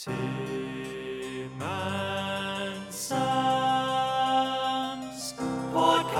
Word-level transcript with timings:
Tim 0.00 0.14
and 1.60 2.94
Sam's 2.94 3.24
podcast. 5.74 6.18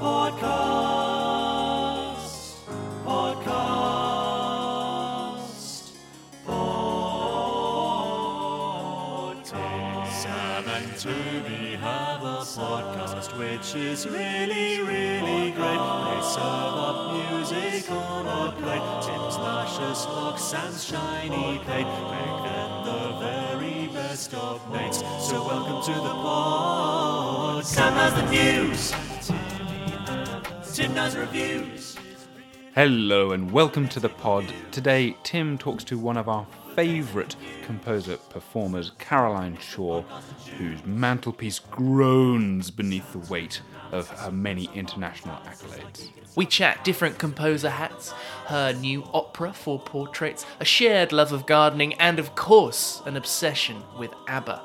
Podcast. 0.00 1.12
Podcast. 3.06 3.52
Podcast. 9.22 10.10
Sam 10.10 10.66
and 10.66 10.90
Toby 10.98 11.76
have 11.76 12.22
a 12.24 12.42
podcast 12.42 13.38
which 13.38 13.76
is 13.76 14.08
really, 14.08 14.80
really 14.82 15.52
great. 15.52 15.78
They 15.78 16.20
serve 16.34 16.91
music 17.52 17.90
on 17.90 18.26
a 18.26 18.52
plate. 18.52 19.02
Tim's 19.02 19.36
luscious 19.36 20.06
locks, 20.06 20.42
Sam's 20.42 20.84
shiny 20.84 21.58
plate. 21.58 21.86
Make 21.86 22.42
them 22.44 22.84
the 22.84 23.18
very 23.20 23.88
best 23.88 24.34
of 24.34 24.70
mates. 24.72 24.98
So 25.20 25.46
welcome 25.46 25.82
to 25.82 26.00
the 26.00 26.14
pod. 26.24 27.64
Sam 27.64 27.92
has 27.94 28.14
the 28.14 28.30
news. 28.30 28.92
Tim 30.74 30.94
does 30.94 31.16
reviews. 31.16 31.96
Hello 32.74 33.32
and 33.32 33.50
welcome 33.50 33.88
to 33.88 34.00
the 34.00 34.08
pod. 34.08 34.46
Today, 34.70 35.14
Tim 35.22 35.58
talks 35.58 35.84
to 35.84 35.98
one 35.98 36.16
of 36.16 36.28
our 36.28 36.46
favourite 36.74 37.36
composer 37.62 38.16
performers, 38.16 38.92
Caroline 38.98 39.58
Shaw, 39.58 40.02
whose 40.58 40.84
mantelpiece 40.84 41.58
groans 41.58 42.70
beneath 42.70 43.12
the 43.12 43.18
weight 43.30 43.62
of 43.90 44.08
her 44.08 44.32
many 44.32 44.70
international 44.74 45.36
accolades. 45.44 46.08
We 46.34 46.46
chat 46.46 46.82
different 46.82 47.18
composer 47.18 47.70
hats, 47.70 48.12
her 48.46 48.72
new 48.72 49.04
opera 49.12 49.52
Four 49.52 49.80
Portraits, 49.80 50.46
a 50.60 50.64
shared 50.64 51.12
love 51.12 51.32
of 51.32 51.46
gardening, 51.46 51.94
and 51.94 52.18
of 52.18 52.34
course, 52.34 53.02
an 53.04 53.16
obsession 53.16 53.82
with 53.98 54.12
ABBA. 54.26 54.62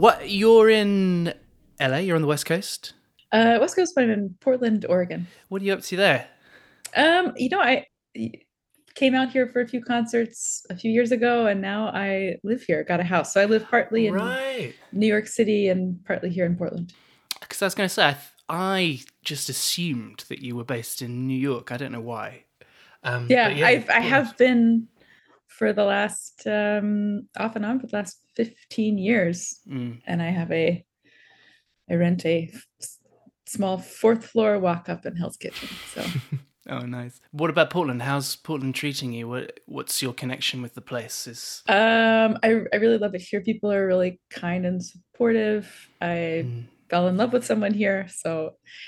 What 0.00 0.30
you're 0.30 0.70
in 0.70 1.34
LA? 1.78 1.98
You're 1.98 2.16
on 2.16 2.22
the 2.22 2.26
West 2.28 2.46
Coast. 2.46 2.94
Uh, 3.32 3.58
West 3.60 3.76
Coast, 3.76 3.92
but 3.94 4.04
I'm 4.04 4.10
in 4.10 4.34
Portland, 4.40 4.86
Oregon. 4.88 5.26
What 5.50 5.60
are 5.60 5.64
you 5.66 5.74
up 5.74 5.82
to 5.82 5.96
there? 5.98 6.26
Um, 6.96 7.34
you 7.36 7.50
know, 7.50 7.60
I 7.60 7.84
came 8.94 9.14
out 9.14 9.28
here 9.30 9.50
for 9.52 9.60
a 9.60 9.68
few 9.68 9.82
concerts 9.84 10.64
a 10.70 10.74
few 10.74 10.90
years 10.90 11.12
ago, 11.12 11.48
and 11.48 11.60
now 11.60 11.88
I 11.88 12.36
live 12.42 12.62
here. 12.62 12.82
Got 12.82 13.00
a 13.00 13.04
house, 13.04 13.34
so 13.34 13.42
I 13.42 13.44
live 13.44 13.68
partly 13.68 14.06
in 14.06 14.14
Right. 14.14 14.72
New 14.90 15.06
York 15.06 15.26
City 15.26 15.68
and 15.68 16.02
partly 16.06 16.30
here 16.30 16.46
in 16.46 16.56
Portland. 16.56 16.94
Because 17.38 17.60
I 17.60 17.66
was 17.66 17.74
going 17.74 17.86
to 17.90 17.94
say, 17.94 18.06
I, 18.08 18.12
th- 18.12 18.24
I 18.48 19.00
just 19.22 19.50
assumed 19.50 20.24
that 20.30 20.40
you 20.40 20.56
were 20.56 20.64
based 20.64 21.02
in 21.02 21.26
New 21.26 21.38
York. 21.38 21.72
I 21.72 21.76
don't 21.76 21.92
know 21.92 22.00
why. 22.00 22.44
Um, 23.02 23.26
Yeah, 23.28 23.50
but 23.50 23.62
I've, 23.62 23.90
I 23.90 24.00
have 24.00 24.34
been 24.38 24.88
for 25.60 25.74
the 25.74 25.84
last 25.84 26.46
um, 26.46 27.28
off 27.36 27.54
and 27.56 27.66
on 27.66 27.78
for 27.80 27.86
the 27.86 27.96
last 28.00 28.16
fifteen 28.34 28.96
years, 28.96 29.60
Mm. 29.68 30.00
and 30.06 30.22
I 30.22 30.30
have 30.30 30.50
a 30.50 30.82
I 31.90 31.94
rent 31.94 32.24
a 32.24 32.48
s- 32.80 32.98
small 33.46 33.76
fourth 33.78 34.24
floor 34.24 34.58
walk 34.58 34.88
up 34.88 35.04
in 35.06 35.16
Hell's 35.16 35.36
Kitchen. 35.36 35.68
So. 35.94 36.02
Oh, 36.68 36.80
nice. 37.00 37.20
What 37.32 37.50
about 37.50 37.70
Portland? 37.70 38.02
How's 38.02 38.36
Portland 38.36 38.74
treating 38.74 39.12
you? 39.14 39.26
What 39.28 39.60
What's 39.66 40.02
your 40.02 40.12
connection 40.12 40.62
with 40.62 40.74
the 40.74 40.82
place? 40.82 41.26
Is 41.26 41.62
Um, 41.66 42.36
I 42.46 42.48
I 42.72 42.76
really 42.82 42.98
love 42.98 43.14
it 43.14 43.22
here. 43.22 43.40
People 43.40 43.72
are 43.72 43.86
really 43.86 44.20
kind 44.30 44.66
and 44.66 44.80
supportive. 44.84 45.64
I 46.00 46.44
Mm. 46.44 46.64
fell 46.90 47.08
in 47.08 47.16
love 47.16 47.32
with 47.32 47.46
someone 47.46 47.74
here, 47.74 48.06
so 48.22 48.30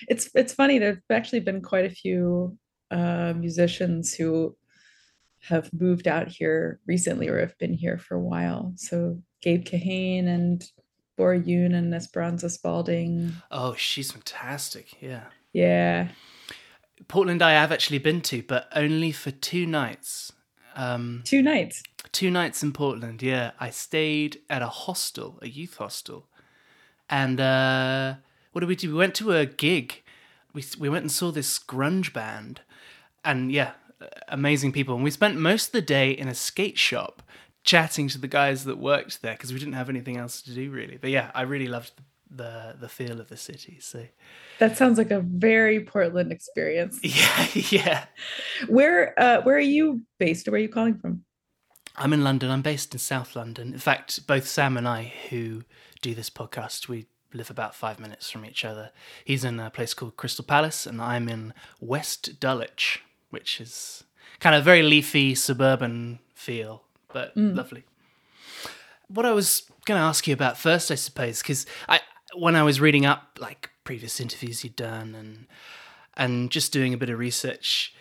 it's 0.07 0.25
it's 0.35 0.53
funny. 0.55 0.79
There've 0.79 1.03
actually 1.11 1.41
been 1.41 1.63
quite 1.63 1.87
a 1.91 1.95
few 2.03 2.57
uh, 2.99 3.33
musicians 3.45 4.15
who 4.15 4.55
have 5.49 5.71
moved 5.73 6.07
out 6.07 6.29
here 6.29 6.81
recently 6.87 7.29
or 7.29 7.41
have 7.41 7.57
been 7.59 7.75
here 7.75 7.99
for 7.99 8.15
a 8.17 8.21
while. 8.21 8.73
So 8.77 9.21
Gabe 9.41 9.65
Kahane 9.65 10.27
and 10.27 10.65
Bora 11.17 11.41
Yoon 11.41 11.75
and 11.75 11.93
Esperanza 11.95 12.49
Spalding. 12.49 13.33
oh, 13.51 13.75
she's 13.75 14.13
fantastic. 14.13 15.01
Yeah, 15.03 15.25
Yeah, 15.53 16.09
Portland. 17.09 17.43
I 17.43 17.53
have 17.53 17.73
actually 17.73 17.99
been 17.99 18.21
to, 18.23 18.43
but 18.43 18.69
only 18.75 19.13
for 19.13 19.31
two 19.31 19.67
nights. 19.67 20.33
Um, 20.75 21.23
two 21.27 21.43
nights. 21.43 21.83
two 22.13 22.31
nights 22.31 22.63
in 22.63 22.73
Portland. 22.73 23.21
Yeah, 23.23 23.51
I 23.61 23.69
stayed 23.71 24.41
at 24.49 24.63
a 24.63 24.69
hostel, 24.69 25.39
a 25.43 25.49
youth 25.49 25.77
hostel, 25.77 26.29
and 27.11 27.39
uh, 27.41 28.15
what 28.53 28.61
did 28.61 28.69
we 28.69 28.77
do? 28.77 28.89
We 28.89 28.99
went 28.99 29.15
to 29.17 29.33
a 29.33 29.45
gig. 29.45 30.03
We 30.55 30.65
we 30.79 30.89
went 30.89 31.03
and 31.03 31.13
saw 31.13 31.31
this 31.31 31.59
grunge 31.59 32.13
band, 32.15 32.63
and 33.23 33.53
yeah, 33.53 33.73
amazing 34.29 34.73
people. 34.73 34.95
And 34.95 35.05
we 35.05 35.11
spent 35.11 35.37
most 35.39 35.67
of 35.67 35.73
the 35.73 35.83
day 35.83 36.11
in 36.11 36.29
a 36.29 36.35
skate 36.35 36.79
shop 36.79 37.23
chatting 37.65 38.09
to 38.09 38.19
the 38.19 38.29
guys 38.29 38.65
that 38.65 38.79
worked 38.79 39.23
there 39.23 39.35
because 39.35 39.53
we 39.53 39.59
didn't 39.59 39.75
have 39.75 39.89
anything 39.89 40.17
else 40.17 40.43
to 40.43 40.55
do 40.55 40.71
really. 40.71 40.99
But 41.01 41.11
yeah, 41.11 41.31
I 41.35 41.43
really 41.43 41.69
loved 41.69 41.97
the 41.97 42.03
the, 42.35 42.77
the 42.81 42.89
feel 42.89 43.21
of 43.21 43.29
the 43.29 43.37
city. 43.37 43.79
So 43.81 44.07
That 44.59 44.77
sounds 44.77 44.99
like 44.99 45.11
a 45.11 45.21
very 45.21 45.85
Portland 45.85 46.33
experience. 46.33 46.99
yeah, 47.03 47.47
yeah. 47.55 48.05
Where 48.69 49.19
uh, 49.21 49.43
where 49.43 49.57
are 49.57 49.61
you 49.61 50.03
based 50.19 50.49
where 50.49 50.57
are 50.57 50.63
you 50.63 50.69
calling 50.69 50.99
from? 50.99 51.25
I'm 51.97 52.13
in 52.13 52.25
London. 52.25 52.51
I'm 52.51 52.63
based 52.63 52.95
in 52.95 52.99
South 52.99 53.37
London. 53.37 53.75
In 53.75 53.79
fact, 53.79 54.27
both 54.27 54.47
Sam 54.49 54.79
and 54.79 54.89
I, 54.89 55.13
who 55.29 55.63
do 56.01 56.15
this 56.15 56.31
podcast, 56.31 56.89
we 56.89 57.07
live 57.35 57.51
about 57.51 57.75
five 57.75 58.01
minutes 58.01 58.31
from 58.31 58.47
each 58.47 58.65
other. 58.65 58.93
He's 59.27 59.45
in 59.45 59.61
a 59.61 59.71
place 59.71 59.93
called 59.93 60.17
Crystal 60.17 60.45
Palace, 60.45 60.87
and 60.87 61.03
I'm 61.03 61.29
in 61.29 61.53
West 61.81 62.41
Dulwich, 62.41 63.03
which 63.33 63.61
is 63.61 64.05
kind 64.41 64.55
of 64.55 64.65
very 64.65 64.83
leafy 64.83 65.35
suburban 65.35 66.19
feel, 66.35 66.83
but 67.13 67.35
mm. 67.37 67.57
lovely. 67.57 67.85
What 69.09 69.27
I 69.27 69.33
was 69.33 69.63
going 69.85 69.99
to 69.99 70.05
ask 70.05 70.27
you 70.27 70.35
about 70.35 70.59
first, 70.59 70.91
I 70.91 70.95
suppose, 70.95 71.43
because 71.43 71.67
I 71.89 72.01
when 72.35 72.57
I 72.57 72.63
was 72.63 72.81
reading 72.81 73.05
up 73.05 73.39
like 73.41 73.71
previous 73.85 74.21
interviews 74.21 74.65
you'd 74.65 74.77
done 74.77 75.15
and 75.15 75.47
and 76.17 76.51
just 76.51 76.73
doing 76.73 76.95
a 76.95 76.97
bit 76.97 77.11
of 77.11 77.19
research, 77.19 77.95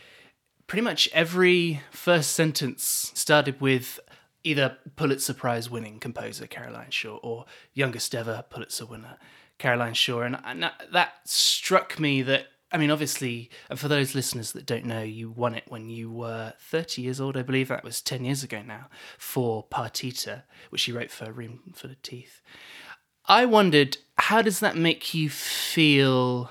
pretty 0.67 0.81
much 0.81 1.09
every 1.13 1.81
first 1.91 2.31
sentence 2.31 3.11
started 3.13 3.59
with 3.61 3.99
either 4.43 4.77
Pulitzer 4.95 5.33
Prize 5.33 5.69
winning 5.69 5.99
composer 5.99 6.47
Caroline 6.47 6.91
Shaw 6.91 7.17
or 7.17 7.45
youngest 7.73 8.15
ever 8.15 8.43
Pulitzer 8.49 8.85
winner 8.85 9.17
Caroline 9.57 9.93
Shaw. 9.93 10.21
And, 10.21 10.39
and 10.43 10.71
that 10.91 11.13
struck 11.25 11.99
me 11.99 12.21
that, 12.23 12.47
I 12.71 12.77
mean, 12.77 12.89
obviously, 12.89 13.49
for 13.75 13.87
those 13.89 14.15
listeners 14.15 14.53
that 14.53 14.65
don't 14.65 14.85
know, 14.85 15.01
you 15.01 15.29
won 15.29 15.55
it 15.55 15.65
when 15.67 15.89
you 15.89 16.09
were 16.09 16.53
30 16.59 17.01
years 17.01 17.19
old, 17.19 17.35
I 17.35 17.41
believe 17.41 17.67
that 17.67 17.83
was 17.83 18.01
10 18.01 18.23
years 18.23 18.43
ago 18.43 18.61
now, 18.61 18.87
for 19.17 19.65
Partita, 19.67 20.43
which 20.69 20.87
you 20.87 20.97
wrote 20.97 21.11
for 21.11 21.31
Room 21.31 21.59
for 21.75 21.87
the 21.87 21.95
Teeth. 21.95 22.41
I 23.25 23.45
wondered, 23.45 23.97
how 24.17 24.41
does 24.41 24.61
that 24.61 24.77
make 24.77 25.13
you 25.13 25.29
feel? 25.29 26.49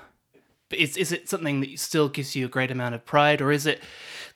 Is, 0.71 0.97
is 0.97 1.11
it 1.11 1.29
something 1.29 1.61
that 1.61 1.79
still 1.79 2.09
gives 2.09 2.37
you 2.37 2.45
a 2.47 2.49
great 2.49 2.71
amount 2.71 2.95
of 2.95 3.05
pride, 3.07 3.41
or 3.41 3.51
is 3.51 3.67
it 3.67 3.83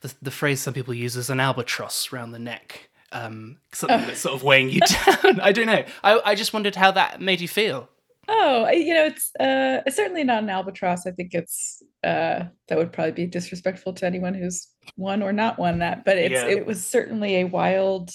the, 0.01 0.13
the 0.23 0.31
phrase 0.31 0.61
some 0.61 0.75
people 0.75 0.95
use 0.95 1.17
as 1.17 1.31
an 1.31 1.39
albatross 1.39 2.13
around 2.13 2.33
the 2.33 2.39
neck? 2.39 2.89
Um, 3.13 3.59
something 3.73 4.01
that's 4.01 4.21
sort 4.21 4.35
of 4.35 4.43
weighing 4.43 4.71
you 4.71 4.81
down. 5.07 5.39
I 5.41 5.53
don't 5.53 5.67
know. 5.67 5.85
I, 6.03 6.21
I 6.25 6.35
just 6.35 6.53
wondered 6.53 6.77
how 6.77 6.91
that 6.93 7.21
made 7.21 7.41
you 7.41 7.47
feel. 7.47 7.89
Oh, 8.29 8.69
you 8.71 8.95
know, 8.95 9.05
it's 9.05 9.31
uh 9.39 9.83
it's 9.87 9.97
certainly 9.97 10.25
not 10.25 10.43
an 10.43 10.51
albatross. 10.51 11.07
I 11.07 11.11
think 11.13 11.35
it's 11.35 11.83
uh 12.03 12.45
that 12.69 12.79
would 12.79 12.93
probably 12.93 13.13
be 13.13 13.27
disrespectful 13.27 13.93
to 13.95 14.07
anyone 14.07 14.35
who's 14.35 14.69
won 14.97 15.23
or 15.23 15.33
not 15.33 15.59
won 15.59 15.81
that, 15.81 16.05
but 16.05 16.19
it's 16.19 16.33
Yeah. 16.33 16.47
it 16.47 16.67
was 16.67 16.87
certainly 16.87 17.37
a 17.37 17.45
wild 17.45 18.11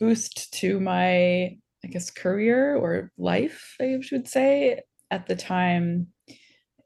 boost 0.00 0.52
to 0.54 0.80
my 0.80 1.56
I 1.84 1.88
guess 1.90 2.10
career 2.10 2.74
or 2.76 3.12
life, 3.18 3.76
I 3.80 3.98
should 4.00 4.26
say, 4.26 4.80
at 5.10 5.26
the 5.26 5.36
time. 5.36 6.08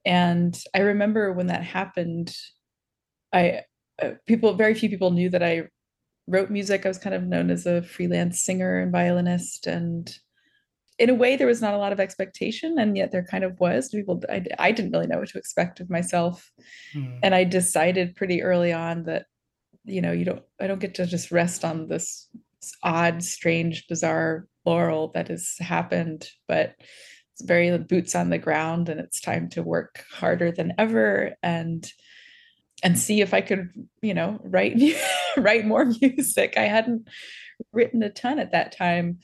And 0.05 0.61
I 0.75 0.81
remember 0.81 1.33
when 1.33 1.47
that 1.49 1.63
happened, 1.63 2.37
I 3.33 3.63
uh, 4.03 4.13
people 4.27 4.55
very 4.55 4.75
few 4.75 4.89
people 4.89 5.11
knew 5.11 5.31
that 5.31 5.43
I 5.43 5.69
wrote 6.27 6.51
music. 6.51 6.85
I 6.85 6.89
was 6.89 6.99
kind 6.99 7.15
of 7.15 7.25
known 7.25 7.51
as 7.51 7.67
a 7.67 7.83
freelance 7.83 8.43
singer 8.43 8.81
and 8.81 8.93
violinist 8.93 9.67
and 9.67 10.13
in 10.99 11.11
a 11.11 11.15
way 11.15 11.37
there 11.37 11.47
was 11.47 11.61
not 11.63 11.75
a 11.75 11.79
lot 11.79 11.93
of 11.93 12.01
expectation 12.01 12.79
and 12.79 12.97
yet 12.97 13.13
there 13.13 13.25
kind 13.25 13.45
of 13.45 13.59
was 13.61 13.89
people 13.89 14.23
I, 14.29 14.45
I 14.59 14.73
didn't 14.73 14.93
really 14.93 15.07
know 15.07 15.19
what 15.19 15.29
to 15.29 15.39
expect 15.39 15.81
of 15.81 15.91
myself 15.91 16.51
Hmm. 16.93 17.19
and 17.23 17.35
i 17.35 17.45
decided 17.45 18.17
pretty 18.17 18.43
early 18.43 18.73
on 18.73 19.05
that 19.05 19.27
you 19.85 20.01
know 20.01 20.13
you 20.13 20.25
don't 20.25 20.43
i 20.61 20.67
don't 20.67 20.81
get 20.81 20.95
to 20.97 21.07
just 21.07 21.31
rest 21.31 21.65
on 21.65 21.89
this 21.89 22.29
odd 22.83 23.23
strange 23.23 23.87
bizarre 23.89 24.47
laurel 24.67 25.13
that 25.15 25.29
has 25.29 25.55
happened 25.61 26.29
but 26.47 26.75
it's 27.33 27.43
very 27.47 27.77
boots 27.79 28.15
on 28.15 28.31
the 28.31 28.39
ground 28.39 28.89
and 28.89 28.99
it's 29.01 29.21
time 29.21 29.49
to 29.51 29.63
work 29.63 30.05
harder 30.13 30.51
than 30.51 30.73
ever 30.79 31.37
and 31.43 31.93
and 32.85 32.97
see 32.97 33.21
if 33.21 33.35
I 33.35 33.41
could, 33.41 33.71
you 34.03 34.15
know, 34.15 34.39
write 34.45 34.81
write 35.37 35.67
more 35.67 35.85
music. 36.01 36.55
I 36.57 36.67
hadn't 36.67 37.09
written 37.73 38.05
a 38.05 38.11
ton 38.11 38.39
at 38.39 38.53
that 38.53 38.71
time 38.77 39.19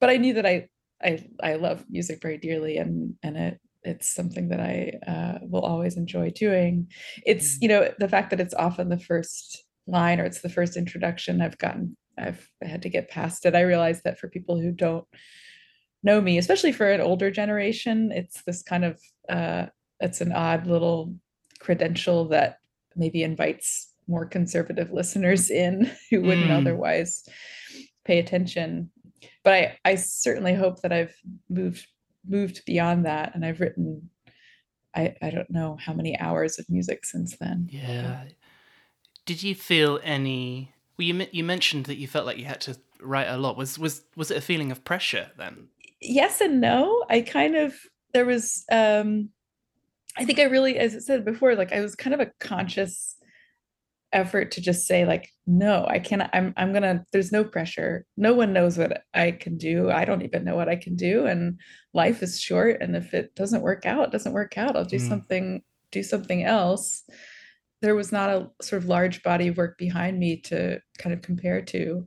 but 0.00 0.10
i 0.10 0.16
knew 0.16 0.34
that 0.34 0.46
i 0.46 0.68
i 1.02 1.18
i 1.42 1.54
love 1.54 1.84
music 1.88 2.20
very 2.22 2.38
dearly 2.38 2.76
and 2.78 3.14
and 3.22 3.36
it 3.36 3.60
it's 3.84 4.10
something 4.12 4.48
that 4.48 4.60
i 4.60 4.92
uh, 5.06 5.38
will 5.42 5.62
always 5.62 5.96
enjoy 5.96 6.30
doing 6.30 6.88
it's 7.24 7.56
Mm. 7.56 7.62
you 7.62 7.68
know 7.68 7.92
the 7.98 8.08
fact 8.08 8.30
that 8.30 8.40
it's 8.40 8.54
often 8.54 8.88
the 8.88 8.98
first 8.98 9.64
line 9.86 10.20
or 10.20 10.24
it's 10.24 10.40
the 10.42 10.48
first 10.48 10.76
introduction 10.76 11.40
i've 11.40 11.58
gotten 11.58 11.96
i've 12.18 12.46
had 12.62 12.82
to 12.82 12.88
get 12.90 13.08
past 13.08 13.46
it 13.46 13.54
i 13.54 13.60
realize 13.60 14.02
that 14.02 14.18
for 14.18 14.28
people 14.28 14.60
who 14.60 14.72
don't 14.72 15.04
know 16.02 16.20
me 16.20 16.38
especially 16.38 16.72
for 16.72 16.90
an 16.90 17.00
older 17.00 17.30
generation 17.30 18.10
it's 18.12 18.42
this 18.42 18.62
kind 18.62 18.84
of 18.84 19.00
uh 19.28 19.66
it's 20.00 20.20
an 20.20 20.32
odd 20.32 20.66
little 20.66 21.14
credential 21.58 22.28
that 22.28 22.58
maybe 22.96 23.22
invites 23.22 23.92
more 24.06 24.24
conservative 24.26 24.92
listeners 24.92 25.50
in 25.50 25.90
who 26.10 26.22
wouldn't 26.22 26.50
Mm. 26.50 26.56
otherwise 26.58 27.24
pay 28.04 28.18
attention 28.18 28.90
but 29.44 29.52
i 29.52 29.78
i 29.84 29.94
certainly 29.94 30.54
hope 30.54 30.80
that 30.82 30.92
i've 30.92 31.14
moved 31.48 31.86
moved 32.28 32.64
beyond 32.66 33.06
that 33.06 33.34
and 33.34 33.44
i've 33.44 33.60
written 33.60 34.10
i 34.94 35.14
i 35.22 35.30
don't 35.30 35.50
know 35.50 35.76
how 35.80 35.92
many 35.92 36.18
hours 36.18 36.58
of 36.58 36.68
music 36.68 37.04
since 37.04 37.36
then 37.38 37.68
Yeah. 37.70 38.24
Did 39.26 39.42
you 39.42 39.54
feel 39.54 40.00
any? 40.02 40.72
Well, 40.96 41.06
you 41.06 41.26
you 41.32 41.44
mentioned 41.44 41.84
that 41.84 41.98
you 41.98 42.08
felt 42.08 42.24
like 42.24 42.38
you 42.38 42.46
had 42.46 42.62
to 42.62 42.78
write 42.98 43.26
a 43.26 43.36
lot. 43.36 43.58
Was 43.58 43.78
was 43.78 44.02
was 44.16 44.30
it 44.30 44.38
a 44.38 44.40
feeling 44.40 44.72
of 44.72 44.84
pressure 44.84 45.30
then? 45.36 45.68
yes 46.00 46.40
and 46.40 46.60
no 46.60 47.04
i 47.10 47.20
kind 47.20 47.56
of 47.56 47.74
there 48.14 48.24
was 48.24 48.64
um 48.70 49.30
i 50.16 50.24
think 50.24 50.38
i 50.38 50.44
really 50.44 50.78
as 50.78 50.94
i 50.94 50.98
said 51.00 51.24
before 51.24 51.56
like 51.56 51.72
i 51.72 51.80
was 51.80 51.96
kind 51.96 52.14
of 52.14 52.20
a 52.20 52.30
conscious 52.38 53.16
effort 54.12 54.50
to 54.52 54.60
just 54.62 54.86
say 54.86 55.04
like 55.04 55.28
no 55.46 55.84
i 55.88 55.98
can't 55.98 56.22
i'm 56.32 56.54
i'm 56.56 56.72
gonna 56.72 57.04
there's 57.12 57.30
no 57.32 57.44
pressure. 57.44 58.06
No 58.16 58.32
one 58.32 58.52
knows 58.54 58.78
what 58.78 59.02
i 59.14 59.30
can 59.32 59.58
do. 59.58 59.90
I 59.90 60.04
don't 60.06 60.22
even 60.22 60.44
know 60.44 60.56
what 60.56 60.68
i 60.68 60.76
can 60.76 60.96
do 60.96 61.26
and 61.26 61.60
life 61.92 62.22
is 62.22 62.40
short 62.40 62.80
and 62.80 62.96
if 62.96 63.12
it 63.12 63.34
doesn't 63.34 63.62
work 63.62 63.84
out 63.86 64.06
it 64.08 64.12
doesn't 64.12 64.32
work 64.32 64.56
out. 64.56 64.76
I'll 64.76 64.84
do 64.84 64.96
Mm. 64.96 65.08
something 65.08 65.62
do 65.92 66.02
something 66.02 66.42
else. 66.44 67.04
There 67.82 67.94
was 67.94 68.10
not 68.12 68.30
a 68.30 68.50
sort 68.62 68.82
of 68.82 68.88
large 68.88 69.22
body 69.22 69.48
of 69.48 69.56
work 69.56 69.78
behind 69.78 70.18
me 70.18 70.36
to 70.42 70.80
kind 70.98 71.12
of 71.14 71.22
compare 71.22 71.62
to. 71.62 72.06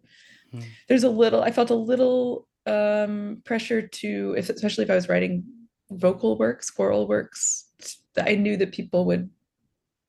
Mm. 0.53 0.63
there's 0.89 1.03
a 1.05 1.09
little 1.09 1.41
i 1.43 1.51
felt 1.51 1.69
a 1.69 1.75
little 1.75 2.47
um 2.65 3.41
pressure 3.45 3.81
to 3.87 4.35
if 4.37 4.49
especially 4.49 4.83
if 4.83 4.89
i 4.89 4.95
was 4.95 5.07
writing 5.07 5.43
vocal 5.91 6.37
works 6.37 6.69
choral 6.69 7.07
works 7.07 7.69
i 8.17 8.35
knew 8.35 8.57
that 8.57 8.71
people 8.73 9.05
would 9.05 9.29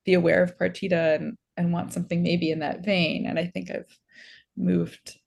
be 0.04 0.14
aware 0.14 0.42
of 0.42 0.56
partita 0.58 1.14
and 1.14 1.36
and 1.62 1.72
want 1.72 1.92
something 1.92 2.22
maybe 2.22 2.50
in 2.50 2.58
that 2.58 2.84
vein 2.84 3.26
and 3.26 3.38
i 3.38 3.46
think 3.46 3.70
i've 3.70 3.98
moved 4.56 5.18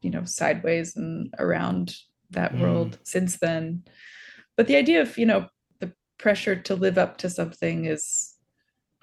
you 0.00 0.10
know 0.10 0.24
sideways 0.24 0.96
and 0.96 1.32
around 1.38 1.96
that 2.30 2.52
Mm. 2.52 2.60
world 2.60 2.98
since 3.04 3.36
then 3.38 3.84
but 4.56 4.66
the 4.66 4.76
idea 4.76 5.02
of 5.02 5.18
you 5.18 5.26
know 5.26 5.46
the 5.80 5.92
pressure 6.18 6.56
to 6.56 6.74
live 6.74 6.96
up 6.98 7.18
to 7.18 7.28
something 7.28 7.84
is 7.84 8.34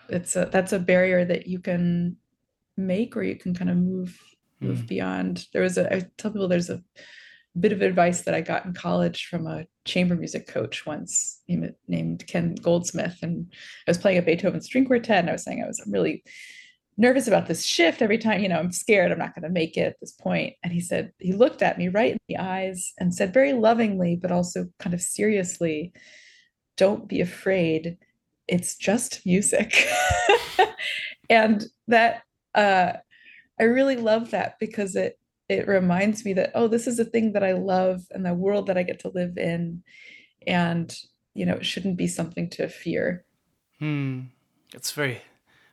it's 0.10 0.36
a 0.36 0.50
that's 0.52 0.74
a 0.74 0.80
barrier 0.80 1.24
that 1.26 1.46
you 1.48 1.60
can 1.60 2.18
make 2.78 3.16
or 3.16 3.24
you 3.24 3.36
can 3.36 3.54
kind 3.54 3.70
of 3.70 3.78
move 3.78 4.18
move 4.62 4.80
Mm. 4.80 4.88
beyond 4.88 5.48
there 5.54 5.62
was 5.62 5.78
a 5.78 5.86
i 5.96 5.98
tell 6.18 6.32
people 6.32 6.48
there's 6.48 6.70
a 6.72 6.82
bit 7.60 7.72
of 7.72 7.82
advice 7.82 8.22
that 8.22 8.36
i 8.36 8.42
got 8.42 8.66
in 8.66 8.74
college 8.74 9.26
from 9.26 9.48
a 9.48 9.66
chamber 9.86 10.16
music 10.16 10.48
coach 10.48 10.86
once 10.86 11.42
named, 11.88 12.26
ken 12.28 12.56
goldsmith. 12.56 13.18
And 13.22 13.48
i 13.88 13.92
was 13.92 13.98
playing 13.98 14.18
a 14.18 14.22
beethoven 14.22 14.62
string 14.62 14.86
quartet 14.86 15.20
and 15.20 15.30
i 15.30 15.34
was 15.34 15.44
saying 15.44 15.64
i 15.64 15.68
was 15.68 15.82
really 15.88 16.24
nervous 16.98 17.30
about 17.30 17.48
this 17.48 17.66
shift. 17.66 18.02
Every 18.02 18.18
time 18.18 18.42
you 18.42 18.50
know 18.50 18.60
i'm 18.60 18.72
scared 18.72 19.12
i'm 19.12 19.20
not 19.20 19.34
going 19.34 19.44
to 19.44 19.50
make 19.50 19.78
it 19.78 19.82
at 19.82 20.00
this 20.00 20.12
point. 20.12 20.56
And 20.64 20.74
he 20.74 20.82
said 20.82 21.12
he 21.20 21.34
looked 21.34 21.62
at 21.62 21.78
me 21.78 21.88
right 21.88 22.12
in 22.12 22.18
the 22.28 22.38
eyes 22.38 22.94
and 23.00 23.14
said 23.14 23.34
very 23.34 23.54
lovingly 23.54 24.16
but 24.16 24.32
also 24.32 24.68
kind 24.80 24.94
of 24.94 25.02
seriously 25.02 25.94
don't 26.78 27.10
be 27.10 27.20
afraid. 27.20 27.98
It's 28.48 28.76
just 28.76 29.26
music. 29.26 29.88
And 31.30 31.64
that 31.88 32.24
uh 32.56 32.94
i 33.60 33.64
really 33.64 33.96
love 33.96 34.32
that 34.32 34.56
because 34.60 34.96
it 34.96 35.19
it 35.50 35.68
reminds 35.68 36.24
me 36.24 36.34
that 36.34 36.52
oh 36.56 36.68
this 36.68 36.88
is 36.88 37.00
a 37.00 37.06
thing 37.06 37.34
that 37.34 37.44
i 37.44 37.52
love 37.54 38.02
and 38.12 38.26
the 38.26 38.34
world 38.34 38.68
that 38.68 38.78
i 38.78 38.84
get 38.84 39.00
to 39.00 39.10
live 39.10 39.38
in 39.38 39.84
and 40.48 40.96
you 41.34 41.46
know 41.46 41.56
it 41.56 41.66
shouldn't 41.66 41.98
be 41.98 42.08
something 42.08 42.50
to 42.50 42.68
fear 42.70 43.26
Hmm. 43.80 44.24
It's 44.74 44.92
very 44.92 45.22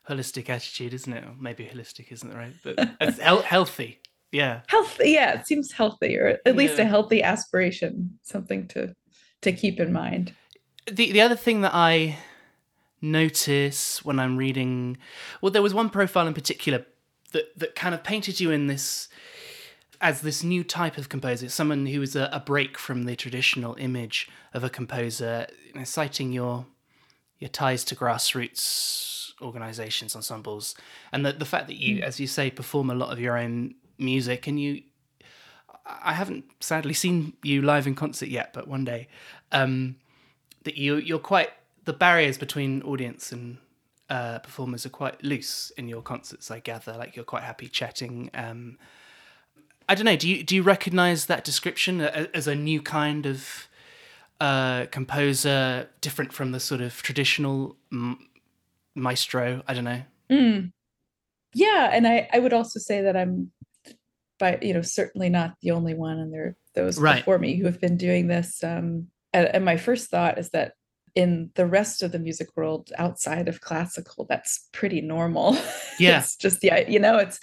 holistic 0.09 0.49
attitude, 0.49 0.95
isn't 0.95 1.13
it? 1.13 1.25
Or 1.25 1.35
maybe 1.39 1.65
holistic 1.67 2.13
isn't 2.13 2.33
right, 2.33 2.55
but 2.63 2.77
it's 3.01 3.19
heal- 3.21 3.43
healthy. 3.43 4.01
Yeah. 4.33 4.61
healthy 4.69 5.11
yeah 5.11 5.39
it 5.41 5.47
seems 5.47 5.73
healthy 5.73 6.17
or 6.19 6.39
at 6.45 6.57
least 6.57 6.79
a 6.79 6.85
healthy 6.85 7.23
aspiration 7.23 8.19
something 8.23 8.67
to 8.69 8.95
to 9.43 9.53
keep 9.53 9.81
in 9.81 9.93
mind 9.93 10.35
the 10.87 11.11
the 11.13 11.21
other 11.21 11.37
thing 11.37 11.63
that 11.63 11.73
I 11.75 12.17
notice 13.01 14.05
when 14.05 14.19
I'm 14.19 14.37
reading, 14.37 14.97
well, 15.41 15.53
there 15.53 15.63
was 15.63 15.75
one 15.75 15.91
profile 15.91 16.27
in 16.27 16.35
particular 16.35 16.85
that 17.33 17.57
that 17.59 17.75
kind 17.75 17.95
of 17.95 18.03
painted 18.05 18.41
you 18.41 18.51
in 18.51 18.67
this 18.67 19.09
as 20.01 20.21
this 20.21 20.43
new 20.43 20.65
type 20.65 20.99
of 20.99 21.09
composer, 21.09 21.49
someone 21.49 21.87
who 21.87 22.03
is 22.03 22.17
a, 22.17 22.29
a 22.33 22.41
break 22.41 22.79
from 22.79 23.05
the 23.05 23.17
traditional 23.17 23.75
image 23.79 24.29
of 24.55 24.65
a 24.65 24.71
composer, 24.71 25.47
you 25.67 25.75
know, 25.75 25.85
citing 25.85 26.33
your 26.33 26.67
your 27.39 27.51
ties 27.51 27.85
to 27.85 27.95
grassroots 27.95 29.33
organizations, 29.43 30.17
ensembles, 30.17 30.75
and 31.13 31.25
the 31.25 31.33
the 31.33 31.45
fact 31.45 31.67
that 31.67 31.77
you, 31.77 32.01
as 32.03 32.19
you 32.21 32.27
say, 32.27 32.51
perform 32.51 32.91
a 32.91 32.95
lot 32.95 33.13
of 33.13 33.21
your 33.21 33.37
own 33.37 33.75
music, 33.99 34.47
and 34.47 34.61
you. 34.61 34.83
I 35.85 36.15
haven't 36.15 36.45
sadly 36.59 36.95
seen 36.95 37.35
you 37.45 37.63
live 37.63 37.87
in 37.87 37.95
concert 37.95 38.29
yet, 38.29 38.53
but 38.53 38.67
one 38.67 38.85
day. 38.85 39.09
Um, 39.53 39.97
that 40.65 40.77
you 40.77 40.97
you're 40.97 41.19
quite 41.21 41.51
the 41.85 41.93
barriers 41.93 42.37
between 42.37 42.83
audience 42.83 43.33
and 43.33 43.59
uh, 44.11 44.41
performers 44.41 44.85
are 44.85 44.91
quite 44.91 45.23
loose 45.25 45.73
in 45.77 45.89
your 45.89 46.03
concerts. 46.03 46.51
I 46.51 46.61
gather, 46.61 46.97
like 46.97 47.17
you're 47.17 47.25
quite 47.25 47.45
happy 47.45 47.69
chatting. 47.69 48.31
Um, 48.35 48.79
I 49.89 49.95
don't 49.95 50.05
know. 50.05 50.17
Do 50.17 50.29
you 50.29 50.43
do 50.43 50.55
you 50.57 50.63
recognise 50.63 51.27
that 51.27 51.45
description 51.45 52.01
as 52.01 52.47
a 52.49 52.55
new 52.55 52.83
kind 52.83 53.27
of 53.27 53.69
uh, 54.41 54.87
composer, 54.91 55.89
different 56.01 56.33
from 56.33 56.53
the 56.53 56.61
sort 56.61 56.81
of 56.81 57.03
traditional 57.03 57.77
m- 57.93 58.19
maestro? 58.95 59.63
I 59.69 59.75
don't 59.75 59.85
know. 59.85 60.03
Mm. 60.31 60.73
Yeah, 61.55 61.91
and 61.93 62.07
I 62.07 62.29
I 62.33 62.39
would 62.41 62.53
also 62.53 62.79
say 62.81 63.03
that 63.03 63.17
I'm, 63.17 63.53
by 64.39 64.59
you 64.61 64.75
know, 64.75 64.83
certainly 64.83 65.29
not 65.29 65.55
the 65.63 65.71
only 65.71 65.95
one, 65.95 66.19
and 66.19 66.33
there 66.33 66.45
are 66.45 66.57
those 66.75 66.99
Right. 66.99 67.17
before 67.19 67.39
me 67.39 67.57
who 67.57 67.65
have 67.67 67.81
been 67.81 67.97
doing 67.97 68.27
this. 68.27 68.63
Um, 68.65 69.07
and, 69.33 69.47
and 69.47 69.65
my 69.65 69.77
first 69.77 70.11
thought 70.11 70.39
is 70.39 70.51
that 70.51 70.73
in 71.15 71.51
the 71.55 71.65
rest 71.67 72.03
of 72.03 72.13
the 72.13 72.19
music 72.19 72.49
world 72.57 72.93
outside 72.99 73.49
of 73.49 73.61
classical, 73.63 74.27
that's 74.29 74.69
pretty 74.73 75.01
normal. 75.01 75.57
Yeah. 75.99 76.19
it's 76.19 76.37
just 76.37 76.61
the 76.61 76.85
you 76.89 76.99
know 76.99 77.17
it's 77.19 77.41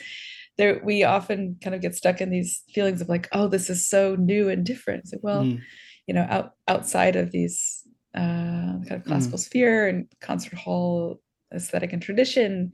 there. 0.58 0.82
We 0.84 1.04
often 1.04 1.58
kind 1.64 1.76
of 1.76 1.82
get 1.82 1.96
stuck 1.96 2.22
in 2.22 2.30
these 2.30 2.62
feelings 2.74 3.02
of 3.02 3.10
like, 3.10 3.28
oh, 3.32 3.48
this 3.48 3.70
is 3.70 3.88
so 3.90 4.16
new 4.16 4.50
and 4.50 4.66
different. 4.66 5.10
Like, 5.12 5.24
well, 5.24 5.44
Mm. 5.46 5.62
you 6.08 6.14
know, 6.14 6.26
out 6.30 6.52
outside 6.68 7.16
of 7.16 7.32
these 7.32 7.82
uh, 8.16 8.78
kind 8.88 8.92
of 8.92 9.04
classical 9.06 9.38
sphere 9.40 9.88
and 9.88 10.08
concert 10.22 10.54
hall 10.54 11.20
aesthetic 11.54 11.94
and 11.94 12.02
tradition, 12.02 12.72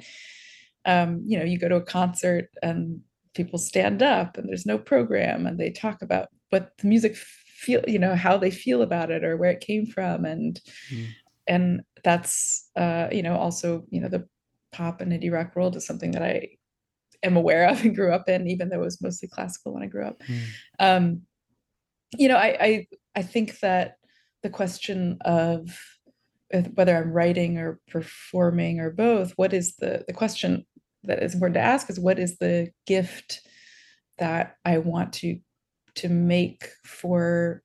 um, 0.86 1.24
you 1.26 1.38
know, 1.38 1.46
you 1.46 1.58
go 1.60 1.70
to 1.70 1.76
a 1.76 1.82
concert 1.82 2.50
and 2.62 3.02
people 3.36 3.60
stand 3.60 4.02
up 4.02 4.38
and 4.38 4.48
there's 4.50 4.66
no 4.66 4.78
program 4.78 5.46
and 5.46 5.58
they 5.60 5.70
talk 5.72 6.02
about 6.02 6.30
what 6.50 6.72
the 6.80 6.88
music 6.88 7.16
feel, 7.16 7.84
you 7.88 8.00
know, 8.00 8.16
how 8.16 8.38
they 8.38 8.52
feel 8.52 8.82
about 8.82 9.12
it 9.12 9.24
or 9.24 9.38
where 9.38 9.52
it 9.52 9.62
came 9.62 9.86
from 9.86 10.26
and 10.26 10.60
Mm. 10.92 11.08
and 11.48 11.82
that's 12.04 12.70
uh, 12.76 13.08
you 13.12 13.24
know, 13.24 13.36
also, 13.36 13.86
you 13.90 14.02
know, 14.02 14.10
the 14.10 14.28
pop 14.72 15.02
and 15.02 15.12
indie 15.12 15.32
rock 15.32 15.56
world 15.56 15.76
is 15.76 15.86
something 15.86 16.12
that 16.12 16.24
I 16.24 16.50
am 17.24 17.36
aware 17.38 17.68
of 17.70 17.84
and 17.84 17.96
grew 17.96 18.12
up 18.14 18.28
in, 18.30 18.48
even 18.48 18.70
though 18.70 18.82
it 18.82 18.86
was 18.86 19.02
mostly 19.02 19.28
classical 19.28 19.74
when 19.74 19.84
I 19.84 19.88
grew 19.88 20.06
up 20.06 20.22
Mm. 20.28 20.42
um 20.80 21.22
you 22.18 22.28
know 22.28 22.38
I, 22.38 22.58
I 22.60 22.88
i 23.16 23.22
think 23.22 23.60
that 23.60 23.96
the 24.42 24.50
question 24.50 25.18
of 25.22 25.78
whether 26.74 26.98
i'm 26.98 27.12
writing 27.12 27.58
or 27.60 27.80
performing 27.88 28.80
or 28.80 28.90
both 28.90 29.34
what 29.36 29.54
is 29.54 29.76
the 29.76 30.04
the 30.08 30.14
question 30.14 30.66
that 31.04 31.22
is 31.22 31.34
important 31.36 31.56
to 31.56 31.62
ask 31.62 31.90
is 31.90 32.00
what 32.00 32.18
is 32.18 32.38
the 32.40 32.72
gift 32.88 33.42
that 34.18 34.56
i 34.66 34.80
want 34.80 35.14
to 35.14 35.40
to 35.96 36.10
make 36.10 36.70
for 36.84 37.62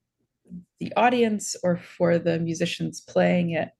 the 0.80 0.92
audience 0.96 1.56
or 1.62 1.76
for 1.78 2.18
the 2.18 2.38
musicians 2.38 3.00
playing 3.00 3.50
it 3.50 3.70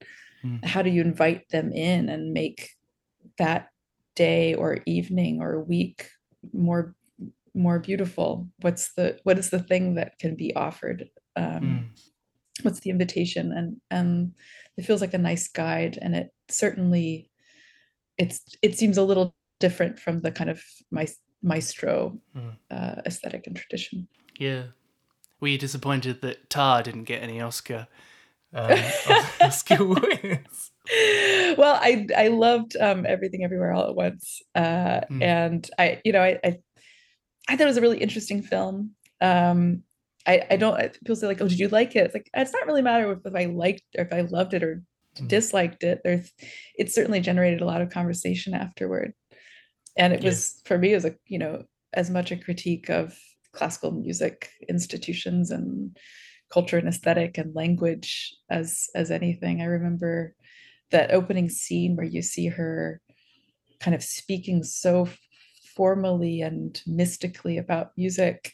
Mm. 0.44 0.64
how 0.64 0.82
do 0.82 0.90
you 0.90 1.00
invite 1.00 1.48
them 1.48 1.72
in 1.72 2.08
and 2.10 2.32
make 2.34 2.70
that 3.38 3.68
day 4.16 4.54
or 4.54 4.78
evening 4.86 5.40
or 5.42 5.62
week 5.62 6.08
more 6.52 6.94
more 7.54 7.78
beautiful 7.78 8.48
what's 8.62 8.92
the 8.94 9.18
what 9.22 9.38
is 9.38 9.50
the 9.50 9.62
thing 9.62 9.94
that 9.94 10.18
can 10.18 10.34
be 10.34 10.54
offered 10.56 11.08
um, 11.36 11.62
Mm. 11.62 11.84
what's 12.62 12.80
the 12.80 12.90
invitation 12.90 13.52
and 13.52 13.80
and 13.90 14.32
it 14.76 14.84
feels 14.84 15.00
like 15.00 15.14
a 15.14 15.18
nice 15.18 15.48
guide 15.48 15.98
and 16.02 16.14
it 16.14 16.28
certainly 16.48 17.30
it's 18.18 18.40
it 18.62 18.76
seems 18.78 18.98
a 18.98 19.02
little 19.04 19.34
different 19.60 19.98
from 19.98 20.20
the 20.20 20.30
kind 20.32 20.50
of 20.50 20.62
my 20.90 21.06
maestro 21.42 22.18
Mm. 22.36 22.56
uh, 22.70 23.02
aesthetic 23.06 23.46
and 23.46 23.56
tradition. 23.56 24.08
Yeah. 24.38 24.64
Were 25.40 25.48
you 25.48 25.58
disappointed 25.58 26.22
that 26.22 26.48
Tár 26.48 26.82
didn't 26.82 27.04
get 27.04 27.22
any 27.22 27.40
Oscar 27.40 27.86
um, 29.78 29.88
wins? 29.88 30.70
well, 31.58 31.78
I 31.80 32.06
I 32.16 32.28
loved 32.28 32.76
um, 32.78 33.04
everything 33.06 33.42
everywhere 33.44 33.72
all 33.72 33.88
at 33.88 33.94
once, 33.94 34.42
uh, 34.54 35.00
Mm. 35.10 35.22
and 35.22 35.70
I 35.78 36.00
you 36.04 36.12
know 36.12 36.22
I, 36.22 36.38
I 36.44 36.58
I 37.48 37.56
thought 37.56 37.64
it 37.64 37.66
was 37.66 37.76
a 37.76 37.82
really 37.82 37.98
interesting 38.02 38.42
film. 38.42 38.92
Um, 39.20 39.82
I 40.26 40.42
I 40.50 40.56
don't 40.56 40.78
people 40.94 41.16
say 41.16 41.26
like 41.26 41.40
oh 41.40 41.48
did 41.48 41.58
you 41.58 41.68
like 41.68 41.96
it? 41.96 42.04
It's 42.06 42.14
like 42.14 42.30
it's 42.34 42.52
not 42.52 42.66
really 42.66 42.82
matter 42.82 43.12
if, 43.12 43.18
if 43.24 43.34
I 43.34 43.46
liked 43.46 43.82
or 43.98 44.04
if 44.04 44.12
I 44.12 44.22
loved 44.22 44.54
it 44.54 44.62
or 44.62 44.82
Mm. 45.20 45.28
disliked 45.28 45.84
it. 45.84 46.00
There's 46.02 46.32
it 46.76 46.92
certainly 46.92 47.20
generated 47.20 47.60
a 47.60 47.66
lot 47.66 47.80
of 47.80 47.90
conversation 47.90 48.52
afterward, 48.52 49.14
and 49.96 50.12
it 50.12 50.24
was 50.24 50.60
for 50.64 50.76
me 50.76 50.90
it 50.90 50.96
was 50.96 51.04
a 51.04 51.14
you 51.26 51.38
know 51.38 51.62
as 51.92 52.10
much 52.10 52.32
a 52.32 52.36
critique 52.36 52.88
of 52.90 53.16
classical 53.52 53.92
music 53.92 54.50
institutions 54.68 55.52
and 55.52 55.96
culture 56.54 56.78
and 56.78 56.88
aesthetic 56.88 57.38
and 57.38 57.54
language 57.62 58.34
as 58.48 58.88
as 58.94 59.10
anything. 59.10 59.60
I 59.60 59.66
remember 59.78 60.34
that 60.90 61.12
opening 61.18 61.48
scene 61.48 61.96
where 61.96 62.06
you 62.14 62.22
see 62.22 62.46
her 62.48 63.00
kind 63.80 63.94
of 63.94 64.02
speaking 64.02 64.62
so 64.62 65.08
formally 65.76 66.40
and 66.42 66.80
mystically 66.86 67.58
about 67.58 67.90
music 67.96 68.52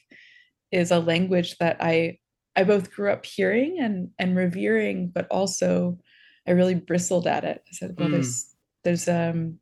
is 0.72 0.90
a 0.90 0.98
language 1.12 1.50
that 1.58 1.76
I 1.80 2.18
I 2.56 2.64
both 2.64 2.90
grew 2.94 3.10
up 3.12 3.24
hearing 3.26 3.78
and 3.80 3.96
and 4.18 4.36
revering, 4.36 4.98
but 5.16 5.26
also 5.30 5.98
I 6.48 6.52
really 6.52 6.74
bristled 6.74 7.26
at 7.26 7.44
it. 7.44 7.62
I 7.70 7.72
said, 7.72 7.94
well, 7.98 8.08
Mm. 8.08 8.12
there's 8.12 8.34
there's 8.84 9.08
um 9.08 9.58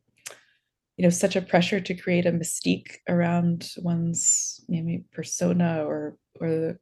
you 0.97 1.05
know 1.05 1.11
such 1.11 1.37
a 1.37 1.43
pressure 1.53 1.81
to 1.81 1.95
create 2.03 2.27
a 2.27 2.33
mystique 2.33 2.91
around 3.09 3.71
one's 3.79 4.61
maybe 4.69 5.05
persona 5.13 5.85
or 5.85 6.17
or 6.41 6.49
the, 6.49 6.79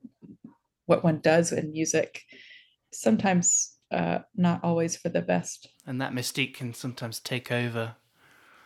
what 0.87 1.05
one 1.05 1.21
does 1.21 1.53
in 1.53 1.73
music. 1.73 2.23
Sometimes 2.93 3.77
uh, 3.91 4.21
not 4.35 4.65
always 4.65 4.97
for 4.97 5.09
the 5.09 5.23
best. 5.23 5.69
And 5.87 6.01
that 6.01 6.13
mystique 6.13 6.55
can 6.55 6.75
sometimes 6.75 7.21
take 7.21 7.53
over, 7.53 7.97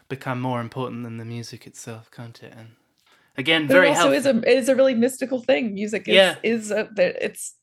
become 0.09 0.41
more 0.41 0.61
important 0.61 1.03
than 1.05 1.17
the 1.17 1.25
music 1.25 1.67
itself, 1.67 2.11
can't 2.11 2.43
it? 2.43 2.55
And 2.57 2.69
again, 3.37 3.67
But 3.67 3.75
very 3.75 3.87
it 3.89 3.91
also 3.91 4.13
healthy. 4.13 4.17
is 4.17 4.27
a 4.27 4.37
it 4.39 4.59
is 4.59 4.69
a 4.69 4.77
really 4.77 4.95
mystical 4.95 5.41
thing. 5.43 5.75
Music 5.75 6.09
is 6.09 6.15
Yeah. 6.15 6.37
is 6.43 6.71
a, 6.71 6.89
it's 6.97 7.55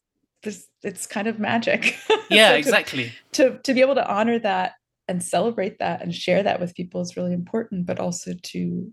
there's 0.44 0.68
it's 0.84 1.08
kind 1.08 1.28
of 1.28 1.40
magic. 1.40 1.98
yeah, 2.30 2.50
So 2.50 2.54
to- 2.54 2.58
exactly. 2.60 3.12
to 3.34 3.60
to 3.60 3.74
be 3.74 3.82
able 3.82 3.96
to 3.96 4.08
honor 4.08 4.40
that 4.40 4.74
and 5.08 5.24
celebrate 5.24 5.80
that 5.80 6.02
and 6.02 6.14
share 6.14 6.44
that 6.44 6.60
with 6.60 6.76
people 6.76 7.02
is 7.02 7.16
really 7.16 7.34
important 7.34 7.86
but 7.86 8.00
also 8.00 8.34
to 8.44 8.92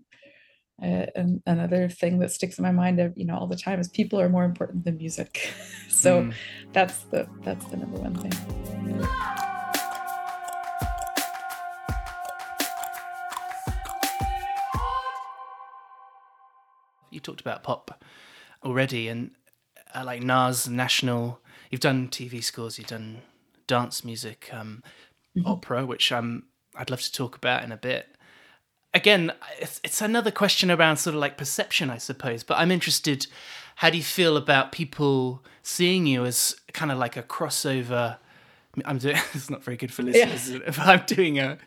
uh, 0.81 1.05
and 1.15 1.41
another 1.45 1.87
thing 1.89 2.19
that 2.19 2.31
sticks 2.31 2.57
in 2.57 2.63
my 2.63 2.71
mind 2.71 2.99
of 2.99 3.17
you 3.17 3.25
know 3.25 3.37
all 3.37 3.47
the 3.47 3.55
time 3.55 3.79
is 3.79 3.87
people 3.87 4.19
are 4.19 4.29
more 4.29 4.43
important 4.45 4.83
than 4.85 4.97
music. 4.97 5.51
So 5.89 6.23
Mm. 6.23 6.33
that's 6.73 7.03
the 7.05 7.27
that's 7.43 7.65
the 7.67 7.77
number 7.77 7.97
one 7.97 8.15
thing. 8.15 8.31
You 17.11 17.19
talked 17.19 17.41
about 17.41 17.63
pop 17.63 18.03
already 18.63 19.07
and 19.07 19.31
uh, 19.93 20.03
like 20.05 20.21
Nas 20.21 20.67
national. 20.67 21.39
You've 21.71 21.81
done 21.81 22.07
TV 22.09 22.43
scores 22.43 22.77
you've 22.77 22.87
done 22.87 23.21
dance 23.67 24.05
music 24.05 24.49
um 24.53 24.83
opera 25.45 25.85
which 25.85 26.11
um 26.11 26.43
I'd 26.75 26.89
love 26.91 27.01
to 27.01 27.11
talk 27.11 27.35
about 27.35 27.63
in 27.63 27.71
a 27.71 27.77
bit 27.77 28.14
again 28.95 29.31
it's, 29.59 29.79
it's 29.83 30.01
another 30.01 30.31
question 30.31 30.71
around 30.71 30.97
sort 30.97 31.13
of 31.13 31.21
like 31.21 31.37
perception 31.37 31.91
I 31.91 31.97
suppose 31.97 32.43
but 32.43 32.57
I'm 32.57 32.71
interested 32.71 33.27
how 33.75 33.91
do 33.91 33.97
you 33.97 34.03
feel 34.03 34.37
about 34.37 34.71
people 34.71 35.43
seeing 35.61 36.07
you 36.07 36.25
as 36.25 36.55
kind 36.73 36.91
of 36.91 36.97
like 36.97 37.15
a 37.15 37.23
crossover 37.23 38.17
I'm 38.83 38.97
doing 38.97 39.17
it's 39.33 39.49
not 39.49 39.63
very 39.63 39.77
good 39.77 39.93
for 39.93 40.01
listeners 40.01 40.47
is 40.47 40.55
it? 40.55 40.63
if 40.67 40.79
I'm 40.79 41.03
doing 41.05 41.37
a 41.37 41.59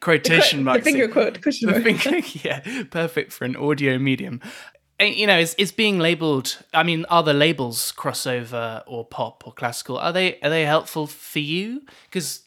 quotation 0.00 0.64
the 0.64 0.80
finger 0.80 1.08
quote 1.08 1.40
question 1.42 1.70
mark. 1.70 1.82
finger, 1.82 2.20
yeah, 2.42 2.84
perfect 2.90 3.32
for 3.32 3.44
an 3.44 3.56
audio 3.56 3.98
medium. 3.98 4.40
And, 5.00 5.14
you 5.14 5.26
know, 5.26 5.38
is 5.38 5.54
is 5.54 5.70
being 5.70 5.98
labeled? 5.98 6.58
I 6.74 6.82
mean, 6.82 7.04
are 7.08 7.22
the 7.22 7.32
labels 7.32 7.92
crossover 7.96 8.82
or 8.86 9.04
pop 9.04 9.44
or 9.46 9.52
classical? 9.52 9.98
Are 9.98 10.12
they 10.12 10.40
are 10.40 10.50
they 10.50 10.64
helpful 10.64 11.06
for 11.06 11.38
you? 11.38 11.82
Because 12.04 12.42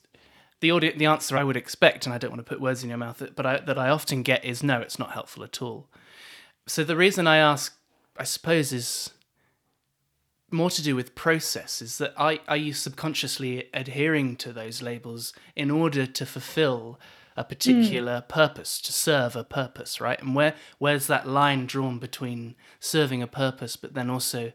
the 0.62 0.72
audio, 0.72 0.94
the 0.96 1.08
answer 1.08 1.38
I 1.38 1.44
would 1.44 1.58
expect, 1.58 2.06
and 2.06 2.14
I 2.14 2.18
don't 2.18 2.32
want 2.32 2.40
to 2.40 2.50
put 2.50 2.62
words 2.62 2.84
in 2.84 2.90
your 2.90 2.98
mouth, 2.98 3.22
but 3.36 3.46
I, 3.46 3.58
that 3.60 3.78
I 3.78 3.90
often 3.90 4.24
get 4.24 4.46
is 4.46 4.64
no, 4.64 4.80
it's 4.80 5.00
not 5.00 5.12
helpful 5.12 5.44
at 5.44 5.62
all. 5.62 5.88
So 6.68 6.84
the 6.84 6.96
reason 6.96 7.28
I 7.28 7.38
ask, 7.38 7.76
I 8.16 8.24
suppose, 8.24 8.72
is 8.72 9.10
more 10.52 10.70
to 10.70 10.84
do 10.84 10.96
with 10.96 11.16
process. 11.16 11.82
Is 11.82 11.98
that 11.98 12.14
I 12.18 12.40
are 12.48 12.58
you 12.58 12.74
subconsciously 12.74 13.70
adhering 13.74 14.36
to 14.38 14.54
those 14.54 14.82
labels 14.82 15.34
in 15.56 15.72
order 15.72 16.06
to 16.06 16.26
fulfill 16.26 17.00
a 17.36 17.44
particular 17.44 18.20
hmm. 18.20 18.28
purpose, 18.28 18.80
to 18.82 18.94
serve 18.94 19.36
a 19.36 19.44
purpose, 19.44 20.00
right? 20.00 20.22
And 20.22 20.36
where 20.36 20.54
where's 20.78 21.08
that 21.08 21.28
line 21.28 21.66
drawn 21.66 21.98
between 21.98 22.56
serving 22.80 23.24
a 23.24 23.28
purpose, 23.28 23.76
but 23.76 23.96
then 23.96 24.10
also 24.10 24.52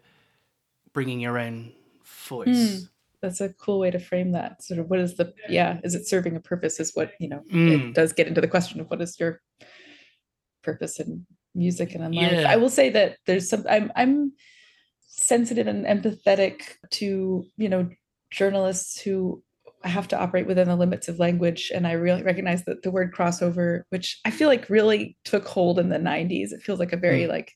bringing 0.93 1.19
your 1.19 1.39
own 1.39 1.73
voice? 2.05 2.81
Hmm. 2.81 2.85
That's 3.27 3.41
a 3.41 3.53
cool 3.65 3.79
way 3.81 3.91
to 3.91 3.99
frame 3.99 4.31
that 4.33 4.63
sort 4.63 4.79
of 4.81 4.89
what 4.91 5.01
is 5.01 5.17
the 5.17 5.33
yeah 5.49 5.79
is 5.85 5.95
it 5.95 6.07
serving 6.07 6.37
a 6.37 6.41
purpose 6.41 6.79
is 6.81 6.93
what 6.95 7.11
you 7.19 7.29
know 7.29 7.43
Mm. 7.53 7.71
it 7.91 7.95
does 7.95 8.13
get 8.13 8.29
into 8.29 8.41
the 8.41 8.49
question 8.49 8.81
of 8.81 8.89
what 8.91 9.03
is 9.03 9.19
your 9.21 9.41
purpose 10.63 10.99
in 11.01 11.27
music 11.55 11.95
and 11.95 12.05
in 12.05 12.13
life 12.13 12.33
Yeah. 12.33 12.51
i 12.53 12.57
will 12.57 12.69
say 12.81 12.91
that 12.91 13.17
there's 13.27 13.49
some 13.49 13.65
i'm 13.69 13.91
i'm 13.97 14.33
sensitive 15.07 15.67
and 15.67 15.85
empathetic 15.87 16.63
to 16.93 17.45
you 17.57 17.69
know 17.69 17.89
journalists 18.31 19.01
who 19.01 19.43
have 19.85 20.09
to 20.09 20.19
operate 20.19 20.47
within 20.47 20.69
the 20.69 20.77
limits 20.77 21.09
of 21.09 21.19
language 21.19 21.71
and 21.75 21.87
i 21.87 21.93
really 21.93 22.23
recognize 22.23 22.65
that 22.65 22.83
the 22.83 22.91
word 22.91 23.15
crossover 23.15 23.83
which 23.91 24.21
i 24.25 24.31
feel 24.31 24.49
like 24.49 24.69
really 24.69 25.17
took 25.25 25.47
hold 25.47 25.79
in 25.79 25.89
the 25.89 25.99
90s 25.99 26.53
it 26.53 26.63
feels 26.63 26.79
like 26.81 26.93
a 26.93 26.97
very 26.97 27.23
Mm. 27.25 27.29
like 27.29 27.53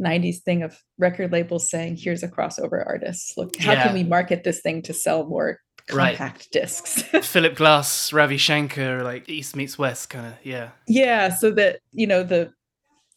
90s 0.00 0.42
thing 0.42 0.62
of 0.62 0.78
record 0.98 1.32
labels 1.32 1.70
saying 1.70 1.96
here's 1.96 2.22
a 2.22 2.28
crossover 2.28 2.84
artist 2.86 3.36
look 3.36 3.56
how 3.58 3.72
Yeah. 3.72 3.82
can 3.84 3.94
we 3.94 4.04
market 4.04 4.42
this 4.44 4.60
thing 4.60 4.82
to 4.82 4.92
sell 4.94 5.26
more 5.26 5.58
Right. 5.92 6.16
compact 6.16 6.50
discs 6.52 7.02
Philip 7.32 7.56
Glass, 7.56 8.12
Ravi 8.12 8.36
Shankar, 8.36 9.02
like 9.02 9.28
East 9.28 9.56
meets 9.56 9.76
West, 9.78 10.10
kind 10.10 10.26
of. 10.28 10.34
Yeah. 10.44 10.70
yeah 10.86 11.28
so 11.34 11.50
that 11.52 11.80
you 11.90 12.06
know 12.06 12.22
the 12.22 12.52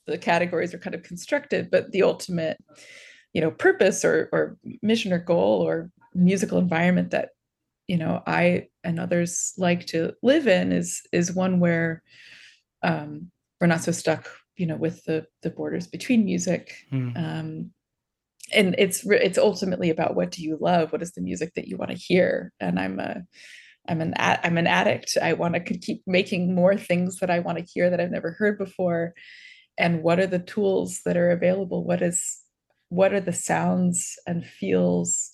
the 0.08 0.18
categories 0.18 0.74
are 0.74 0.80
kind 0.80 0.96
of 0.96 1.04
constructed 1.04 1.70
but 1.72 1.92
the 1.92 2.02
ultimate 2.04 2.58
you 3.34 3.42
know 3.42 3.52
purpose 3.52 4.04
or 4.04 4.30
or 4.34 4.58
mission 4.82 5.14
or 5.14 5.20
goal 5.20 5.62
or 5.62 5.90
musical 6.14 6.58
environment 6.58 7.12
that 7.12 7.30
you 7.88 7.98
know 7.98 8.22
i 8.26 8.68
and 8.84 9.00
others 9.00 9.54
like 9.58 9.86
to 9.86 10.14
live 10.24 10.48
in 10.48 10.72
is 10.72 11.02
is 11.12 11.32
one 11.34 11.60
where 11.60 12.02
um 12.84 13.30
we're 13.62 13.68
not 13.68 13.82
so 13.82 13.92
stuck 13.92 14.28
you 14.58 14.66
know 14.66 14.76
with 14.76 15.04
the 15.06 15.26
the 15.42 15.50
borders 15.50 15.88
between 15.88 16.26
music 16.26 16.74
Mm. 16.92 17.18
um 17.18 17.72
and 18.54 18.76
it's 18.78 19.04
it's 19.06 19.40
ultimately 19.40 19.90
about 19.90 20.16
what 20.16 20.30
do 20.32 20.44
you 20.44 20.56
love? 20.62 20.92
What 20.92 21.02
is 21.02 21.14
the 21.14 21.22
music 21.22 21.54
that 21.56 21.68
you 21.68 21.78
want 21.78 21.90
to 21.92 21.98
hear? 21.98 22.54
And 22.60 22.80
i'm 22.80 23.00
a 23.00 23.24
i'm 23.88 24.02
an 24.02 24.14
i'm 24.18 24.58
an 24.58 24.68
addict. 24.68 25.18
I 25.22 25.34
want 25.34 25.56
to 25.56 25.60
keep 25.60 26.04
making 26.06 26.54
more 26.54 26.78
things 26.78 27.18
that 27.18 27.32
i 27.32 27.40
want 27.40 27.58
to 27.58 27.64
hear 27.64 27.90
that 27.90 28.00
i've 28.00 28.12
never 28.12 28.32
heard 28.32 28.58
before. 28.60 29.14
And 29.78 30.04
what 30.04 30.20
are 30.20 30.28
the 30.28 30.40
tools 30.40 31.02
that 31.06 31.18
are 31.18 31.32
available? 31.32 31.84
What 31.84 32.02
is 32.04 32.40
what 32.90 33.14
are 33.14 33.20
the 33.20 33.34
sounds 33.34 34.16
and 34.28 34.46
feels 34.46 35.32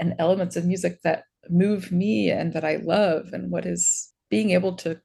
and 0.00 0.14
elements 0.18 0.56
of 0.56 0.64
music 0.64 1.02
that 1.04 1.24
move 1.50 1.92
me 1.92 2.30
and 2.30 2.54
that 2.54 2.64
i 2.64 2.76
love? 2.76 3.34
And 3.34 3.50
what 3.50 3.66
is 3.66 4.10
being 4.30 4.50
able 4.52 4.74
to 4.76 5.00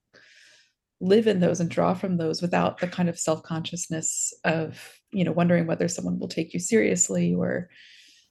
live 1.04 1.28
in 1.28 1.40
those 1.42 1.60
and 1.60 1.70
draw 1.70 1.94
from 1.94 2.18
those 2.18 2.42
without 2.42 2.80
the 2.80 2.88
kind 2.88 3.10
of 3.10 3.20
self-consciousness 3.20 4.34
of 4.46 5.00
you 5.12 5.24
know 5.24 5.34
wondering 5.34 5.68
whether 5.68 5.88
someone 5.88 6.18
will 6.18 6.30
take 6.30 6.54
you 6.54 6.60
seriously 6.60 7.34
or 7.34 7.70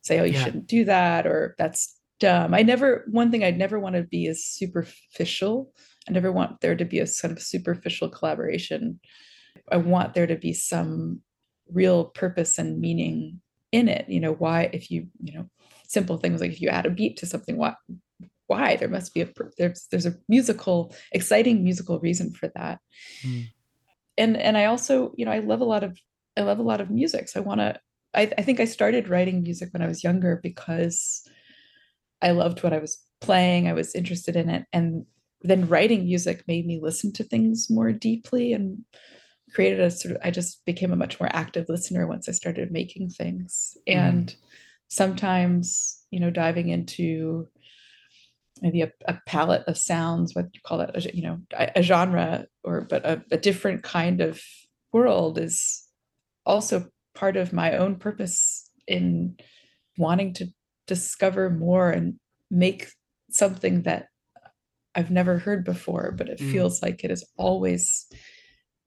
say 0.02 0.18
oh 0.18 0.24
you 0.24 0.32
Yeah. 0.32 0.42
shouldn't 0.42 0.66
do 0.66 0.84
that 0.84 1.26
or 1.26 1.54
that's 1.58 1.98
dumb. 2.18 2.54
I 2.54 2.62
never 2.62 3.04
one 3.10 3.30
thing 3.30 3.44
i'd 3.44 3.58
never 3.58 3.78
want 3.78 3.96
to 3.96 4.02
be 4.04 4.26
is 4.26 4.44
superficial. 4.44 5.72
I 6.08 6.12
never 6.12 6.32
want 6.32 6.60
there 6.60 6.74
to 6.74 6.84
be 6.84 6.98
a 6.98 7.06
sort 7.06 7.32
of 7.32 7.42
superficial 7.42 8.08
collaboration. 8.08 8.98
I 9.70 9.76
want 9.76 10.14
there 10.14 10.26
to 10.26 10.36
be 10.36 10.52
some 10.52 11.20
real 11.70 12.06
purpose 12.06 12.58
and 12.58 12.80
meaning 12.80 13.40
in 13.70 13.88
it. 13.88 14.08
You 14.08 14.20
know 14.20 14.32
why 14.32 14.70
if 14.72 14.90
you 14.90 15.08
you 15.22 15.34
know 15.34 15.46
simple 15.86 16.16
things 16.16 16.40
like 16.40 16.52
if 16.52 16.60
you 16.62 16.68
add 16.68 16.86
a 16.86 16.90
beat 16.90 17.18
to 17.18 17.26
something 17.26 17.56
why 17.58 17.74
why. 18.52 18.76
There 18.76 18.94
must 18.96 19.14
be 19.14 19.22
a 19.22 19.28
there's 19.58 19.86
there's 19.90 20.06
a 20.06 20.16
musical 20.28 20.94
exciting 21.18 21.64
musical 21.64 21.98
reason 22.00 22.32
for 22.38 22.48
that. 22.56 22.78
Mm. 23.24 23.48
and 24.22 24.36
and 24.36 24.54
i 24.60 24.64
also 24.72 24.94
you 25.16 25.24
know 25.24 25.34
i 25.38 25.40
love 25.50 25.62
a 25.66 25.70
lot 25.74 25.84
of 25.88 25.92
i 26.36 26.42
love 26.42 26.58
a 26.58 26.68
lot 26.70 26.82
of 26.82 26.90
music. 26.90 27.28
So 27.28 27.40
i 27.40 27.46
want 27.50 27.60
to 27.60 27.70
I, 28.20 28.22
I 28.40 28.42
think 28.42 28.60
i 28.60 28.66
started 28.66 29.08
writing 29.12 29.42
music 29.42 29.68
when 29.72 29.82
i 29.82 29.90
was 29.92 30.04
younger 30.04 30.32
because 30.48 30.98
i 32.20 32.30
loved 32.42 32.62
what 32.62 32.74
i 32.76 32.78
was 32.78 32.94
playing 33.20 33.68
i 33.68 33.72
was 33.80 33.94
interested 33.94 34.36
in 34.36 34.48
it. 34.56 34.64
And 34.72 35.06
then 35.50 35.70
writing 35.72 36.04
music 36.04 36.44
made 36.46 36.66
me 36.66 36.78
listen 36.88 37.12
to 37.14 37.24
things 37.24 37.68
more 37.70 37.90
deeply 38.08 38.52
and 38.52 38.84
created 39.54 39.80
a 39.80 39.90
sort 39.90 40.14
of 40.14 40.20
i 40.26 40.30
just 40.30 40.64
became 40.70 40.92
a 40.92 41.02
much 41.04 41.18
more 41.20 41.30
active 41.42 41.66
listener 41.68 42.06
once 42.06 42.28
i 42.28 42.32
started 42.32 42.70
making 42.80 43.08
things. 43.08 43.76
And 43.86 44.34
sometimes 45.00 45.98
you 46.10 46.20
know 46.20 46.30
diving 46.30 46.68
into 46.68 47.48
maybe 48.62 48.80
a, 48.82 48.92
a 49.06 49.20
palette 49.26 49.64
of 49.66 49.76
sounds 49.76 50.34
what 50.34 50.46
you 50.54 50.60
call 50.64 50.78
that 50.78 50.96
a, 50.96 51.14
you 51.14 51.22
know 51.22 51.38
a, 51.54 51.72
a 51.76 51.82
genre 51.82 52.46
or 52.64 52.82
but 52.88 53.04
a, 53.04 53.22
a 53.30 53.36
different 53.36 53.82
kind 53.82 54.20
of 54.20 54.40
world 54.92 55.38
is 55.38 55.86
also 56.46 56.86
part 57.14 57.36
of 57.36 57.52
my 57.52 57.76
own 57.76 57.96
purpose 57.96 58.70
in 58.86 59.36
wanting 59.98 60.32
to 60.32 60.46
discover 60.86 61.50
more 61.50 61.90
and 61.90 62.14
make 62.50 62.88
something 63.30 63.82
that 63.82 64.06
I've 64.94 65.10
never 65.10 65.38
heard 65.38 65.64
before, 65.64 66.12
but 66.16 66.28
it 66.28 66.38
Mm. 66.38 66.52
feels 66.52 66.82
like 66.82 67.02
it 67.02 67.10
has 67.10 67.24
always 67.36 68.06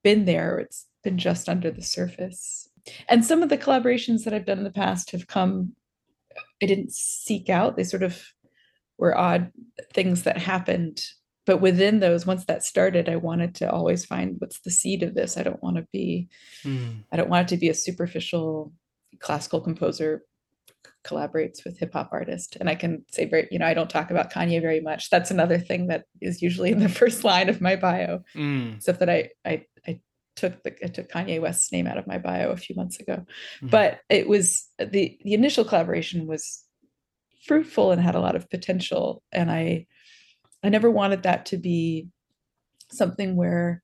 been 0.03 0.25
there. 0.25 0.59
It's 0.59 0.85
been 1.03 1.17
just 1.17 1.49
under 1.49 1.71
the 1.71 1.81
surface. 1.81 2.69
And 3.09 3.25
some 3.25 3.41
of 3.41 3.49
the 3.49 3.57
collaborations 3.57 4.23
that 4.23 4.33
I've 4.33 4.45
done 4.45 4.59
in 4.59 4.63
the 4.63 4.71
past 4.71 5.11
have 5.11 5.27
come, 5.27 5.75
I 6.61 6.65
didn't 6.67 6.93
seek 6.93 7.49
out, 7.49 7.75
they 7.75 7.83
sort 7.83 8.03
of 8.03 8.23
were 8.97 9.17
odd 9.17 9.51
things 9.93 10.23
that 10.23 10.37
happened. 10.37 11.03
But 11.45 11.61
within 11.61 11.99
those, 11.99 12.25
once 12.25 12.45
that 12.45 12.63
started, 12.63 13.07
I 13.07 13.17
wanted 13.17 13.55
to 13.55 13.71
always 13.71 14.03
find 14.03 14.35
what's 14.39 14.61
the 14.61 14.71
seed 14.71 15.03
of 15.03 15.13
this. 15.13 15.37
I 15.37 15.43
don't 15.43 15.61
want 15.61 15.77
to 15.77 15.87
be 15.91 16.27
Mm. 16.63 17.03
I 17.11 17.17
don't 17.17 17.29
want 17.29 17.51
it 17.51 17.55
to 17.55 17.59
be 17.59 17.69
a 17.69 17.73
superficial 17.75 18.73
classical 19.19 19.61
composer 19.61 20.23
collaborates 21.05 21.63
with 21.63 21.77
hip 21.77 21.93
hop 21.93 22.09
artist. 22.11 22.57
And 22.59 22.67
I 22.69 22.75
can 22.75 23.05
say 23.11 23.25
very, 23.25 23.47
you 23.51 23.59
know, 23.59 23.67
I 23.67 23.75
don't 23.75 23.89
talk 23.89 24.09
about 24.09 24.31
Kanye 24.31 24.59
very 24.59 24.81
much. 24.81 25.09
That's 25.09 25.29
another 25.31 25.59
thing 25.59 25.87
that 25.87 26.05
is 26.19 26.41
usually 26.41 26.71
in 26.71 26.79
the 26.79 26.89
first 27.01 27.23
line 27.23 27.47
of 27.47 27.61
my 27.61 27.75
bio. 27.75 28.21
Mm. 28.35 28.77
Except 28.77 28.99
that 28.99 29.09
I 29.09 29.29
I 29.45 29.65
I 29.87 29.99
took 30.35 30.63
the 30.63 30.75
I 30.83 30.87
took 30.87 31.09
Kanye 31.11 31.39
West's 31.39 31.71
name 31.71 31.85
out 31.87 31.99
of 31.99 32.07
my 32.07 32.17
bio 32.17 32.49
a 32.49 32.57
few 32.57 32.75
months 32.75 32.99
ago. 32.99 33.23
Mhm. 33.61 33.69
But 33.69 33.99
it 34.09 34.27
was 34.27 34.67
the 34.79 35.17
the 35.23 35.33
initial 35.33 35.63
collaboration 35.63 36.25
was 36.25 36.64
fruitful 37.45 37.91
and 37.91 38.01
had 38.01 38.15
a 38.15 38.19
lot 38.19 38.35
of 38.35 38.49
potential. 38.49 39.23
And 39.31 39.51
I 39.51 39.85
I 40.63 40.69
never 40.69 40.89
wanted 40.89 41.23
that 41.23 41.45
to 41.47 41.57
be 41.57 42.07
something 42.91 43.35
where 43.35 43.83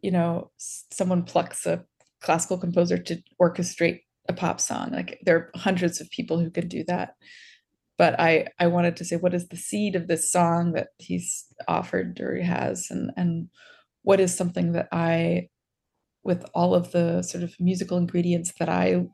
you 0.00 0.10
know 0.10 0.50
someone 0.56 1.22
plucks 1.22 1.66
a 1.66 1.84
classical 2.20 2.58
composer 2.58 2.98
to 2.98 3.22
orchestrate 3.40 4.00
a 4.28 4.32
pop 4.32 4.60
song 4.60 4.90
like 4.92 5.18
there 5.24 5.36
are 5.36 5.50
hundreds 5.54 6.00
of 6.00 6.10
people 6.10 6.38
who 6.38 6.50
can 6.50 6.68
do 6.68 6.84
that 6.84 7.14
but 7.98 8.18
i 8.20 8.46
i 8.58 8.66
wanted 8.66 8.96
to 8.96 9.04
say 9.04 9.16
what 9.16 9.34
is 9.34 9.48
the 9.48 9.56
seed 9.56 9.96
of 9.96 10.06
this 10.06 10.30
song 10.30 10.72
that 10.72 10.88
he's 10.98 11.46
offered 11.66 12.20
or 12.20 12.36
he 12.36 12.44
has 12.44 12.88
and 12.90 13.10
and 13.16 13.48
what 14.02 14.20
is 14.20 14.34
something 14.34 14.72
that 14.72 14.88
i 14.92 15.48
with 16.24 16.44
all 16.54 16.74
of 16.74 16.92
the 16.92 17.22
sort 17.22 17.42
of 17.42 17.54
musical 17.58 17.98
ingredients 17.98 18.52
that 18.58 18.68
i 18.68 19.04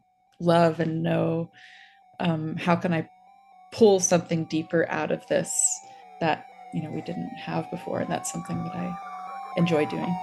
love 0.40 0.80
and 0.80 1.02
know 1.02 1.50
um, 2.20 2.56
how 2.56 2.76
can 2.76 2.92
i 2.92 3.08
pull 3.72 4.00
something 4.00 4.44
deeper 4.44 4.86
out 4.88 5.10
of 5.10 5.26
this 5.28 5.50
that 6.20 6.46
you 6.74 6.82
know 6.82 6.90
we 6.90 7.00
didn't 7.02 7.30
have 7.36 7.70
before 7.70 8.00
and 8.00 8.10
that's 8.10 8.32
something 8.32 8.62
that 8.64 8.74
i 8.74 8.96
enjoy 9.56 9.84
doing 9.86 10.14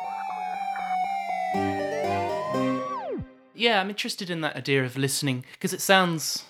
Yeah, 3.55 3.79
I'm 3.79 3.89
interested 3.89 4.29
in 4.29 4.41
that 4.41 4.57
idea 4.57 4.83
of 4.83 4.97
listening 4.97 5.45
because 5.53 5.71
it 5.71 5.81
sounds. 5.81 6.43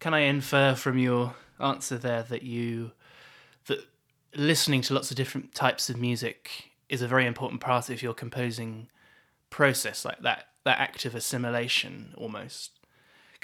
Can 0.00 0.14
I 0.14 0.20
infer 0.20 0.74
from 0.74 0.98
your 0.98 1.34
answer 1.60 1.98
there 1.98 2.22
that 2.24 2.42
you 2.42 2.92
that 3.66 3.78
listening 4.34 4.80
to 4.82 4.94
lots 4.94 5.10
of 5.10 5.16
different 5.16 5.54
types 5.54 5.90
of 5.90 5.98
music 5.98 6.70
is 6.88 7.02
a 7.02 7.08
very 7.08 7.26
important 7.26 7.60
part 7.60 7.90
of 7.90 8.02
your 8.02 8.14
composing 8.14 8.88
process, 9.50 10.04
like 10.04 10.20
that 10.22 10.48
that 10.64 10.80
active 10.80 11.14
assimilation 11.14 12.14
almost? 12.16 12.73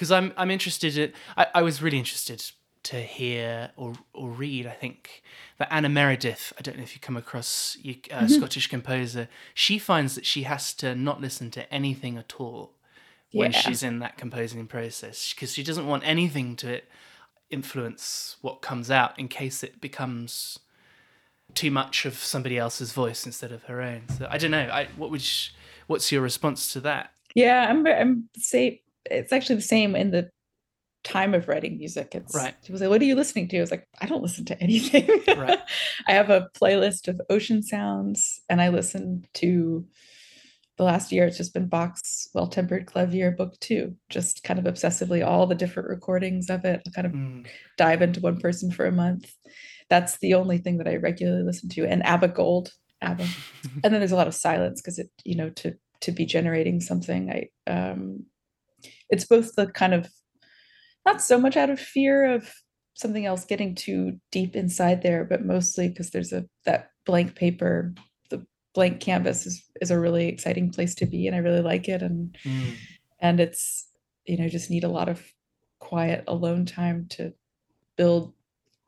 Because 0.00 0.10
I'm 0.12 0.32
I'm 0.38 0.50
interested 0.50 0.96
in. 0.96 1.12
I, 1.36 1.46
I 1.56 1.60
was 1.62 1.82
really 1.82 1.98
interested 1.98 2.42
to 2.84 3.02
hear 3.02 3.70
or 3.76 3.92
or 4.14 4.30
read. 4.30 4.66
I 4.66 4.70
think 4.70 5.22
that 5.58 5.68
Anna 5.70 5.90
Meredith. 5.90 6.54
I 6.58 6.62
don't 6.62 6.78
know 6.78 6.82
if 6.82 6.94
you 6.94 7.00
come 7.02 7.18
across 7.18 7.76
you, 7.82 7.96
uh, 8.10 8.26
Scottish 8.26 8.66
composer. 8.68 9.28
She 9.52 9.78
finds 9.78 10.14
that 10.14 10.24
she 10.24 10.44
has 10.44 10.72
to 10.76 10.94
not 10.94 11.20
listen 11.20 11.50
to 11.50 11.70
anything 11.70 12.16
at 12.16 12.40
all 12.40 12.72
when 13.30 13.52
Yeah. 13.52 13.58
she's 13.58 13.82
in 13.82 13.98
that 13.98 14.16
composing 14.16 14.66
process 14.66 15.34
because 15.34 15.52
she 15.52 15.62
doesn't 15.62 15.86
want 15.86 16.02
anything 16.06 16.56
to 16.56 16.80
influence 17.50 18.36
what 18.40 18.62
comes 18.62 18.90
out 18.90 19.18
in 19.18 19.28
case 19.28 19.62
it 19.62 19.82
becomes 19.82 20.58
too 21.52 21.70
much 21.70 22.06
of 22.06 22.14
somebody 22.14 22.56
else's 22.56 22.92
voice 22.92 23.26
instead 23.26 23.52
of 23.52 23.64
her 23.64 23.82
own. 23.82 24.08
So 24.16 24.26
I 24.30 24.38
don't 24.38 24.50
know. 24.50 24.66
I 24.72 24.88
what 24.96 25.10
would 25.10 25.20
you, 25.20 25.52
what's 25.88 26.10
your 26.10 26.22
response 26.22 26.72
to 26.72 26.80
that? 26.80 27.12
yeah 27.36 27.68
i'm 27.70 27.86
i'm 27.86 28.28
say 28.36 28.82
it's 29.06 29.32
actually 29.32 29.56
the 29.56 29.62
same 29.62 29.94
in 29.96 30.10
the 30.10 30.28
time 31.02 31.32
of 31.32 31.48
writing 31.48 31.78
music 31.78 32.14
it's 32.14 32.34
Right. 32.34 32.54
people 32.62 32.78
say 32.78 32.86
what 32.86 33.00
are 33.00 33.06
you 33.06 33.14
listening 33.14 33.48
to 33.48 33.56
i 33.56 33.60
was 33.60 33.70
like 33.70 33.84
i 34.02 34.06
don't 34.06 34.22
listen 34.22 34.44
to 34.46 34.60
anything 34.62 35.08
Right. 35.26 35.58
i 36.06 36.12
have 36.12 36.28
a 36.28 36.48
playlist 36.54 37.08
of 37.08 37.20
ocean 37.30 37.62
sounds 37.62 38.40
and 38.50 38.60
i 38.60 38.68
listen 38.68 39.24
to 39.34 39.86
the 40.76 40.84
last 40.84 41.10
year 41.12 41.24
it's 41.26 41.38
just 41.38 41.54
been 41.54 41.68
bach's 41.68 42.28
well-tempered 42.34 42.84
clavier 42.86 43.30
book 43.30 43.58
two 43.60 43.96
just 44.10 44.42
kind 44.44 44.58
of 44.58 44.66
obsessively 44.66 45.26
all 45.26 45.46
the 45.46 45.54
different 45.54 45.88
recordings 45.88 46.50
of 46.50 46.64
it 46.66 46.82
kind 46.94 47.06
of 47.06 47.12
Mm. 47.14 47.46
dive 47.78 48.02
into 48.02 48.20
one 48.20 48.38
person 48.38 48.70
for 48.70 48.84
a 48.86 48.92
month. 48.92 49.32
That's 49.88 50.18
the 50.18 50.34
only 50.34 50.58
thing 50.58 50.76
that 50.78 50.86
I 50.86 50.96
regularly 50.96 51.42
listen 51.42 51.68
to. 51.70 51.84
And 51.86 52.04
ABBA 52.04 52.28
Gold, 52.28 52.72
ABBA. 53.02 53.24
and 53.82 53.92
then 53.92 54.00
there's 54.00 54.12
a 54.12 54.16
lot 54.16 54.28
of 54.28 54.34
silence 54.34 54.80
because 54.80 54.98
it, 54.98 55.10
you 55.24 55.34
know, 55.34 55.48
to 55.50 55.74
to 56.02 56.12
be 56.12 56.24
generating 56.26 56.80
something, 56.80 57.30
I 57.30 57.48
um 57.70 58.24
it's 59.10 59.26
both 59.26 59.54
the 59.56 59.66
kind 59.68 59.94
of 59.94 60.08
not 61.06 61.22
so 61.22 61.38
much 61.38 61.56
out 61.56 61.70
of 61.70 61.80
fear 61.80 62.26
of 62.26 62.52
something 62.94 63.24
else 63.26 63.44
getting 63.44 63.74
too 63.74 64.18
deep 64.30 64.54
inside 64.54 65.02
there, 65.02 65.24
but 65.24 65.44
mostly 65.44 65.88
because 65.88 66.10
there's 66.10 66.32
a 66.32 66.44
that 66.66 66.90
blank 67.06 67.34
paper, 67.34 67.94
the 68.30 68.44
blank 68.74 69.00
canvas 69.00 69.46
is 69.46 69.64
is 69.80 69.90
a 69.90 69.98
really 69.98 70.28
exciting 70.28 70.70
place 70.70 70.94
to 70.96 71.06
be 71.06 71.26
and 71.26 71.34
I 71.34 71.40
really 71.40 71.62
like 71.62 71.88
it. 71.88 72.02
And 72.02 72.36
Mm. 72.44 72.74
and 73.20 73.40
it's 73.40 73.88
you 74.26 74.38
know 74.38 74.48
just 74.48 74.70
need 74.70 74.84
a 74.84 74.88
lot 74.88 75.08
of 75.08 75.22
quiet 75.78 76.24
alone 76.28 76.66
time 76.66 77.06
to 77.10 77.32
build 77.96 78.34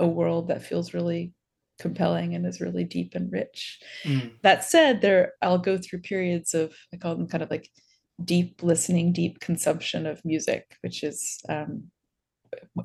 a 0.01 0.07
world 0.07 0.49
that 0.49 0.63
feels 0.63 0.95
really 0.95 1.33
compelling 1.81 2.35
and 2.35 2.47
is 2.47 2.61
really 2.61 2.85
deep 2.85 3.15
and 3.15 3.33
rich 3.33 3.81
Mm. 4.05 4.33
that 4.43 4.65
said 4.65 5.01
there 5.01 5.33
i'll 5.43 5.59
go 5.59 5.79
through 5.79 6.01
periods 6.01 6.55
of 6.55 6.75
i 6.93 6.97
call 6.97 7.17
them 7.17 7.29
kind 7.29 7.43
of 7.43 7.51
like 7.51 7.69
deep 8.25 8.63
listening 8.63 9.13
deep 9.13 9.41
consumption 9.41 10.07
of 10.07 10.25
music 10.25 10.77
which 10.83 11.03
is 11.03 11.41
um 11.49 11.85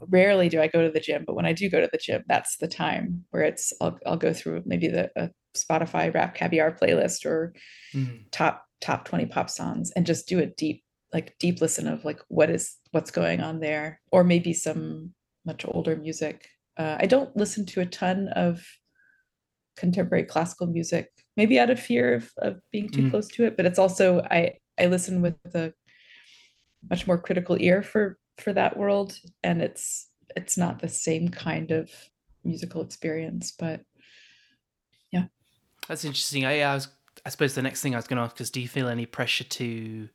rarely 0.10 0.50
do 0.50 0.62
i 0.62 0.68
go 0.68 0.82
to 0.84 0.92
the 0.92 1.00
gym 1.00 1.24
but 1.26 1.36
when 1.36 1.46
i 1.46 1.54
do 1.54 1.70
go 1.70 1.82
to 1.82 1.90
the 1.92 1.98
gym 1.98 2.24
that's 2.28 2.58
the 2.58 2.68
time 2.68 3.24
where 3.32 3.44
it's 3.44 3.74
i'll, 3.82 3.98
I'll 4.06 4.18
go 4.18 4.34
through 4.34 4.64
maybe 4.66 4.88
the 4.88 5.12
a 5.16 5.30
spotify 5.56 6.14
rap 6.14 6.36
caviar 6.36 6.72
playlist 6.72 7.26
or 7.26 7.54
Mm. 7.96 8.26
top 8.32 8.66
top 8.82 9.06
20 9.06 9.28
pop 9.28 9.50
songs 9.50 9.92
and 9.96 10.06
just 10.06 10.28
do 10.28 10.40
a 10.40 10.46
deep 10.46 10.84
like 11.14 11.38
deep 11.40 11.62
listen 11.62 11.88
of 11.88 12.04
like 12.04 12.20
what 12.28 12.50
is 12.50 12.76
what's 12.92 13.12
going 13.12 13.40
on 13.40 13.60
there 13.62 14.02
or 14.12 14.24
maybe 14.26 14.54
some 14.54 15.14
much 15.46 15.66
older 15.66 15.96
music 15.96 16.46
uh, 16.78 16.98
i 17.00 17.06
don't 17.06 17.36
listen 17.38 17.66
to 17.66 17.80
a 17.80 17.86
ton 17.86 18.28
of 18.36 18.62
contemporary 19.78 20.26
classical 20.26 20.68
music 20.68 21.10
maybe 21.38 21.60
out 21.60 21.70
of 21.70 21.80
fear 21.80 22.16
of, 22.16 22.30
of 22.40 22.60
being 22.72 22.90
too 22.90 23.04
Mm. 23.04 23.12
close 23.12 23.28
to 23.30 23.46
it 23.46 23.56
but 23.56 23.66
it's 23.66 23.80
also 23.80 24.22
i 24.32 24.54
i 24.80 24.86
listen 24.86 25.22
with 25.22 25.36
a 25.54 25.74
much 26.90 27.08
more 27.08 27.18
critical 27.18 27.58
ear 27.60 27.82
for 27.82 28.18
for 28.38 28.54
that 28.54 28.78
world 28.78 29.20
and 29.44 29.62
it's 29.62 30.10
it's 30.36 30.58
not 30.58 30.80
the 30.80 30.90
same 30.90 31.30
kind 31.30 31.72
of 31.72 31.90
musical 32.44 32.82
experience 32.82 33.52
but 33.58 33.82
yeah. 35.12 35.26
That's 35.88 36.04
interesting. 36.06 36.46
I, 36.46 36.62
I 36.62 36.74
was. 36.76 36.90
I 37.26 37.30
suppose 37.30 37.56
the 37.56 37.62
next 37.62 37.82
thing 37.82 37.94
I 37.96 37.98
was 37.98 38.08
going 38.08 38.18
to 38.18 38.24
ask 38.24 38.40
is, 38.42 38.52
do 38.52 38.60
you 38.62 38.68
feel 38.68 38.88
any 38.90 39.06
pressure 39.06 39.44
to 39.46 40.10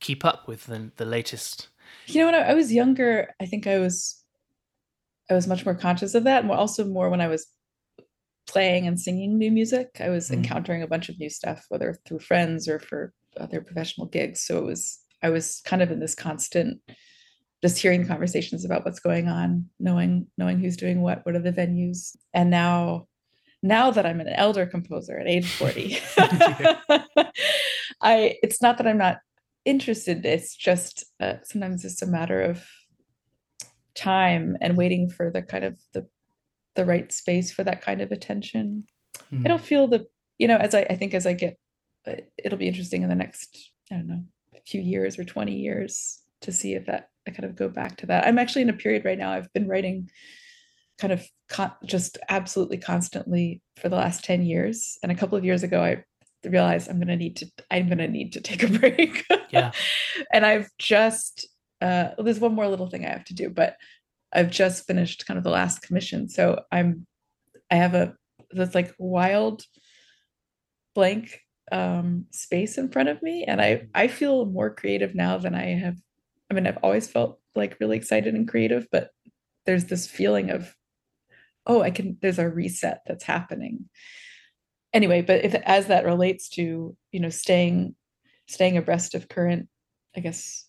keep 0.00 0.24
up 0.24 0.46
with 0.46 0.66
the 0.66 0.90
the 0.96 1.04
latest? 1.04 1.68
you 2.06 2.20
know 2.20 2.26
when 2.26 2.34
I, 2.34 2.50
I 2.50 2.54
was 2.54 2.72
younger 2.72 3.34
i 3.40 3.44
think 3.46 3.66
i 3.66 3.78
was 3.78 4.24
i 5.30 5.34
was 5.34 5.46
much 5.46 5.64
more 5.64 5.74
conscious 5.74 6.14
of 6.14 6.24
that 6.24 6.42
and 6.42 6.50
also 6.50 6.84
more 6.84 7.10
when 7.10 7.20
i 7.20 7.28
was 7.28 7.46
playing 8.46 8.86
and 8.86 8.98
singing 8.98 9.36
new 9.38 9.50
music 9.50 9.88
i 10.00 10.08
was 10.08 10.30
Mm. 10.30 10.34
encountering 10.38 10.82
a 10.82 10.86
bunch 10.86 11.08
of 11.08 11.18
new 11.18 11.28
stuff 11.30 11.66
whether 11.68 11.98
through 12.06 12.20
friends 12.20 12.66
or 12.68 12.78
for 12.78 13.12
other 13.36 13.60
professional 13.60 14.06
gigs. 14.06 14.42
So 14.42 14.58
it 14.58 14.64
was 14.64 14.98
i 15.24 15.30
was 15.30 15.62
kind 15.64 15.82
of 15.82 15.90
in 15.90 16.00
this 16.00 16.16
constant 16.16 16.80
just 17.62 17.78
hearing 17.78 18.04
conversations 18.04 18.64
about 18.64 18.84
what's 18.84 18.98
going 18.98 19.28
on 19.28 19.66
knowing 19.78 20.26
knowing 20.36 20.58
who's 20.58 20.76
doing 20.76 21.00
what 21.00 21.24
what 21.24 21.36
are 21.36 21.40
the 21.40 21.52
venues. 21.52 22.16
And 22.34 22.50
now 22.50 23.06
now 23.62 23.90
that 23.92 24.06
i'm 24.06 24.20
an 24.20 24.28
elder 24.28 24.66
composer 24.66 25.16
at 25.18 25.28
age 25.28 25.48
40 25.48 25.98
i 28.02 28.36
it's 28.42 28.60
not 28.60 28.78
that 28.78 28.88
i'm 28.88 28.98
not 28.98 29.18
interested 29.64 30.26
it's 30.26 30.56
just 30.56 31.04
uh, 31.20 31.34
sometimes 31.44 31.84
it's 31.84 32.02
a 32.02 32.06
matter 32.06 32.42
of 32.42 32.66
time 33.94 34.56
and 34.60 34.76
waiting 34.76 35.08
for 35.08 35.30
the 35.30 35.42
kind 35.42 35.64
of 35.64 35.78
the 35.92 36.08
the 36.74 36.84
right 36.84 37.12
space 37.12 37.52
for 37.52 37.64
that 37.64 37.82
kind 37.82 38.00
of 38.00 38.12
attention. 38.12 38.84
I 39.44 39.48
don't 39.48 39.62
feel 39.62 39.86
the 39.88 40.06
you 40.38 40.48
know 40.48 40.56
as 40.56 40.74
i 40.74 40.80
i 40.90 40.96
think 40.96 41.14
as 41.14 41.26
i 41.26 41.32
get 41.32 41.58
it'll 42.38 42.58
be 42.58 42.68
interesting 42.68 43.02
in 43.02 43.08
the 43.08 43.14
next 43.14 43.70
I 43.90 43.96
don't 43.96 44.08
know 44.08 44.24
few 44.66 44.80
years 44.80 45.18
or 45.18 45.24
20 45.24 45.54
years 45.54 46.20
to 46.42 46.52
see 46.52 46.74
if 46.74 46.86
that 46.86 47.08
I 47.26 47.30
kind 47.30 47.44
of 47.44 47.56
go 47.56 47.68
back 47.68 47.98
to 47.98 48.06
that. 48.06 48.26
I'm 48.26 48.38
actually 48.38 48.62
in 48.62 48.70
a 48.70 48.74
period 48.74 49.04
right 49.04 49.18
now. 49.18 49.32
I've 49.32 49.52
been 49.52 49.68
writing 49.68 50.10
kind 50.98 51.12
of 51.12 51.24
con- 51.48 51.72
just 51.84 52.18
absolutely 52.28 52.78
constantly 52.78 53.62
for 53.76 53.88
the 53.88 53.96
last 53.96 54.24
10 54.24 54.42
years. 54.42 54.98
And 55.02 55.12
a 55.12 55.14
couple 55.14 55.38
of 55.38 55.44
years 55.44 55.62
ago, 55.62 55.82
I 55.82 56.04
realized 56.48 56.88
I'm 56.88 56.98
going 56.98 57.08
to 57.08 57.16
need 57.16 57.36
to, 57.36 57.46
I'm 57.70 57.86
going 57.86 57.98
to 57.98 58.08
need 58.08 58.32
to 58.32 58.40
take 58.40 58.64
a 58.64 58.68
break. 58.78 59.24
Yeah. 59.50 59.70
and 60.32 60.44
I've 60.44 60.68
just, 60.78 61.46
uh, 61.80 62.10
well, 62.16 62.24
there's 62.24 62.40
one 62.40 62.54
more 62.54 62.68
little 62.68 62.88
thing 62.88 63.04
I 63.04 63.10
have 63.10 63.24
to 63.26 63.34
do, 63.34 63.48
but 63.48 63.76
I've 64.32 64.50
just 64.50 64.86
finished 64.86 65.26
kind 65.26 65.38
of 65.38 65.44
the 65.44 65.50
last 65.50 65.82
commission. 65.82 66.28
So 66.28 66.62
I'm, 66.72 67.06
I 67.70 67.76
have 67.76 67.94
a, 67.94 68.14
that's 68.50 68.74
like 68.74 68.94
wild 68.98 69.64
blank 70.94 71.41
um, 71.72 72.26
space 72.30 72.76
in 72.78 72.90
front 72.90 73.08
of 73.08 73.22
me. 73.22 73.44
And 73.44 73.60
I, 73.60 73.88
I 73.94 74.06
feel 74.06 74.44
more 74.44 74.72
creative 74.72 75.14
now 75.14 75.38
than 75.38 75.54
I 75.54 75.74
have. 75.74 75.96
I 76.50 76.54
mean, 76.54 76.66
I've 76.66 76.78
always 76.82 77.08
felt 77.08 77.40
like 77.56 77.80
really 77.80 77.96
excited 77.96 78.34
and 78.34 78.46
creative, 78.46 78.86
but 78.92 79.10
there's 79.64 79.86
this 79.86 80.06
feeling 80.06 80.50
of, 80.50 80.76
oh, 81.66 81.80
I 81.80 81.90
can, 81.90 82.18
there's 82.20 82.38
a 82.38 82.48
reset 82.48 83.00
that's 83.06 83.24
happening. 83.24 83.88
Anyway, 84.92 85.22
but 85.22 85.44
if 85.44 85.54
as 85.54 85.86
that 85.86 86.04
relates 86.04 86.50
to, 86.50 86.94
you 87.10 87.20
know, 87.20 87.30
staying, 87.30 87.96
staying 88.46 88.76
abreast 88.76 89.14
of 89.14 89.28
current, 89.28 89.68
I 90.14 90.20
guess, 90.20 90.66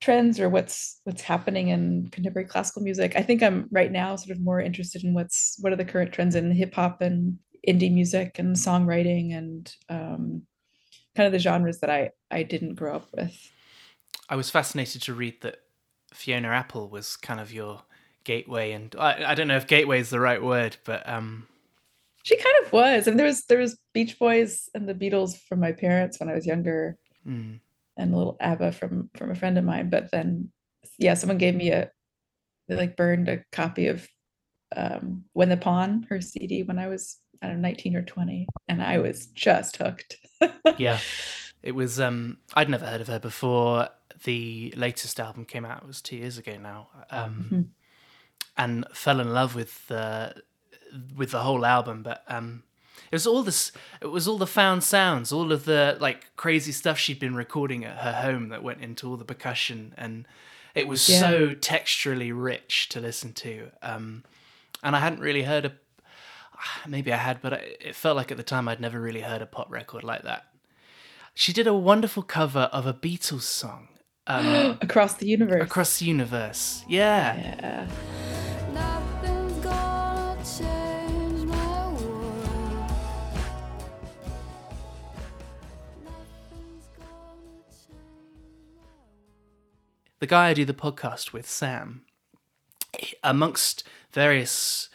trends 0.00 0.38
or 0.38 0.48
what's 0.48 1.00
what's 1.04 1.22
happening 1.22 1.68
in 1.68 2.08
contemporary 2.12 2.46
classical 2.46 2.82
music. 2.82 3.14
I 3.16 3.22
think 3.22 3.42
I'm 3.42 3.66
right 3.70 3.90
now 3.90 4.14
sort 4.16 4.36
of 4.36 4.42
more 4.42 4.60
interested 4.60 5.04
in 5.04 5.14
what's 5.14 5.56
what 5.60 5.72
are 5.72 5.76
the 5.76 5.84
current 5.84 6.12
trends 6.12 6.34
in 6.34 6.50
hip 6.50 6.74
hop 6.74 7.00
and 7.00 7.38
indie 7.66 7.92
music 7.92 8.38
and 8.38 8.56
songwriting 8.56 9.36
and 9.36 9.74
um, 9.88 10.42
kind 11.16 11.26
of 11.26 11.32
the 11.32 11.38
genres 11.38 11.80
that 11.80 11.90
I 11.90 12.10
I 12.30 12.42
didn't 12.42 12.74
grow 12.74 12.96
up 12.96 13.08
with. 13.12 13.34
I 14.28 14.36
was 14.36 14.50
fascinated 14.50 15.02
to 15.02 15.14
read 15.14 15.40
that 15.42 15.58
Fiona 16.12 16.48
Apple 16.48 16.88
was 16.88 17.16
kind 17.16 17.40
of 17.40 17.52
your 17.52 17.82
gateway, 18.24 18.72
and 18.72 18.94
I, 18.98 19.32
I 19.32 19.34
don't 19.34 19.48
know 19.48 19.56
if 19.56 19.66
gateway 19.66 20.00
is 20.00 20.10
the 20.10 20.20
right 20.20 20.42
word, 20.42 20.76
but 20.84 21.08
um, 21.08 21.46
she 22.24 22.36
kind 22.36 22.64
of 22.64 22.72
was. 22.72 23.06
And 23.06 23.18
there 23.18 23.26
was 23.26 23.44
there 23.44 23.58
was 23.58 23.78
Beach 23.92 24.18
Boys 24.18 24.68
and 24.74 24.88
the 24.88 24.94
Beatles 24.94 25.38
from 25.48 25.60
my 25.60 25.72
parents 25.72 26.20
when 26.20 26.28
I 26.28 26.34
was 26.34 26.46
younger, 26.46 26.98
mm. 27.26 27.58
and 27.96 28.14
a 28.14 28.16
little 28.16 28.36
ABBA 28.40 28.72
from 28.72 29.10
from 29.16 29.30
a 29.30 29.34
friend 29.34 29.56
of 29.58 29.64
mine. 29.64 29.90
But 29.90 30.10
then, 30.10 30.50
yeah, 30.98 31.14
someone 31.14 31.38
gave 31.38 31.54
me 31.54 31.70
a 31.70 31.90
they 32.68 32.76
like 32.76 32.96
burned 32.96 33.28
a 33.28 33.44
copy 33.52 33.86
of 33.86 34.08
um, 34.76 35.24
When 35.32 35.48
the 35.48 35.56
Pawn, 35.56 36.06
her 36.08 36.20
CD, 36.20 36.62
when 36.64 36.78
I 36.78 36.88
was 36.88 37.18
I 37.42 37.46
don't 37.48 37.60
know, 37.60 37.68
19 37.68 37.96
or 37.96 38.02
20, 38.02 38.46
and 38.68 38.82
I 38.82 38.98
was 38.98 39.26
just 39.26 39.76
hooked. 39.76 40.16
yeah, 40.78 40.98
it 41.62 41.72
was. 41.72 41.98
Um, 42.00 42.38
I'd 42.54 42.68
never 42.68 42.86
heard 42.86 43.00
of 43.00 43.08
her 43.08 43.18
before. 43.18 43.88
The 44.24 44.72
latest 44.76 45.20
album 45.20 45.44
came 45.44 45.64
out. 45.64 45.82
It 45.82 45.86
was 45.86 46.00
two 46.00 46.16
years 46.16 46.38
ago 46.38 46.56
now, 46.56 46.88
um, 47.10 47.48
Mhm. 47.52 47.66
and 48.56 48.86
fell 48.92 49.20
in 49.20 49.32
love 49.32 49.54
with 49.54 49.86
the 49.88 50.34
with 51.16 51.30
the 51.32 51.40
whole 51.40 51.64
album. 51.66 52.02
But 52.02 52.22
um, 52.28 52.62
it 53.10 53.14
was 53.14 53.26
all 53.26 53.42
this. 53.42 53.72
It 54.00 54.06
was 54.06 54.26
all 54.26 54.38
the 54.38 54.46
found 54.46 54.82
sounds, 54.84 55.32
all 55.32 55.52
of 55.52 55.64
the 55.64 55.96
like 56.00 56.34
crazy 56.36 56.72
stuff 56.72 56.98
she'd 56.98 57.18
been 57.20 57.34
recording 57.34 57.84
at 57.84 57.98
her 57.98 58.12
home 58.12 58.48
that 58.48 58.62
went 58.62 58.80
into 58.82 59.08
all 59.08 59.16
the 59.16 59.24
percussion, 59.24 59.94
and 59.96 60.26
it 60.74 60.88
was 60.88 61.08
Yeah. 61.08 61.20
so 61.20 61.48
texturally 61.54 62.32
rich 62.34 62.88
to 62.90 63.00
listen 63.00 63.32
to. 63.34 63.70
Um, 63.82 64.24
and 64.82 64.94
I 64.96 65.00
hadn't 65.00 65.20
really 65.20 65.42
heard 65.42 65.64
a 65.64 65.72
maybe 66.88 67.12
I 67.12 67.16
had, 67.16 67.40
but 67.42 67.52
I- 67.54 67.76
it 67.80 67.94
felt 67.94 68.16
like 68.16 68.30
at 68.30 68.36
the 68.36 68.42
time 68.42 68.68
I'd 68.68 68.80
never 68.80 69.00
really 69.00 69.22
heard 69.22 69.42
a 69.42 69.46
pop 69.46 69.70
record 69.70 70.04
like 70.04 70.22
that. 70.22 70.44
She 71.34 71.52
did 71.52 71.66
a 71.66 71.74
wonderful 71.74 72.22
cover 72.22 72.70
of 72.72 72.86
a 72.86 72.94
Beatles 72.94 73.42
song, 73.42 73.88
um, 74.26 74.78
Across 74.82 75.14
the 75.14 75.26
universe. 75.28 75.62
Across 75.62 75.98
the 75.98 76.06
Universe. 76.06 76.84
Yeah. 76.88 77.36
yeah. 77.36 77.86
Nothing's 78.72 79.64
gonna 79.64 80.42
change 80.44 81.44
my 81.44 81.88
world. 81.88 82.90
Nothing's 86.04 86.86
gonna 86.98 87.62
change 87.62 87.88
my 87.88 88.74
world. 88.74 88.96
The 90.18 90.26
guy 90.26 90.48
I 90.48 90.54
do 90.54 90.64
the 90.64 90.74
podcast 90.74 91.32
with, 91.32 91.48
Sam, 91.48 92.02
amongst 93.22 93.84
various 94.12 94.88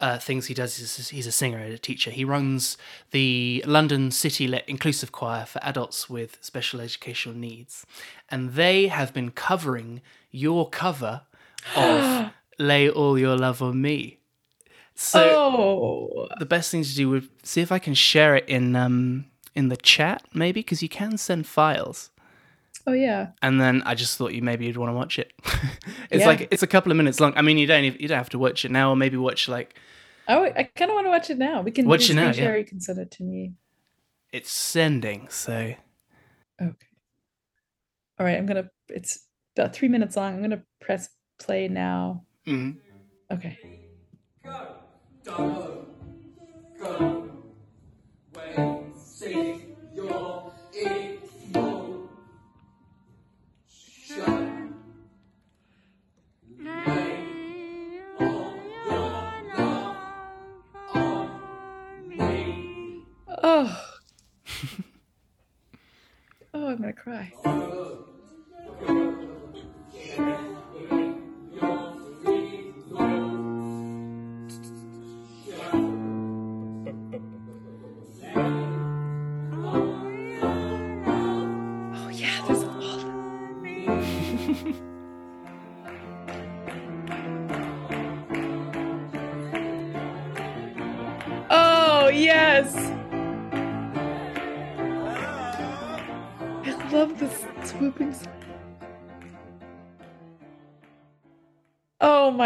uh, 0.00 0.18
things 0.18 0.46
he 0.46 0.54
does, 0.54 0.78
is 0.78 1.08
he's 1.08 1.26
a 1.26 1.32
singer 1.32 1.58
and 1.58 1.72
a 1.72 1.78
teacher. 1.78 2.10
He 2.10 2.24
runs 2.24 2.76
the 3.10 3.64
London 3.66 4.10
City 4.10 4.46
Lit 4.46 4.64
Inclusive 4.66 5.12
Choir 5.12 5.44
for 5.44 5.60
adults 5.62 6.08
with 6.08 6.38
special 6.40 6.80
educational 6.80 7.34
needs. 7.36 7.84
And 8.30 8.52
they 8.52 8.86
have 8.88 9.12
been 9.12 9.30
covering 9.30 10.00
your 10.30 10.68
cover 10.68 11.22
of 11.74 12.30
Lay 12.58 12.88
All 12.88 13.18
Your 13.18 13.36
Love 13.36 13.62
on 13.62 13.80
Me. 13.80 14.18
So 14.94 15.20
oh, 15.22 16.28
the 16.40 16.46
best 16.46 16.70
thing 16.70 16.82
to 16.82 16.94
do 16.94 17.08
would 17.10 17.28
see 17.44 17.60
if 17.60 17.70
I 17.70 17.78
can 17.78 17.94
share 17.94 18.34
it 18.34 18.48
in 18.48 18.74
um 18.74 19.26
in 19.54 19.68
the 19.68 19.76
chat 19.76 20.22
maybe 20.34 20.60
because 20.60 20.82
you 20.82 20.88
can 20.88 21.16
send 21.16 21.46
files 21.46 22.10
oh 22.88 22.92
yeah. 22.92 23.28
and 23.42 23.60
then 23.60 23.82
I 23.84 23.94
just 23.94 24.16
thought 24.18 24.32
you 24.34 24.42
maybe 24.42 24.66
you'd 24.66 24.76
want 24.76 24.90
to 24.90 24.94
watch 24.94 25.18
it. 25.18 25.32
it's 26.10 26.20
Yeah. 26.20 26.26
like 26.26 26.48
it's 26.50 26.62
a 26.62 26.66
couple 26.66 26.90
of 26.92 26.96
minutes 26.96 27.20
long. 27.20 27.32
I 27.36 27.42
mean, 27.42 27.58
you 27.58 27.66
don't 27.66 27.84
you 27.84 28.08
don't 28.08 28.18
have 28.18 28.30
to 28.30 28.38
watch 28.38 28.64
it 28.64 28.70
now, 28.70 28.90
or 28.90 28.96
maybe 28.96 29.16
watch 29.16 29.48
like 29.48 29.74
Oh, 30.30 30.44
I 30.44 30.64
kind 30.64 30.90
of 30.90 30.94
want 30.94 31.06
to 31.06 31.10
watch 31.10 31.30
it 31.30 31.38
now. 31.38 31.62
We 31.62 31.70
can 31.70 31.86
Watch 31.88 32.10
it 32.10 32.14
now, 32.14 32.32
screen 32.32 32.44
yeah. 32.48 32.56
You 32.56 32.64
can 32.64 32.80
send 32.80 32.98
it 32.98 33.10
to 33.12 33.22
me. 33.22 33.54
it's 34.32 34.50
sending. 34.50 35.28
So 35.30 35.74
Okay. 36.60 36.86
All 38.18 38.26
right. 38.26 38.36
I'm 38.36 38.46
gonna. 38.46 38.68
It's 38.88 39.24
about 39.56 39.72
three 39.74 39.88
minutes 39.88 40.16
long. 40.16 40.34
I'm 40.34 40.42
gonna 40.42 40.62
press 40.80 41.08
play 41.38 41.68
now. 41.68 42.24
mm. 42.46 42.76
Okay. 43.30 43.58
Oh. 44.46 44.74
Cry. 67.08 67.57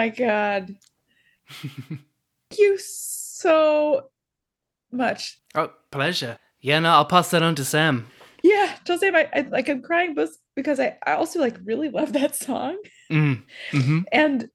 My 0.03 0.09
god. 0.09 0.77
Thank 1.49 2.59
you 2.59 2.77
so 2.79 4.09
much. 4.91 5.41
oh, 5.55 5.71
pleasure. 5.93 6.39
Yeah, 6.61 6.81
no, 6.81 6.91
I'll 6.91 7.05
pass 7.05 7.31
that 7.31 7.43
on 7.43 7.55
to 7.57 7.65
Sam. 7.65 8.09
Yeah, 8.43 8.77
Jose, 8.87 9.09
I, 9.09 9.29
I 9.33 9.41
like 9.43 9.69
I'm 9.69 9.83
crying 9.83 10.15
both 10.15 10.37
because 10.57 10.81
I, 10.81 10.99
I 11.07 11.13
also 11.13 11.39
like 11.39 11.57
really 11.65 11.89
love 11.89 12.13
that 12.15 12.35
song. 12.37 12.79
Mm. 13.11 13.43
hmm 13.71 14.01
and 14.11 14.49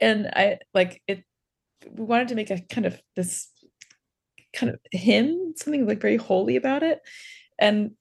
and 0.00 0.26
i 0.34 0.58
like 0.74 1.00
it 1.06 1.24
we 1.90 2.04
wanted 2.04 2.28
to 2.28 2.34
make 2.34 2.50
a 2.50 2.60
kind 2.60 2.86
of 2.86 3.00
this 3.16 3.48
kind 4.52 4.70
of 4.72 4.78
hymn 4.90 5.54
something 5.56 5.86
like 5.86 6.00
very 6.00 6.18
holy 6.18 6.56
about 6.56 6.82
it 6.82 7.00
and 7.58 7.92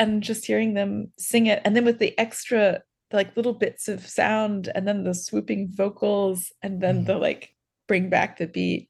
and 0.00 0.22
just 0.22 0.46
hearing 0.46 0.74
them 0.74 1.12
sing 1.16 1.46
it 1.46 1.62
and 1.64 1.76
then 1.76 1.84
with 1.84 2.00
the 2.00 2.18
extra 2.18 2.82
like 3.12 3.36
little 3.36 3.52
bits 3.54 3.88
of 3.88 4.06
sound 4.06 4.70
and 4.74 4.86
then 4.86 5.04
the 5.04 5.14
swooping 5.14 5.68
vocals 5.72 6.52
and 6.62 6.80
then 6.80 7.02
Mhm. 7.02 7.06
the 7.06 7.16
like 7.18 7.54
bring 7.88 8.08
back 8.08 8.38
the 8.38 8.46
beat 8.46 8.88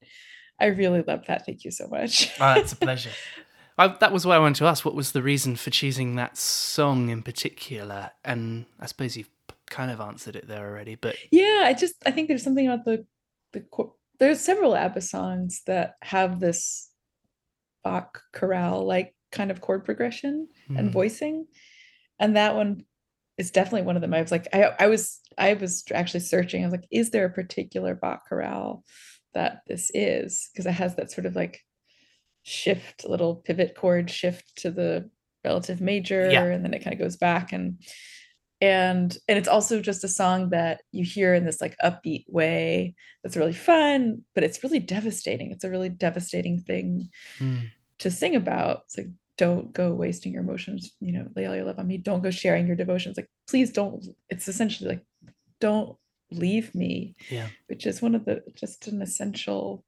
i 0.59 0.67
really 0.67 1.03
love 1.03 1.25
that 1.27 1.47
thank 1.47 1.65
you 1.65 1.71
so 1.71 1.87
much 1.89 2.31
Oh, 2.41 2.55
it's 2.55 2.73
a 2.73 2.77
pleasure. 2.89 3.11
I, 3.79 3.89
that 3.89 4.13
was 4.13 4.27
what 4.27 4.35
I 4.37 4.39
wanted 4.41 4.57
to 4.57 4.67
ask. 4.67 4.85
What 4.85 4.95
was 4.95 5.13
the 5.13 5.23
reason 5.23 5.57
for 5.57 5.71
choosing 5.71 6.17
that 6.17 6.37
song 6.37 7.09
in 7.09 7.23
particular? 7.23 8.11
And 8.27 8.67
I 8.79 8.85
suppose 8.85 9.17
you've 9.17 9.31
kind 9.71 9.91
of 9.91 10.01
answered 10.03 10.37
it 10.37 10.47
there 10.49 10.69
already. 10.69 10.97
But 10.97 11.17
yeah 11.31 11.63
i 11.65 11.73
just 11.73 11.95
i 12.05 12.11
think 12.11 12.29
there's 12.29 12.43
something 12.43 12.67
about 12.69 12.85
the 12.85 13.07
the 13.53 13.65
there's 14.19 14.41
several 14.41 14.77
abba 14.77 15.01
songs 15.01 15.63
that 15.67 15.95
have 16.03 16.41
this 16.41 16.91
bach 17.83 18.21
chorale 18.35 18.85
like 18.85 19.15
kind 19.33 19.51
of 19.51 19.61
chord 19.63 19.85
progression 19.85 20.49
and 20.77 20.91
Mm. 20.91 20.93
voicing. 20.93 21.47
And 22.19 22.37
that 22.37 22.55
one 22.55 22.85
is 23.41 23.51
definitely 23.51 23.83
one 23.83 23.97
of 23.97 24.03
them. 24.03 24.15
I 24.15 24.21
was 24.21 24.31
like, 24.31 24.47
I, 24.53 24.73
I 24.79 24.87
was, 24.87 25.21
I 25.39 25.55
was 25.55 25.85
actually 25.93 26.21
searching. 26.21 26.63
I 26.63 26.67
was 26.67 26.73
like, 26.73 26.87
is 26.91 27.11
there 27.11 27.25
a 27.27 27.31
particular 27.33 27.95
Bach 27.95 28.23
chorale 28.29 28.85
that 29.35 29.63
this 29.67 29.91
is? 29.95 30.51
Because 30.53 30.67
it 30.67 30.73
has 30.73 30.97
that 30.97 31.11
sort 31.11 31.27
of 31.27 31.35
like 31.35 31.61
shift, 32.43 33.05
little 33.09 33.37
pivot 33.37 33.75
chord 33.77 34.11
shift 34.11 34.57
to 34.63 34.71
the 34.71 35.11
relative 35.45 35.81
major, 35.81 36.21
and 36.51 36.65
then 36.65 36.75
it 36.75 36.85
kind 36.85 36.95
of 36.95 37.01
goes 37.01 37.17
back 37.17 37.53
and 37.53 37.81
and 38.63 39.17
and 39.27 39.39
it's 39.39 39.49
also 39.49 39.81
just 39.81 40.05
a 40.05 40.09
song 40.09 40.51
that 40.51 40.83
you 40.93 41.03
hear 41.03 41.35
in 41.35 41.47
this 41.47 41.63
like 41.63 41.77
upbeat 41.83 42.25
way 42.29 42.95
that's 43.23 43.37
really 43.37 43.55
fun, 43.55 44.23
but 44.35 44.45
it's 44.45 44.63
really 44.63 44.79
devastating. 44.81 45.51
It's 45.51 45.65
a 45.65 45.71
really 45.71 45.89
devastating 45.89 46.61
thing 46.61 47.09
Mm. 47.39 47.71
to 48.01 48.11
sing 48.11 48.37
about. 48.37 48.83
It's 48.85 48.99
like, 48.99 49.09
don't 49.41 49.73
go 49.73 49.95
wasting 49.95 50.35
your 50.35 50.43
emotions, 50.43 50.93
you 51.01 51.13
know, 51.13 51.27
lay 51.35 51.47
all 51.47 51.57
your 51.57 51.65
love 51.65 51.79
on 51.79 51.87
me. 51.87 51.97
Don't 51.97 52.23
go 52.23 52.31
sharing 52.31 52.67
your 52.67 52.77
devotions. 52.77 53.17
Like, 53.17 53.31
please 53.49 53.73
don't. 53.73 54.05
It's 54.29 54.49
essentially 54.49 54.91
like, 54.91 55.05
don't 55.61 55.97
leave 56.31 56.75
me, 56.75 57.17
Yeah. 57.31 57.49
which 57.67 57.87
is 57.87 58.03
one 58.03 58.15
of 58.15 58.27
the 58.27 58.43
just 58.55 58.87
an 58.89 59.01
essential 59.01 59.83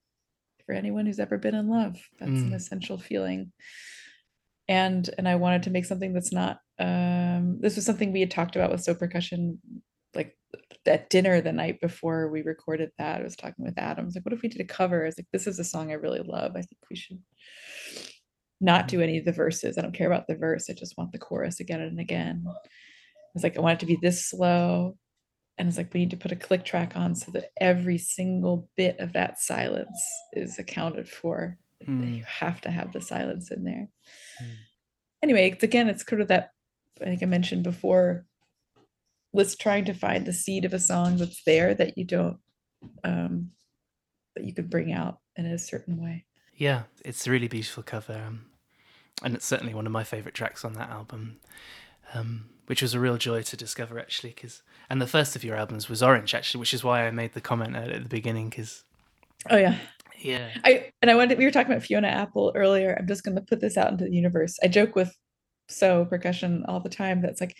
for 0.64 0.72
anyone 0.74 1.04
who's 1.04 1.20
ever 1.20 1.36
been 1.36 1.54
in 1.54 1.68
love. 1.68 1.98
That's 2.18 2.30
an 2.40 2.52
Mm. 2.52 2.54
essential 2.54 2.96
feeling. 2.96 3.52
And 4.68 5.10
and 5.18 5.28
I 5.28 5.34
wanted 5.34 5.64
to 5.64 5.70
make 5.70 5.84
something 5.84 6.14
that's 6.14 6.32
not 6.32 6.60
um 6.78 7.58
this 7.60 7.76
was 7.76 7.84
something 7.84 8.10
we 8.10 8.20
had 8.20 8.30
talked 8.30 8.56
about 8.56 8.70
with 8.72 8.80
Sō 8.86 8.98
Percussion 8.98 9.60
like 10.14 10.34
at 10.86 11.10
dinner 11.10 11.42
the 11.42 11.52
night 11.52 11.78
before 11.82 12.30
we 12.30 12.40
recorded 12.42 12.90
that. 12.96 13.20
I 13.20 13.24
was 13.24 13.36
talking 13.36 13.66
with 13.66 13.78
Adam. 13.78 14.04
I 14.04 14.06
was 14.06 14.14
like, 14.14 14.24
what 14.24 14.32
if 14.32 14.40
we 14.42 14.48
did 14.48 14.62
a 14.62 14.64
cover? 14.78 15.02
I 15.02 15.06
was 15.06 15.18
like, 15.18 15.28
this 15.30 15.46
is 15.46 15.58
a 15.58 15.64
song 15.64 15.90
I 15.90 15.94
really 15.94 16.20
love. 16.20 16.52
I 16.52 16.62
think 16.62 16.80
we 16.88 16.96
should 16.96 17.20
not 18.62 18.88
do 18.88 19.00
any 19.00 19.18
of 19.18 19.24
the 19.24 19.32
verses. 19.32 19.76
I 19.76 19.82
don't 19.82 19.94
care 19.94 20.06
about 20.06 20.26
the 20.26 20.36
verse. 20.36 20.70
I 20.70 20.72
just 20.72 20.96
want 20.96 21.12
the 21.12 21.18
chorus 21.18 21.60
again 21.60 21.80
and 21.80 22.00
again. 22.00 22.44
It's 23.34 23.44
like, 23.44 23.56
I 23.56 23.60
want 23.60 23.74
it 23.74 23.80
to 23.80 23.86
be 23.86 23.98
this 24.00 24.24
slow. 24.24 24.96
And 25.58 25.68
it's 25.68 25.76
like, 25.76 25.92
we 25.92 26.00
need 26.00 26.10
to 26.10 26.16
put 26.16 26.32
a 26.32 26.36
click 26.36 26.64
track 26.64 26.96
on 26.96 27.14
so 27.14 27.30
that 27.32 27.50
every 27.60 27.98
single 27.98 28.68
bit 28.76 28.98
of 29.00 29.12
that 29.14 29.40
silence 29.40 29.98
is 30.32 30.58
accounted 30.58 31.08
for. 31.08 31.58
Mm. 31.86 32.16
You 32.16 32.24
have 32.24 32.60
to 32.62 32.70
have 32.70 32.92
the 32.92 33.00
silence 33.00 33.50
in 33.50 33.64
there. 33.64 33.88
Mm. 34.42 34.54
Anyway, 35.22 35.50
it's 35.50 35.62
again, 35.62 35.88
it's 35.88 36.06
sort 36.06 36.20
of 36.20 36.28
that 36.28 36.50
I 37.00 37.06
think 37.06 37.22
I 37.22 37.26
mentioned 37.26 37.64
before. 37.64 38.26
Let's 39.32 39.56
trying 39.56 39.86
to 39.86 39.94
find 39.94 40.26
the 40.26 40.32
seed 40.32 40.64
of 40.64 40.74
a 40.74 40.78
song 40.78 41.16
that's 41.16 41.42
there 41.44 41.74
that 41.74 41.96
you 41.96 42.04
don't 42.04 42.38
um 43.04 43.50
that 44.34 44.44
you 44.44 44.54
could 44.54 44.70
bring 44.70 44.92
out 44.92 45.18
in 45.36 45.46
a 45.46 45.58
certain 45.58 46.02
way. 46.02 46.26
Yeah, 46.54 46.82
it's 47.04 47.26
a 47.26 47.30
really 47.30 47.48
beautiful 47.48 47.82
cover, 47.82 48.14
um, 48.26 48.46
and 49.22 49.34
it's 49.34 49.46
certainly 49.46 49.74
one 49.74 49.86
of 49.86 49.92
my 49.92 50.04
favorite 50.04 50.34
tracks 50.34 50.64
on 50.64 50.74
that 50.74 50.90
album, 50.90 51.38
um, 52.14 52.46
which 52.66 52.82
was 52.82 52.94
a 52.94 53.00
real 53.00 53.16
joy 53.16 53.42
to 53.42 53.56
discover 53.56 53.98
actually. 53.98 54.30
Because 54.30 54.62
and 54.90 55.00
the 55.00 55.06
first 55.06 55.36
of 55.36 55.44
your 55.44 55.56
albums 55.56 55.88
was 55.88 56.02
Orange 56.02 56.34
actually, 56.34 56.60
which 56.60 56.74
is 56.74 56.84
why 56.84 57.06
I 57.06 57.10
made 57.10 57.34
the 57.34 57.40
comment 57.40 57.76
at 57.76 58.02
the 58.02 58.08
beginning. 58.08 58.48
Because 58.48 58.84
Oh 59.50 59.56
yeah. 59.56 59.76
yeah, 60.18 60.50
I 60.64 60.92
and 61.00 61.10
I 61.10 61.14
wanted 61.14 61.38
we 61.38 61.44
were 61.44 61.50
talking 61.50 61.72
about 61.72 61.84
Fiona 61.84 62.08
Apple 62.08 62.52
earlier. 62.54 62.96
I'm 62.98 63.06
just 63.06 63.24
going 63.24 63.36
to 63.36 63.42
put 63.42 63.60
this 63.60 63.76
out 63.76 63.90
into 63.90 64.04
the 64.04 64.14
universe. 64.14 64.58
I 64.62 64.68
joke 64.68 64.94
with 64.94 65.16
Sō 65.70 66.08
Percussion 66.08 66.64
all 66.68 66.80
the 66.80 66.88
time 66.88 67.22
that's 67.22 67.40
like 67.40 67.56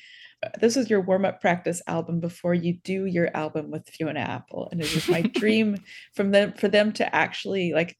this 0.60 0.76
is 0.76 0.90
your 0.90 1.00
warm-up 1.00 1.40
practice 1.40 1.80
album 1.86 2.18
before 2.18 2.54
you 2.54 2.74
do 2.82 3.06
your 3.06 3.30
album 3.34 3.70
with 3.70 3.88
Fiona 3.88 4.20
Apple 4.20 4.68
and 4.72 4.80
it 4.80 4.92
is 4.92 5.08
my 5.08 5.22
dream 5.34 5.76
from 6.14 6.32
them 6.32 6.52
for 6.54 6.68
them 6.68 6.92
to 6.92 7.14
actually 7.14 7.72
like 7.72 7.96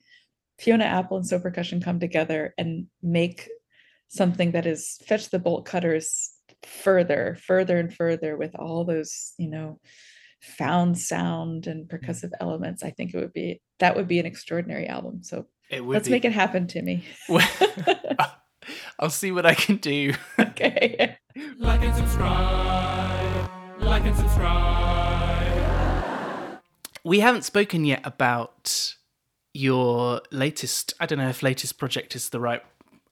Fiona 0.59 0.85
Apple 0.85 1.17
and 1.17 1.27
Sō 1.27 1.41
Percussion 1.43 1.81
come 1.81 1.99
together 2.01 2.55
and 2.59 2.87
make 3.03 3.49
something 4.09 4.53
that 4.53 4.67
is 4.67 4.99
fetch 5.07 5.31
the 5.31 5.39
bolt 5.39 5.65
cutters 5.65 6.33
further 6.63 7.37
further 7.45 7.79
and 7.79 7.93
further 7.93 8.37
with 8.37 8.55
all 8.55 8.85
those 8.85 9.33
you 9.37 9.49
know 9.49 9.81
found 10.41 10.97
sound 10.97 11.67
and 11.67 11.89
mm-hmm. 11.89 11.97
percussive 11.97 12.31
elements 12.41 12.85
i 12.85 12.91
think 12.91 13.13
it 13.13 13.17
would 13.17 13.33
be 13.33 13.61
that 13.81 13.97
would 13.97 14.07
be 14.07 14.21
an 14.21 14.27
extraordinary 14.27 14.87
album 14.87 15.25
so 15.25 15.47
it 15.71 15.85
would 15.85 15.95
let's 15.95 16.07
be. 16.07 16.13
make 16.13 16.25
it 16.25 16.33
happen 16.33 16.69
timmy 16.69 17.03
I'll 18.99 19.11
see 19.11 19.33
what 19.33 19.47
I 19.47 19.55
can 19.55 19.77
do. 19.77 20.15
okay 20.39 21.17
Like 21.59 21.83
and 21.83 21.97
subscribe. 21.97 23.51
Like 23.81 24.05
and 24.05 24.17
subscribe. 24.17 25.33
We 27.05 27.19
haven't 27.21 27.43
spoken 27.43 27.85
yet 27.85 28.01
about 28.05 28.95
your 29.55 30.23
latest. 30.31 30.95
I 31.01 31.07
don't 31.07 31.19
know 31.19 31.29
if 31.29 31.43
latest 31.43 31.79
project 31.79 32.17
is 32.17 32.31
the 32.31 32.41
right. 32.41 32.63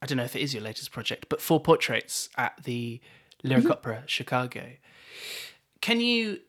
I 0.01 0.05
don't 0.05 0.17
know 0.17 0.23
if 0.23 0.35
it 0.35 0.41
is 0.41 0.53
your 0.53 0.63
latest 0.63 0.91
project, 0.91 1.27
but 1.29 1.41
four 1.41 1.59
portraits 1.59 2.29
at 2.37 2.53
the 2.63 2.99
Lyric 3.43 3.69
Opera 3.69 4.03
Chicago. 4.07 4.71
Can 5.81 5.99
you 5.99 6.39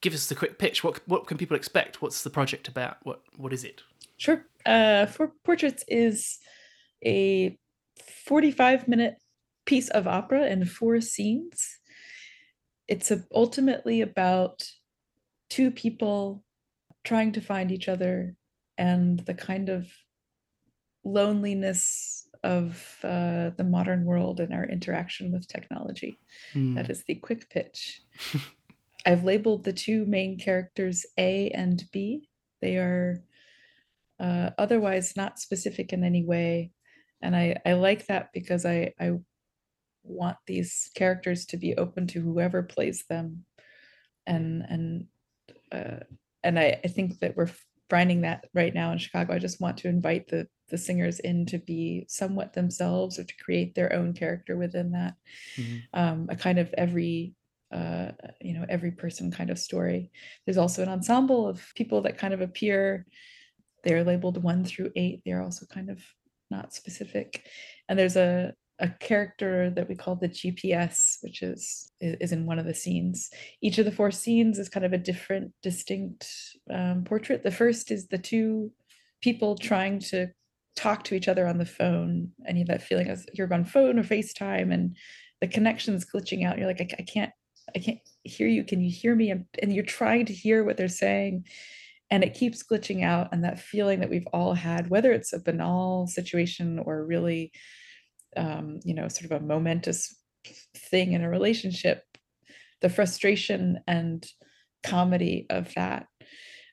give 0.00 0.14
us 0.14 0.28
the 0.28 0.34
quick 0.34 0.58
pitch? 0.58 0.84
What 0.84 1.00
what 1.08 1.26
can 1.26 1.38
people 1.38 1.56
expect? 1.56 2.00
What's 2.00 2.22
the 2.22 2.30
project 2.30 2.68
about? 2.68 2.98
What 3.02 3.22
what 3.36 3.52
is 3.52 3.64
it? 3.64 3.82
sure 4.16 4.46
uh 4.64 5.06
Four 5.06 5.32
Portraits 5.44 5.84
is 5.88 6.38
a 7.04 7.58
45 8.26 8.88
minute 8.88 9.16
piece 9.66 9.88
of 9.88 10.06
opera 10.06 10.46
in 10.46 10.64
four 10.64 11.00
scenes 11.00 11.78
it's 12.86 13.10
a, 13.10 13.24
ultimately 13.34 14.02
about 14.02 14.62
two 15.48 15.70
people 15.70 16.42
trying 17.02 17.32
to 17.32 17.40
find 17.40 17.70
each 17.72 17.88
other 17.88 18.34
and 18.78 19.20
the 19.20 19.34
kind 19.34 19.68
of 19.68 19.88
loneliness 21.04 22.28
of 22.42 22.98
uh, 23.02 23.50
the 23.56 23.64
modern 23.64 24.04
world 24.04 24.40
and 24.40 24.52
our 24.52 24.64
interaction 24.64 25.32
with 25.32 25.48
technology 25.48 26.18
Hmm. 26.52 26.74
That 26.74 26.90
is 26.90 27.04
the 27.04 27.16
quick 27.16 27.50
pitch. 27.50 28.02
I've 29.06 29.24
labeled 29.24 29.64
the 29.64 29.72
two 29.72 30.06
main 30.06 30.38
characters 30.38 31.04
A 31.18 31.50
and 31.50 31.84
B. 31.92 32.28
They 32.62 32.76
are 32.76 33.22
uh, 34.18 34.50
otherwise 34.56 35.16
not 35.16 35.38
specific 35.38 35.92
in 35.92 36.04
any 36.04 36.24
way. 36.24 36.70
And 37.20 37.36
I, 37.36 37.56
I 37.66 37.74
like 37.74 38.06
that 38.06 38.30
because 38.32 38.64
I, 38.64 38.94
I 38.98 39.12
want 40.02 40.36
these 40.46 40.90
characters 40.94 41.46
to 41.46 41.56
be 41.56 41.76
open 41.76 42.06
to 42.08 42.20
whoever 42.20 42.62
plays 42.62 43.04
them. 43.08 43.44
And 44.26 44.64
and 44.68 45.06
uh, 45.70 46.04
and 46.42 46.58
I, 46.58 46.80
I 46.82 46.88
think 46.88 47.18
that 47.20 47.36
we're 47.36 47.50
finding 47.90 48.22
that 48.22 48.44
right 48.54 48.74
now 48.74 48.92
in 48.92 48.98
Chicago. 48.98 49.34
I 49.34 49.38
just 49.38 49.60
want 49.60 49.78
to 49.78 49.88
invite 49.88 50.28
the 50.28 50.48
the 50.70 50.78
singers 50.78 51.20
in 51.20 51.44
to 51.46 51.58
be 51.58 52.06
somewhat 52.08 52.54
themselves 52.54 53.18
or 53.18 53.24
to 53.24 53.34
create 53.44 53.74
their 53.74 53.92
own 53.92 54.14
character 54.14 54.56
within 54.56 54.92
that 54.92 55.14
Mhm. 55.58 55.82
um, 55.92 56.26
a 56.30 56.36
kind 56.36 56.58
of 56.58 56.72
every 56.78 57.34
uh, 57.70 58.12
you 58.40 58.54
know 58.54 58.64
every 58.68 58.92
person 58.92 59.30
kind 59.30 59.50
of 59.50 59.58
story 59.58 60.10
there's 60.46 60.56
also 60.58 60.82
an 60.82 60.88
ensemble 60.88 61.46
of 61.48 61.72
people 61.74 62.02
that 62.02 62.18
kind 62.18 62.32
of 62.32 62.40
appear 62.40 63.06
they're 63.82 64.04
labeled 64.04 64.42
one 64.42 64.64
through 64.64 64.90
eight 64.96 65.22
they're 65.24 65.42
also 65.42 65.66
kind 65.66 65.90
of 65.90 66.02
not 66.50 66.72
specific 66.74 67.46
and 67.88 67.98
there's 67.98 68.16
a 68.16 68.54
a 68.80 68.88
character 68.88 69.70
that 69.70 69.88
we 69.88 69.94
call 69.94 70.16
the 70.16 70.28
gps 70.28 71.13
which 71.24 71.42
is 71.42 71.90
is 72.00 72.32
in 72.32 72.46
one 72.46 72.58
of 72.58 72.66
the 72.66 72.74
scenes 72.74 73.30
each 73.62 73.78
of 73.78 73.84
the 73.84 73.92
four 73.92 74.10
scenes 74.10 74.58
is 74.58 74.68
kind 74.68 74.86
of 74.86 74.92
a 74.92 74.98
different 74.98 75.52
distinct 75.62 76.28
um, 76.72 77.02
portrait 77.04 77.42
the 77.42 77.50
first 77.50 77.90
is 77.90 78.06
the 78.08 78.18
two 78.18 78.70
people 79.22 79.56
trying 79.56 79.98
to 79.98 80.28
talk 80.76 81.02
to 81.04 81.14
each 81.14 81.28
other 81.28 81.46
on 81.46 81.58
the 81.58 81.64
phone 81.64 82.30
and 82.46 82.58
you 82.58 82.62
have 82.62 82.78
that 82.78 82.86
feeling 82.86 83.08
as 83.08 83.26
you're 83.32 83.52
on 83.52 83.64
phone 83.64 83.98
or 83.98 84.02
facetime 84.02 84.72
and 84.72 84.96
the 85.44 85.52
connection's 85.52 86.06
glitching 86.06 86.46
out. 86.46 86.58
You're 86.58 86.66
like, 86.66 86.80
I, 86.80 86.88
I 86.98 87.02
can't, 87.02 87.32
I 87.74 87.78
can't 87.78 87.98
hear 88.22 88.48
you. 88.48 88.64
Can 88.64 88.80
you 88.80 88.90
hear 88.90 89.14
me? 89.14 89.30
And, 89.30 89.44
and 89.60 89.74
you're 89.74 89.84
trying 89.84 90.26
to 90.26 90.32
hear 90.32 90.64
what 90.64 90.76
they're 90.76 90.88
saying, 90.88 91.44
and 92.10 92.24
it 92.24 92.34
keeps 92.34 92.62
glitching 92.62 93.04
out. 93.04 93.28
And 93.32 93.44
that 93.44 93.60
feeling 93.60 94.00
that 94.00 94.10
we've 94.10 94.26
all 94.32 94.54
had, 94.54 94.88
whether 94.88 95.12
it's 95.12 95.32
a 95.32 95.38
banal 95.38 96.06
situation 96.06 96.78
or 96.78 97.04
really, 97.04 97.52
um, 98.36 98.80
you 98.84 98.94
know, 98.94 99.08
sort 99.08 99.30
of 99.30 99.42
a 99.42 99.44
momentous 99.44 100.14
thing 100.76 101.12
in 101.12 101.22
a 101.22 101.28
relationship, 101.28 102.02
the 102.80 102.88
frustration 102.88 103.80
and 103.86 104.26
comedy 104.82 105.46
of 105.50 105.72
that. 105.74 106.06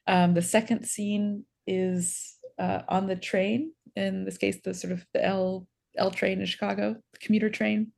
Um, 0.07 0.33
the 0.33 0.41
second 0.41 0.85
scene 0.85 1.45
is 1.67 2.35
uh, 2.59 2.81
on 2.89 3.07
the 3.07 3.15
train. 3.15 3.71
In 3.95 4.25
this 4.25 4.37
case, 4.37 4.57
the 4.63 4.73
sort 4.73 4.93
of 4.93 5.05
the 5.13 5.23
L 5.23 5.67
L 5.97 6.11
train 6.11 6.39
in 6.39 6.45
Chicago, 6.45 6.95
the 7.13 7.19
commuter 7.19 7.49
train, 7.49 7.91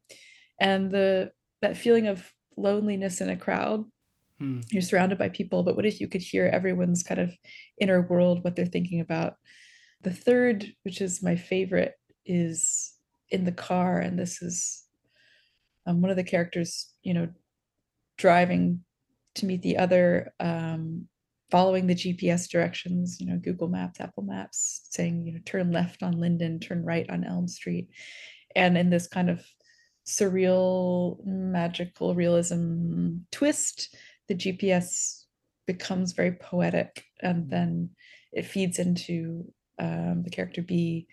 and 0.60 0.92
the 0.92 1.32
that 1.62 1.78
feeling 1.78 2.08
of 2.08 2.32
loneliness 2.58 3.22
in 3.22 3.30
a 3.30 3.38
crowd. 3.38 3.86
Hmm. 4.40 4.62
You're 4.72 4.82
surrounded 4.82 5.18
by 5.18 5.30
people, 5.30 5.64
but 5.64 5.76
what 5.76 5.86
if 5.86 6.02
you 6.02 6.08
could 6.08 6.22
hear 6.22 6.48
everyone's 6.48 7.04
kind 7.04 7.20
of 7.20 7.34
inner 7.80 8.02
world, 8.02 8.44
what 8.44 8.56
they're 8.56 8.66
thinking 8.66 9.00
about? 9.00 9.36
The 10.02 10.14
third, 10.14 10.74
which 10.84 11.02
is 11.02 11.24
my 11.24 11.36
favorite, 11.36 11.94
is 12.26 12.94
in 13.30 13.46
the 13.46 13.52
car, 13.52 14.00
and 14.00 14.20
this 14.20 14.42
is 14.42 14.83
um, 15.86 16.02
one 16.02 16.12
of 16.12 16.18
the 16.18 16.24
characters, 16.24 16.92
you 17.04 17.14
know, 17.14 17.30
driving 18.18 18.84
to 19.36 19.46
meet 19.46 19.62
the 19.62 19.78
other, 19.78 20.34
um, 20.40 21.08
following 21.52 21.88
the 21.88 21.96
GPS 21.96 22.50
directions, 22.50 23.18
you 23.20 23.28
know, 23.28 23.38
Google 23.38 23.68
Maps, 23.68 24.00
Apple 24.00 24.24
Maps, 24.24 24.88
saying, 24.90 25.28
you 25.28 25.34
know, 25.34 25.40
turn 25.46 25.72
left 25.72 26.02
on 26.02 26.20
Linden, 26.20 26.60
turn 26.60 26.84
right 26.84 27.08
on 27.10 27.24
Elm 27.24 27.48
Street. 27.48 27.90
and 28.56 28.78
in 28.78 28.90
this 28.90 29.08
kind 29.08 29.30
of 29.30 29.44
surreal 30.06 31.26
magical 31.26 32.14
realism 32.14 33.16
twist 33.32 33.96
the 34.28 34.36
gps 34.36 35.24
becomes 35.66 36.12
very 36.12 36.34
poetic 36.34 37.06
and 37.22 37.50
then 37.50 37.90
it 38.34 38.46
feeds 38.46 38.80
into 38.80 39.46
um, 39.80 40.22
the 40.24 40.30
character 40.30 40.62
b 40.62 41.08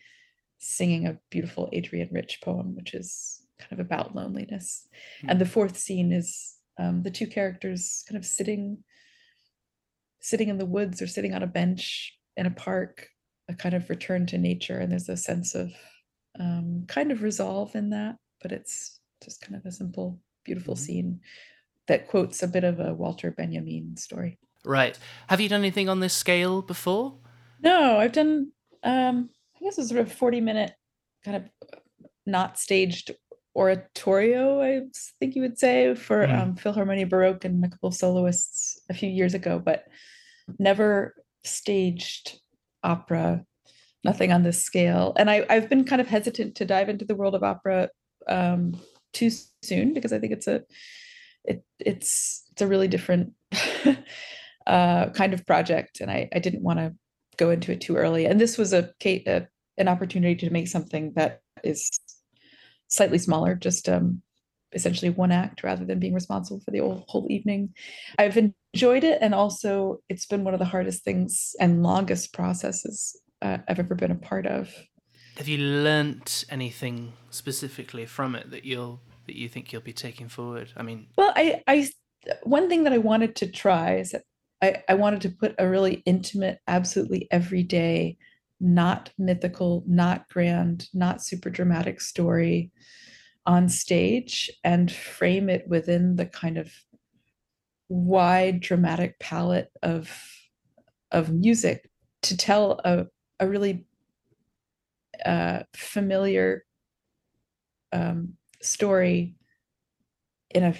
singing 0.58 1.06
a 1.06 1.18
beautiful 1.30 1.70
Adrienne 1.74 2.10
Rich 2.12 2.40
poem 2.42 2.74
which 2.74 2.94
is 2.94 3.39
kind 3.60 3.72
of 3.72 3.80
about 3.80 4.14
loneliness 4.14 4.88
and 5.28 5.40
the 5.40 5.46
fourth 5.46 5.76
scene 5.76 6.12
is 6.12 6.56
um, 6.78 7.02
the 7.02 7.10
two 7.10 7.26
characters 7.26 8.04
kind 8.08 8.16
of 8.18 8.24
sitting 8.24 8.82
sitting 10.20 10.48
in 10.48 10.58
the 10.58 10.66
woods 10.66 11.00
or 11.00 11.06
sitting 11.06 11.34
on 11.34 11.42
a 11.42 11.46
bench 11.46 12.16
in 12.36 12.46
a 12.46 12.50
park 12.50 13.08
a 13.48 13.54
kind 13.54 13.74
of 13.74 13.88
return 13.90 14.26
to 14.26 14.38
nature 14.38 14.78
and 14.78 14.92
there's 14.92 15.08
a 15.08 15.16
sense 15.16 15.54
of 15.54 15.72
um, 16.38 16.84
kind 16.88 17.10
of 17.10 17.22
resolve 17.22 17.74
in 17.74 17.90
that 17.90 18.16
but 18.42 18.52
it's 18.52 19.00
just 19.22 19.40
kind 19.40 19.56
of 19.56 19.64
a 19.66 19.72
simple 19.72 20.20
beautiful 20.44 20.74
Mhm. 20.74 20.78
scene 20.78 21.20
that 21.88 22.08
quotes 22.08 22.42
a 22.42 22.48
bit 22.48 22.64
of 22.64 22.80
a 22.80 22.94
walter 22.94 23.30
benjamin 23.30 23.96
story 23.96 24.38
Right. 24.62 24.98
Have 25.28 25.40
you 25.40 25.48
done 25.48 25.60
anything 25.62 25.88
on 25.88 26.00
this 26.00 26.12
scale 26.14 26.60
before? 26.62 27.18
no 27.62 27.98
i've 27.98 28.12
done 28.12 28.52
um 28.84 29.28
i 29.56 29.64
guess 29.64 29.78
a 29.78 29.84
sort 29.84 30.00
of 30.00 30.12
40 30.12 30.40
minute 30.40 30.72
kind 31.24 31.36
of 31.36 31.44
not 32.26 32.58
staged 32.58 33.10
oratorio 33.56 34.60
I 34.62 34.82
think 35.18 35.34
you 35.34 35.42
would 35.42 35.58
say 35.58 35.94
for 35.94 36.26
Mm. 36.26 36.38
um, 36.40 36.54
philharmonia 36.56 37.08
baroque 37.08 37.44
and 37.44 37.64
a 37.64 37.68
couple 37.68 37.88
of 37.88 37.94
soloists 37.94 38.78
a 38.88 38.94
few 38.94 39.08
years 39.10 39.34
ago 39.34 39.58
but 39.58 39.86
never 40.58 41.14
staged 41.44 42.38
opera 42.82 43.44
nothing 44.04 44.32
on 44.32 44.42
this 44.42 44.62
scale 44.64 45.12
and 45.18 45.30
I, 45.30 45.44
i've 45.50 45.68
been 45.68 45.84
kind 45.84 46.00
of 46.00 46.08
hesitant 46.08 46.54
to 46.56 46.64
dive 46.64 46.88
into 46.88 47.04
the 47.04 47.14
world 47.14 47.34
of 47.34 47.42
opera 47.42 47.90
um, 48.28 48.80
too 49.12 49.30
soon 49.62 49.92
because 49.94 50.12
i 50.12 50.18
think 50.18 50.32
it's 50.32 50.46
a 50.46 50.62
it, 51.44 51.62
it's 51.78 52.44
it's 52.52 52.62
a 52.62 52.66
really 52.66 52.88
different 52.88 53.32
uh, 54.66 55.10
kind 55.10 55.34
of 55.34 55.46
project 55.46 56.00
and 56.00 56.10
i, 56.10 56.28
I 56.34 56.38
didn't 56.38 56.62
want 56.62 56.78
to 56.78 56.94
go 57.36 57.50
into 57.50 57.72
it 57.72 57.80
too 57.80 57.96
early 57.96 58.26
and 58.26 58.40
this 58.40 58.56
was 58.58 58.72
a, 58.72 58.92
a 59.04 59.46
an 59.78 59.88
opportunity 59.88 60.34
to 60.36 60.50
make 60.50 60.68
something 60.68 61.12
that 61.16 61.40
is 61.64 61.98
slightly 62.90 63.18
smaller 63.18 63.54
just 63.54 63.88
um, 63.88 64.22
essentially 64.72 65.10
one 65.10 65.32
act 65.32 65.62
rather 65.62 65.84
than 65.84 65.98
being 65.98 66.14
responsible 66.14 66.60
for 66.60 66.70
the 66.70 66.78
whole, 66.78 67.04
whole 67.08 67.26
evening 67.30 67.74
i've 68.18 68.36
enjoyed 68.36 69.04
it 69.04 69.18
and 69.20 69.34
also 69.34 69.98
it's 70.08 70.26
been 70.26 70.44
one 70.44 70.54
of 70.54 70.60
the 70.60 70.66
hardest 70.66 71.02
things 71.04 71.54
and 71.60 71.82
longest 71.82 72.32
processes 72.32 73.20
uh, 73.42 73.58
i've 73.68 73.78
ever 73.78 73.94
been 73.94 74.12
a 74.12 74.16
part 74.16 74.46
of 74.46 74.72
Have 75.38 75.48
you 75.48 75.58
learnt 75.58 76.44
anything 76.50 77.12
specifically 77.30 78.06
from 78.06 78.34
it 78.34 78.50
that 78.50 78.64
you'll 78.64 79.00
that 79.30 79.36
you 79.36 79.48
think 79.48 79.72
you'll 79.72 79.82
be 79.82 79.92
taking 79.92 80.28
forward? 80.28 80.72
I 80.76 80.82
mean, 80.82 81.06
Well, 81.16 81.32
I, 81.36 81.62
I, 81.68 81.88
one 82.42 82.68
thing 82.68 82.82
that 82.84 82.92
I 82.92 82.98
wanted 82.98 83.36
to 83.36 83.46
try 83.50 83.96
is 83.96 84.10
that 84.10 84.24
I, 84.60 84.82
I 84.88 84.94
wanted 84.94 85.20
to 85.22 85.30
put 85.30 85.54
a 85.58 85.68
really 85.68 86.02
intimate, 86.04 86.58
absolutely 86.66 87.28
everyday, 87.30 88.16
not 88.60 89.10
mythical, 89.18 89.82
not 89.86 90.28
grand, 90.28 90.88
not 90.92 91.22
super 91.22 91.50
dramatic 91.50 92.00
story 92.00 92.70
on 93.46 93.68
stage 93.68 94.50
and 94.62 94.92
frame 94.92 95.48
it 95.48 95.66
within 95.66 96.16
the 96.16 96.26
kind 96.26 96.58
of 96.58 96.72
wide 97.88 98.60
dramatic 98.60 99.18
palette 99.18 99.70
of 99.82 100.10
of 101.10 101.32
music 101.32 101.90
to 102.22 102.36
tell 102.36 102.80
a, 102.84 103.06
a 103.40 103.48
really 103.48 103.84
uh, 105.24 105.60
familiar 105.74 106.64
um, 107.92 108.34
story 108.62 109.34
in 110.50 110.62
a 110.62 110.74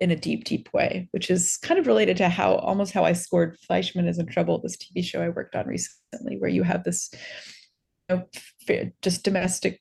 in 0.00 0.10
a 0.10 0.16
deep 0.16 0.44
deep 0.44 0.68
way 0.72 1.08
which 1.12 1.30
is 1.30 1.56
kind 1.58 1.78
of 1.78 1.86
related 1.86 2.16
to 2.16 2.28
how 2.28 2.56
almost 2.56 2.92
how 2.92 3.04
i 3.04 3.12
scored 3.12 3.58
Fleishman 3.66 4.08
is 4.08 4.18
in 4.18 4.26
trouble 4.26 4.60
this 4.60 4.76
tv 4.76 5.04
show 5.04 5.22
i 5.22 5.28
worked 5.28 5.54
on 5.54 5.66
recently 5.66 6.36
where 6.38 6.50
you 6.50 6.62
have 6.62 6.84
this 6.84 7.10
you 8.08 8.16
know, 8.68 8.90
just 9.02 9.22
domestic 9.22 9.80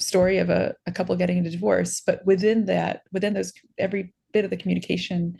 story 0.00 0.38
of 0.38 0.50
a, 0.50 0.74
a 0.86 0.92
couple 0.92 1.16
getting 1.16 1.38
into 1.38 1.50
divorce 1.50 2.02
but 2.04 2.24
within 2.26 2.66
that 2.66 3.02
within 3.12 3.34
those 3.34 3.52
every 3.78 4.12
bit 4.32 4.44
of 4.44 4.50
the 4.50 4.56
communication 4.56 5.36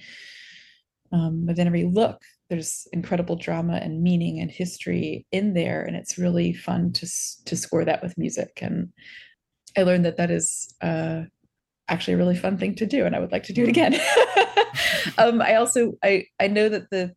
um, 1.13 1.47
within 1.47 1.67
every 1.67 1.85
look 1.85 2.23
there's 2.51 2.87
incredible 2.93 3.37
drama 3.37 3.75
and 3.83 4.03
meaning 4.03 4.41
and 4.41 4.51
history 4.51 5.27
in 5.33 5.55
there 5.55 5.83
and 5.83 5.97
it's 5.97 6.19
really 6.19 6.53
fun 6.53 6.93
to 6.93 7.07
to 7.47 7.57
score 7.57 7.85
that 7.85 8.03
with 8.03 8.19
music. 8.19 8.59
And 8.61 8.93
i 9.77 9.83
learned 9.83 10.05
that 10.05 10.17
that 10.19 10.31
is 10.31 10.75
uh, 10.81 11.23
actually 11.89 12.15
a 12.15 12.17
really 12.17 12.37
fun 12.37 12.57
thing 12.57 12.75
to 12.75 12.87
do 12.87 13.05
and 13.05 13.15
i 13.15 13.19
would 13.19 13.33
like 13.33 13.45
to 13.45 13.53
do 13.53 13.65
it 13.65 13.69
again. 13.69 13.99
Um, 15.19 15.41
i 15.43 15.55
also 15.55 15.93
i 16.03 16.25
i 16.41 16.49
know 16.49 16.69
that 16.69 16.91
the 16.91 17.15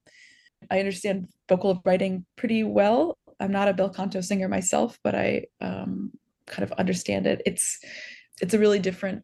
i 0.69 0.80
understand 0.80 1.27
vocal 1.49 1.82
writing 1.86 2.25
pretty 2.36 2.63
well. 2.63 3.17
I'm 3.39 3.51
not 3.51 3.67
a 3.67 3.73
bel 3.73 3.89
canto 3.89 4.21
singer 4.21 4.47
myself 4.47 4.99
but 5.03 5.15
i 5.15 5.45
um, 5.62 6.12
kind 6.45 6.63
of 6.63 6.71
understand 6.73 7.25
it. 7.27 7.41
It's 7.45 7.80
it's 8.41 8.53
a 8.53 8.60
really 8.60 8.80
different 8.80 9.23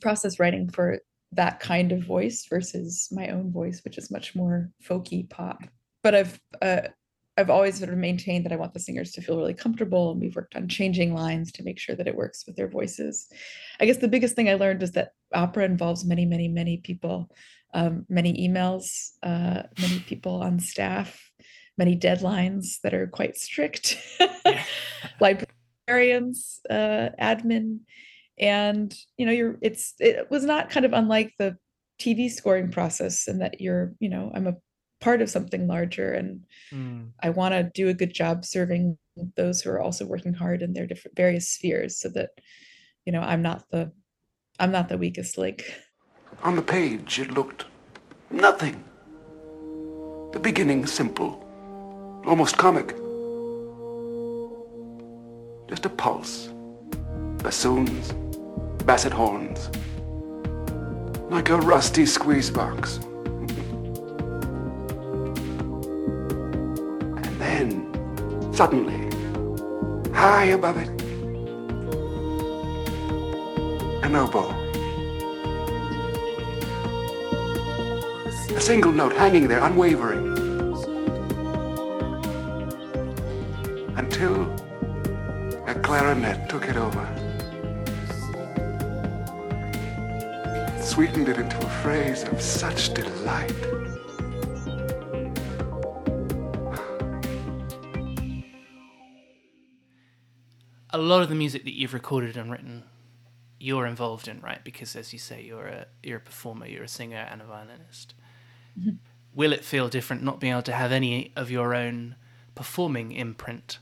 process 0.00 0.40
writing 0.40 0.68
for 0.70 1.00
that 1.32 1.60
kind 1.60 1.92
of 1.92 2.04
voice 2.04 2.46
versus 2.48 3.08
my 3.12 3.28
own 3.28 3.52
voice 3.52 3.82
which 3.84 3.98
is 3.98 4.10
much 4.10 4.34
more 4.34 4.70
folky 4.82 5.28
pop. 5.28 5.62
But 6.02 6.14
i've 6.14 6.40
uh, 6.62 6.80
I've 7.36 7.50
always 7.50 7.78
sort 7.78 7.90
of 7.90 7.98
maintained 7.98 8.44
that 8.44 8.52
I 8.52 8.56
want 8.56 8.74
the 8.74 8.80
singers 8.80 9.12
to 9.12 9.22
feel 9.22 9.36
really 9.36 9.54
comfortable, 9.54 10.10
and 10.10 10.20
we've 10.20 10.36
worked 10.36 10.56
on 10.56 10.68
changing 10.68 11.14
lines 11.14 11.52
to 11.52 11.62
make 11.62 11.78
sure 11.78 11.94
that 11.96 12.08
it 12.08 12.16
works 12.16 12.44
with 12.46 12.56
their 12.56 12.68
voices. 12.68 13.28
I 13.80 13.86
guess 13.86 13.98
the 13.98 14.08
biggest 14.08 14.36
thing 14.36 14.48
I 14.48 14.54
learned 14.54 14.82
is 14.82 14.92
that 14.92 15.12
opera 15.32 15.64
involves 15.64 16.04
many, 16.04 16.26
many, 16.26 16.48
many 16.48 16.78
people, 16.78 17.30
um, 17.72 18.04
many 18.08 18.46
emails, 18.46 19.10
uh, 19.22 19.62
many 19.80 20.00
people 20.00 20.42
on 20.42 20.58
staff, 20.58 21.30
many 21.78 21.96
deadlines 21.96 22.80
that 22.82 22.94
are 22.94 23.06
quite 23.06 23.36
strict, 23.36 23.96
librarians, 25.20 26.60
uh, 26.68 27.10
admin, 27.20 27.80
and 28.38 28.94
you 29.16 29.26
know, 29.26 29.32
you're. 29.32 29.58
It's 29.62 29.94
it 29.98 30.30
was 30.30 30.44
not 30.44 30.70
kind 30.70 30.84
of 30.84 30.92
unlike 30.92 31.32
the 31.38 31.56
TV 32.00 32.30
scoring 32.30 32.70
process, 32.70 33.28
and 33.28 33.40
that 33.40 33.60
you're, 33.60 33.94
you 34.00 34.08
know, 34.08 34.32
I'm 34.34 34.46
a 34.46 34.56
part 35.00 35.22
of 35.22 35.30
something 35.30 35.66
larger 35.66 36.12
and 36.12 36.44
mm. 36.72 37.08
I 37.22 37.30
want 37.30 37.54
to 37.54 37.70
do 37.74 37.88
a 37.88 37.94
good 37.94 38.12
job 38.12 38.44
serving 38.44 38.98
those 39.36 39.60
who 39.60 39.70
are 39.70 39.80
also 39.80 40.06
working 40.06 40.34
hard 40.34 40.62
in 40.62 40.72
their 40.72 40.86
different 40.86 41.16
various 41.16 41.48
spheres 41.48 41.98
so 41.98 42.08
that 42.10 42.30
you 43.04 43.12
know 43.12 43.20
I'm 43.20 43.42
not 43.42 43.64
the 43.70 43.92
I'm 44.58 44.72
not 44.72 44.88
the 44.88 44.98
weakest 44.98 45.38
link. 45.38 45.64
On 46.42 46.54
the 46.54 46.62
page, 46.62 47.18
it 47.18 47.32
looked 47.32 47.64
nothing. 48.30 48.84
The 50.32 50.38
beginning 50.38 50.86
simple, 50.86 51.42
almost 52.26 52.58
comic. 52.58 52.88
Just 55.68 55.86
a 55.86 55.88
pulse, 55.88 56.50
bassoons, 57.38 58.12
basset 58.84 59.12
horns, 59.12 59.70
like 61.30 61.48
a 61.48 61.56
rusty 61.56 62.04
squeeze 62.04 62.50
box. 62.50 63.00
Suddenly, 68.60 69.08
high 70.12 70.44
above 70.52 70.76
it, 70.76 70.90
an 74.04 74.14
oboe. 74.14 74.50
A 78.54 78.60
single 78.60 78.92
note 78.92 79.14
hanging 79.14 79.48
there, 79.48 79.64
unwavering. 79.64 80.28
Until 83.96 84.42
a 85.66 85.74
clarinet 85.82 86.50
took 86.50 86.68
it 86.68 86.76
over. 86.76 87.06
Sweetened 90.82 91.30
it 91.30 91.38
into 91.38 91.56
a 91.56 91.70
phrase 91.82 92.24
of 92.24 92.42
such 92.42 92.92
delight. 92.92 93.54
A 100.92 100.98
lot 100.98 101.22
of 101.22 101.28
the 101.28 101.34
music 101.34 101.64
that 101.64 101.74
you've 101.74 101.94
recorded 101.94 102.36
and 102.36 102.50
written, 102.50 102.84
you're 103.58 103.86
involved 103.86 104.28
in, 104.28 104.40
right? 104.40 104.64
Because 104.64 104.96
as 104.96 105.12
you 105.12 105.18
say, 105.18 105.42
you're 105.42 105.66
a 105.68 105.86
you're 106.02 106.18
a 106.18 106.22
performer, 106.22 106.66
you're 106.66 106.84
a 106.84 106.88
singer 106.88 107.28
and 107.30 107.42
a 107.42 107.46
violinist. 107.46 108.14
Will 109.34 109.52
it 109.52 109.64
feel 109.64 109.88
different 109.88 110.22
not 110.22 110.38
being 110.38 110.52
able 110.52 110.62
to 110.62 110.72
have 110.72 110.92
any 110.92 111.32
of 111.34 111.50
your 111.50 111.74
own 111.74 112.14
performing 112.54 113.10
imprint 113.10 113.80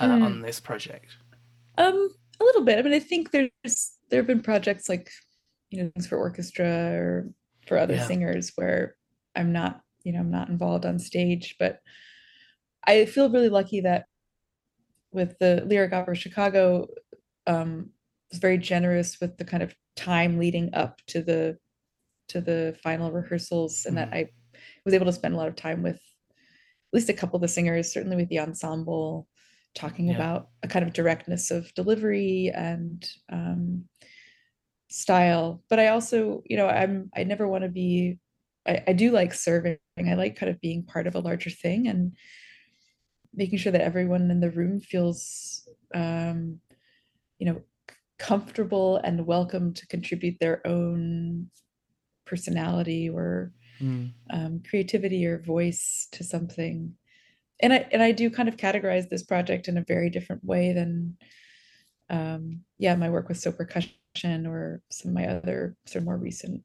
uh, 0.00 0.18
on 0.20 0.42
this 0.42 0.60
project? 0.60 1.16
Um, 1.78 2.10
a 2.40 2.44
little 2.44 2.64
bit. 2.64 2.78
I 2.78 2.82
mean, 2.82 2.92
I 2.92 2.98
think 2.98 3.30
there's 3.30 3.98
there 4.10 4.20
have 4.20 4.26
been 4.26 4.42
projects 4.42 4.88
like 4.88 5.10
you 5.70 5.82
know 5.82 5.90
things 5.94 6.06
for 6.06 6.18
orchestra 6.18 6.66
or 6.94 7.30
for 7.66 7.78
other 7.78 7.94
Yeah. 7.94 8.06
singers 8.06 8.52
where 8.56 8.96
I'm 9.34 9.52
not 9.52 9.80
you 10.04 10.12
know 10.12 10.20
I'm 10.20 10.30
not 10.30 10.48
involved 10.48 10.84
on 10.86 10.98
stage, 10.98 11.56
but 11.58 11.80
I 12.86 13.04
feel 13.06 13.30
really 13.30 13.48
lucky 13.48 13.80
that 13.82 14.06
with 15.12 15.38
the 15.38 15.62
Lyric 15.66 15.92
Opera 15.92 16.14
Chicago, 16.16 16.88
um, 17.46 17.90
was 18.30 18.40
very 18.40 18.58
generous 18.58 19.18
with 19.20 19.36
the 19.36 19.44
kind 19.44 19.62
of 19.62 19.74
time 19.96 20.38
leading 20.38 20.74
up 20.74 21.00
to 21.08 21.22
the 21.22 21.58
to 22.28 22.40
the 22.40 22.76
final 22.82 23.10
rehearsals 23.12 23.84
and 23.84 23.96
that 23.98 24.08
I 24.12 24.30
was 24.84 24.94
able 24.94 25.06
to 25.06 25.12
spend 25.12 25.34
a 25.34 25.36
lot 25.36 25.48
of 25.48 25.56
time 25.56 25.82
with 25.82 25.96
at 25.96 26.00
least 26.94 27.08
a 27.08 27.14
couple 27.14 27.36
of 27.36 27.42
the 27.42 27.48
singers, 27.48 27.92
certainly 27.92 28.16
with 28.16 28.28
the 28.28 28.38
ensemble, 28.40 29.28
talking 29.74 30.08
Yeah. 30.08 30.14
about 30.14 30.48
a 30.62 30.68
kind 30.68 30.86
of 30.86 30.92
directness 30.94 31.50
of 31.50 31.72
delivery 31.74 32.50
and 32.54 33.06
um, 33.30 33.84
style. 34.88 35.62
But 35.68 35.78
I 35.80 35.88
also, 35.88 36.42
you 36.46 36.56
know, 36.56 36.68
I'm 36.68 37.10
I 37.16 37.24
never 37.24 37.48
want 37.48 37.64
to 37.64 37.68
be. 37.70 38.18
I, 38.66 38.82
I 38.88 38.92
do 38.92 39.10
like 39.10 39.34
serving. 39.34 39.78
I 39.98 40.14
like 40.14 40.36
kind 40.36 40.50
of 40.50 40.60
being 40.60 40.84
part 40.84 41.06
of 41.06 41.14
a 41.14 41.20
larger 41.20 41.50
thing 41.50 41.88
and 41.88 42.12
making 43.34 43.58
sure 43.58 43.72
that 43.72 43.80
everyone 43.80 44.30
in 44.30 44.40
the 44.40 44.50
room 44.50 44.80
feels, 44.80 45.68
um, 45.94 46.60
you 47.38 47.46
know, 47.46 47.62
comfortable 48.18 48.98
and 48.98 49.26
welcome 49.26 49.72
to 49.74 49.86
contribute 49.86 50.38
their 50.38 50.66
own 50.66 51.50
personality 52.24 53.08
or 53.08 53.52
Mm. 53.80 54.12
um, 54.30 54.62
creativity 54.68 55.26
or 55.26 55.42
voice 55.42 56.06
to 56.12 56.22
something. 56.22 56.94
And 57.60 57.72
I 57.72 57.88
and 57.90 58.00
I 58.02 58.12
do 58.12 58.30
kind 58.30 58.48
of 58.48 58.56
categorize 58.56 59.08
this 59.08 59.24
project 59.24 59.66
in 59.66 59.76
a 59.76 59.84
very 59.84 60.08
different 60.10 60.44
way 60.44 60.72
than, 60.72 61.16
um, 62.08 62.60
yeah, 62.78 62.94
my 62.94 63.10
work 63.10 63.28
with 63.28 63.38
Sō 63.38 63.56
Percussion 63.56 64.46
or 64.46 64.82
some 64.90 65.08
of 65.08 65.14
my 65.14 65.26
other 65.26 65.74
sort 65.86 66.02
of 66.02 66.04
more 66.04 66.16
recent 66.18 66.62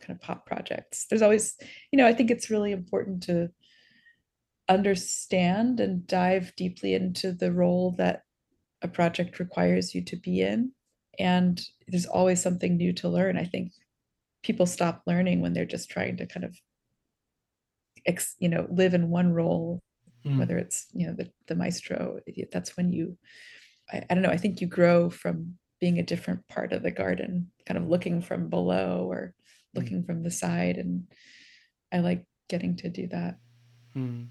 kind 0.00 0.14
of 0.16 0.20
pop 0.20 0.44
projects. 0.46 1.06
There's 1.06 1.22
always, 1.22 1.56
you 1.90 1.96
know, 1.96 2.06
I 2.06 2.12
think 2.12 2.30
it's 2.30 2.50
really 2.50 2.72
important 2.72 3.22
to 3.24 3.50
understand 4.68 5.80
and 5.80 6.06
dive 6.06 6.54
deeply 6.56 6.94
into 6.94 7.32
the 7.32 7.52
role 7.52 7.92
that 7.98 8.22
a 8.82 8.88
project 8.88 9.38
requires 9.38 9.94
you 9.94 10.04
to 10.04 10.16
be 10.16 10.40
in. 10.40 10.72
And 11.18 11.60
there's 11.88 12.06
always 12.06 12.40
something 12.42 12.76
new 12.76 12.92
to 12.94 13.08
learn. 13.08 13.36
I 13.36 13.44
think 13.44 13.72
people 14.42 14.66
stop 14.66 15.02
learning 15.06 15.40
when 15.40 15.52
they're 15.52 15.64
just 15.64 15.90
trying 15.90 16.16
to 16.18 16.26
kind 16.26 16.44
of 16.44 16.56
ex, 18.06 18.36
you 18.38 18.48
know 18.48 18.66
live 18.70 18.94
in 18.94 19.10
one 19.10 19.32
role 19.32 19.80
Mm. 20.26 20.36
whether 20.36 20.58
it's 20.58 20.88
you 20.92 21.06
know 21.06 21.12
the, 21.12 21.30
the 21.46 21.54
maestro 21.54 22.18
that's 22.50 22.76
when 22.76 22.92
you 22.92 23.16
I, 23.92 24.04
I 24.10 24.14
don't 24.14 24.22
know 24.24 24.30
i 24.30 24.36
think 24.36 24.60
you 24.60 24.66
grow 24.66 25.10
from 25.10 25.56
being 25.80 26.00
a 26.00 26.02
different 26.02 26.46
part 26.48 26.72
of 26.72 26.82
the 26.82 26.90
garden 26.90 27.52
kind 27.66 27.78
of 27.78 27.88
looking 27.88 28.20
from 28.20 28.48
below 28.50 29.06
or 29.08 29.32
looking 29.76 30.02
from 30.02 30.24
the 30.24 30.30
side 30.32 30.76
and 30.76 31.04
i 31.92 32.00
like 32.00 32.24
getting 32.48 32.74
to 32.78 32.88
do 32.88 33.06
that 33.08 33.38
Mm. 33.96 34.26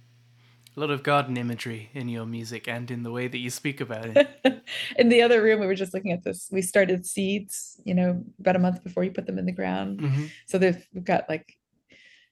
A 0.78 0.80
lot 0.80 0.92
of 0.92 1.02
garden 1.02 1.38
imagery 1.38 1.90
in 1.96 2.08
your 2.08 2.28
music 2.28 2.68
and 2.68 2.92
in 2.92 3.02
the 3.02 3.10
way 3.10 3.28
that 3.28 3.40
you 3.40 3.50
speak 3.50 3.82
about 3.82 4.06
it. 4.16 4.64
in 4.96 5.10
the 5.10 5.24
other 5.24 5.42
room 5.42 5.60
we 5.60 5.66
were 5.66 5.74
just 5.74 5.92
looking 5.92 6.12
at 6.12 6.24
this 6.24 6.50
we 6.52 6.62
started 6.62 7.04
seeds 7.04 7.82
you 7.84 7.96
know 7.96 8.24
about 8.40 8.56
a 8.56 8.60
month 8.60 8.84
before 8.84 9.04
you 9.04 9.10
put 9.10 9.26
them 9.26 9.40
in 9.40 9.48
the 9.48 9.52
ground 9.52 10.00
Mhm. 10.02 10.30
so 10.46 10.60
they've 10.60 10.88
we've 10.94 11.04
got 11.04 11.28
like 11.28 11.58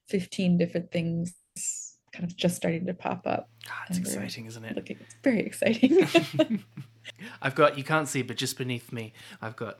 15 0.10 0.60
different 0.60 0.92
things 0.92 1.34
kind 2.14 2.24
of 2.24 2.36
just 2.36 2.56
starting 2.56 2.86
to 2.86 2.94
pop 2.94 3.26
up 3.26 3.50
Ah, 3.68 3.84
it's 3.90 3.98
exciting, 3.98 4.46
isn't 4.46 4.64
it? 4.64 4.76
looking 4.76 4.98
it's 5.02 5.16
very 5.24 5.40
exciting 5.40 6.08
I've 7.42 7.56
got, 7.56 7.78
you 7.80 7.84
can't 7.84 8.08
see, 8.08 8.22
but 8.22 8.38
just 8.38 8.58
beneath 8.60 8.92
me, 8.92 9.14
I've 9.42 9.56
got 9.56 9.80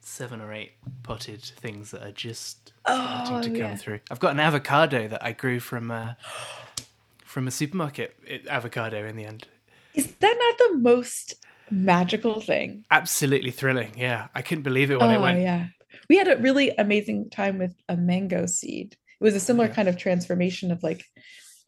seven 0.00 0.40
or 0.40 0.52
eight 0.52 0.72
potted 1.04 1.42
things 1.42 1.92
that 1.92 2.02
are 2.02 2.10
just 2.12 2.72
starting 2.84 3.36
Oh, 3.36 3.42
to 3.42 3.50
come 3.50 3.70
yeah. 3.70 3.76
through. 3.76 4.00
I've 4.10 4.18
got 4.20 4.32
an 4.32 4.40
avocado 4.40 5.06
that 5.08 5.24
I 5.24 5.32
grew 5.32 5.60
from 5.60 5.90
uh, 5.92 6.14
from 7.30 7.46
a 7.46 7.50
supermarket 7.50 8.16
it, 8.26 8.46
avocado 8.48 9.06
in 9.06 9.16
the 9.16 9.24
end. 9.24 9.46
Is 9.94 10.06
that 10.20 10.36
not 10.38 10.58
the 10.72 10.78
most 10.78 11.34
magical 11.70 12.40
thing? 12.40 12.84
Absolutely 12.90 13.52
thrilling. 13.52 13.92
Yeah. 13.96 14.26
I 14.34 14.42
couldn't 14.42 14.64
believe 14.64 14.90
it 14.90 14.98
when 15.00 15.10
oh 15.10 15.14
it 15.14 15.20
went. 15.20 15.40
yeah. 15.40 15.66
We 16.08 16.16
had 16.16 16.26
a 16.28 16.36
really 16.38 16.70
amazing 16.76 17.30
time 17.30 17.58
with 17.58 17.74
a 17.88 17.96
mango 17.96 18.46
seed. 18.46 18.96
It 19.20 19.24
was 19.24 19.34
a 19.36 19.40
similar 19.40 19.68
Yeah. 19.68 19.74
kind 19.74 19.88
of 19.88 19.96
transformation 19.96 20.72
of 20.72 20.82
like, 20.82 21.04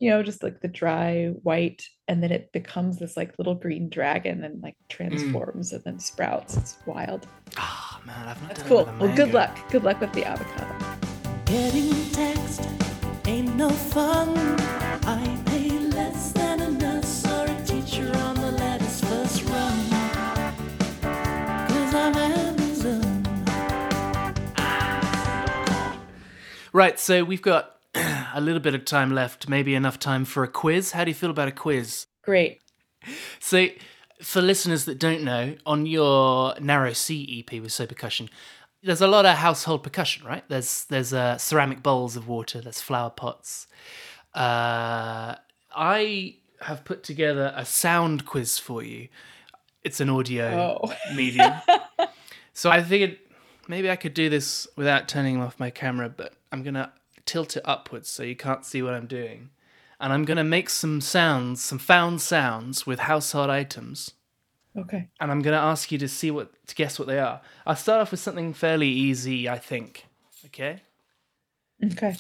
you 0.01 0.11
know, 0.11 0.23
just 0.25 0.43
like 0.43 0.61
the 0.61 0.69
dry 0.69 1.27
white, 1.43 1.85
and 2.09 2.21
then 2.23 2.33
it 2.33 2.51
becomes 2.53 2.99
this 2.99 3.17
like 3.17 3.39
little 3.39 3.55
green 3.55 3.89
dragon 3.89 4.43
and 4.43 4.61
like 4.63 4.75
transforms 4.89 5.73
and 5.73 5.85
then 5.85 6.01
sprouts. 6.01 6.57
It's 6.57 6.77
wild. 6.87 7.29
Ah, 7.57 8.01
man, 8.05 8.29
I've 8.29 8.41
not 8.43 8.49
That's 8.49 8.61
done 8.61 8.69
cool. 8.69 8.85
with 8.87 9.01
Well, 9.01 9.17
good 9.17 9.33
luck. 9.33 9.57
Good 9.71 9.85
luck 9.85 10.01
with 10.01 10.13
the 10.13 10.25
avocado. 10.25 10.75
Getting 11.45 12.11
text 12.11 12.63
ain't 13.27 13.55
no 13.55 13.71
fun. 13.71 14.35
I 15.05 15.43
pay 15.47 15.69
less 15.89 16.33
than 16.33 16.61
a 16.61 16.71
nurse 16.71 17.27
or 17.27 17.47
a 17.47 17.65
teacher 17.65 18.11
on 18.17 18.37
the 18.37 18.53
lattice 18.53 19.01
first 19.01 19.43
run. 19.45 19.91
Cause 21.69 21.95
I'm 21.95 22.15
Amazon. 22.17 23.25
Right, 26.73 27.01
so 27.01 27.25
we've 27.25 27.43
got 27.43 27.77
a 27.95 28.41
little 28.41 28.61
bit 28.61 28.75
of 28.75 28.85
time 28.85 29.13
left, 29.13 29.49
maybe 29.49 29.75
enough 29.75 29.99
time 29.99 30.25
for 30.25 30.45
a 30.45 30.49
quiz. 30.49 30.93
How 30.93 31.05
do 31.05 31.11
you 31.11 31.15
feel 31.15 31.31
about 31.31 31.49
a 31.49 31.53
quiz? 31.53 32.07
Great. 32.23 32.61
So, 33.41 33.67
for 34.21 34.41
listeners 34.41 34.85
that 34.85 35.01
don't 35.01 35.25
know, 35.25 35.57
on 35.67 35.85
your 35.85 36.55
Narrow 36.61 36.93
Sea 36.93 37.45
EP 37.45 37.61
with 37.61 37.73
Sō 37.73 37.89
Percussion, 37.89 38.29
there's 38.85 39.01
a 39.01 39.09
lot 39.09 39.27
of 39.27 39.37
household 39.37 39.83
percussion, 39.83 40.25
right? 40.27 40.49
There's 40.49 40.85
there's 40.85 41.13
uh, 41.13 41.39
ceramic 41.39 41.83
bowls 41.83 42.17
of 42.17 42.29
water, 42.29 42.61
there's 42.61 42.81
flower 42.81 43.11
pots. 43.11 43.67
Uh, 44.35 45.37
I 45.75 46.37
have 46.61 46.85
put 46.85 47.03
together 47.03 47.53
a 47.57 47.65
sound 47.65 48.25
quiz 48.27 48.59
for 48.59 48.83
you. 48.83 49.09
It's 49.85 50.01
an 50.01 50.09
audio 50.09 50.79
Oh. 50.85 50.95
medium. 51.15 51.53
so 52.53 52.71
I 52.71 52.83
figured 52.83 53.19
maybe 53.69 53.91
I 53.91 53.97
could 53.97 54.15
do 54.15 54.29
this 54.29 54.67
without 54.77 55.09
turning 55.09 55.41
off 55.41 55.59
my 55.59 55.71
camera, 55.71 56.09
but 56.09 56.35
I'm 56.53 56.63
going 56.63 56.75
to 56.75 56.91
tilt 57.27 57.57
it 57.57 57.63
upwards 57.65 58.09
so 58.09 58.23
you 58.23 58.37
can't 58.37 58.65
see 58.65 58.83
what 58.83 58.95
I'm 58.95 59.07
doing. 59.07 59.51
And 60.01 60.13
I'm 60.13 60.25
going 60.25 60.37
to 60.37 60.45
make 60.45 60.69
some 60.71 61.01
sounds, 61.01 61.63
some 61.63 61.79
found 61.79 62.21
sounds 62.21 62.87
with 62.87 63.01
household 63.01 63.51
items. 63.51 64.13
Okay. 64.77 65.09
And 65.21 65.31
I'm 65.31 65.43
going 65.43 65.53
to 65.57 65.63
ask 65.63 65.93
you 65.93 65.99
to 65.99 66.09
see 66.09 66.31
what, 66.31 66.51
to 66.69 66.75
guess 66.75 66.99
what 66.99 67.07
they 67.07 67.19
are. 67.19 67.41
I'll 67.67 67.77
start 67.77 68.01
off 68.01 68.11
with 68.11 68.21
something 68.21 68.53
fairly 68.55 68.89
easy, 68.89 69.49
I 69.49 69.59
think. 69.59 70.07
Okay? 70.47 70.81
Okay. 71.85 72.17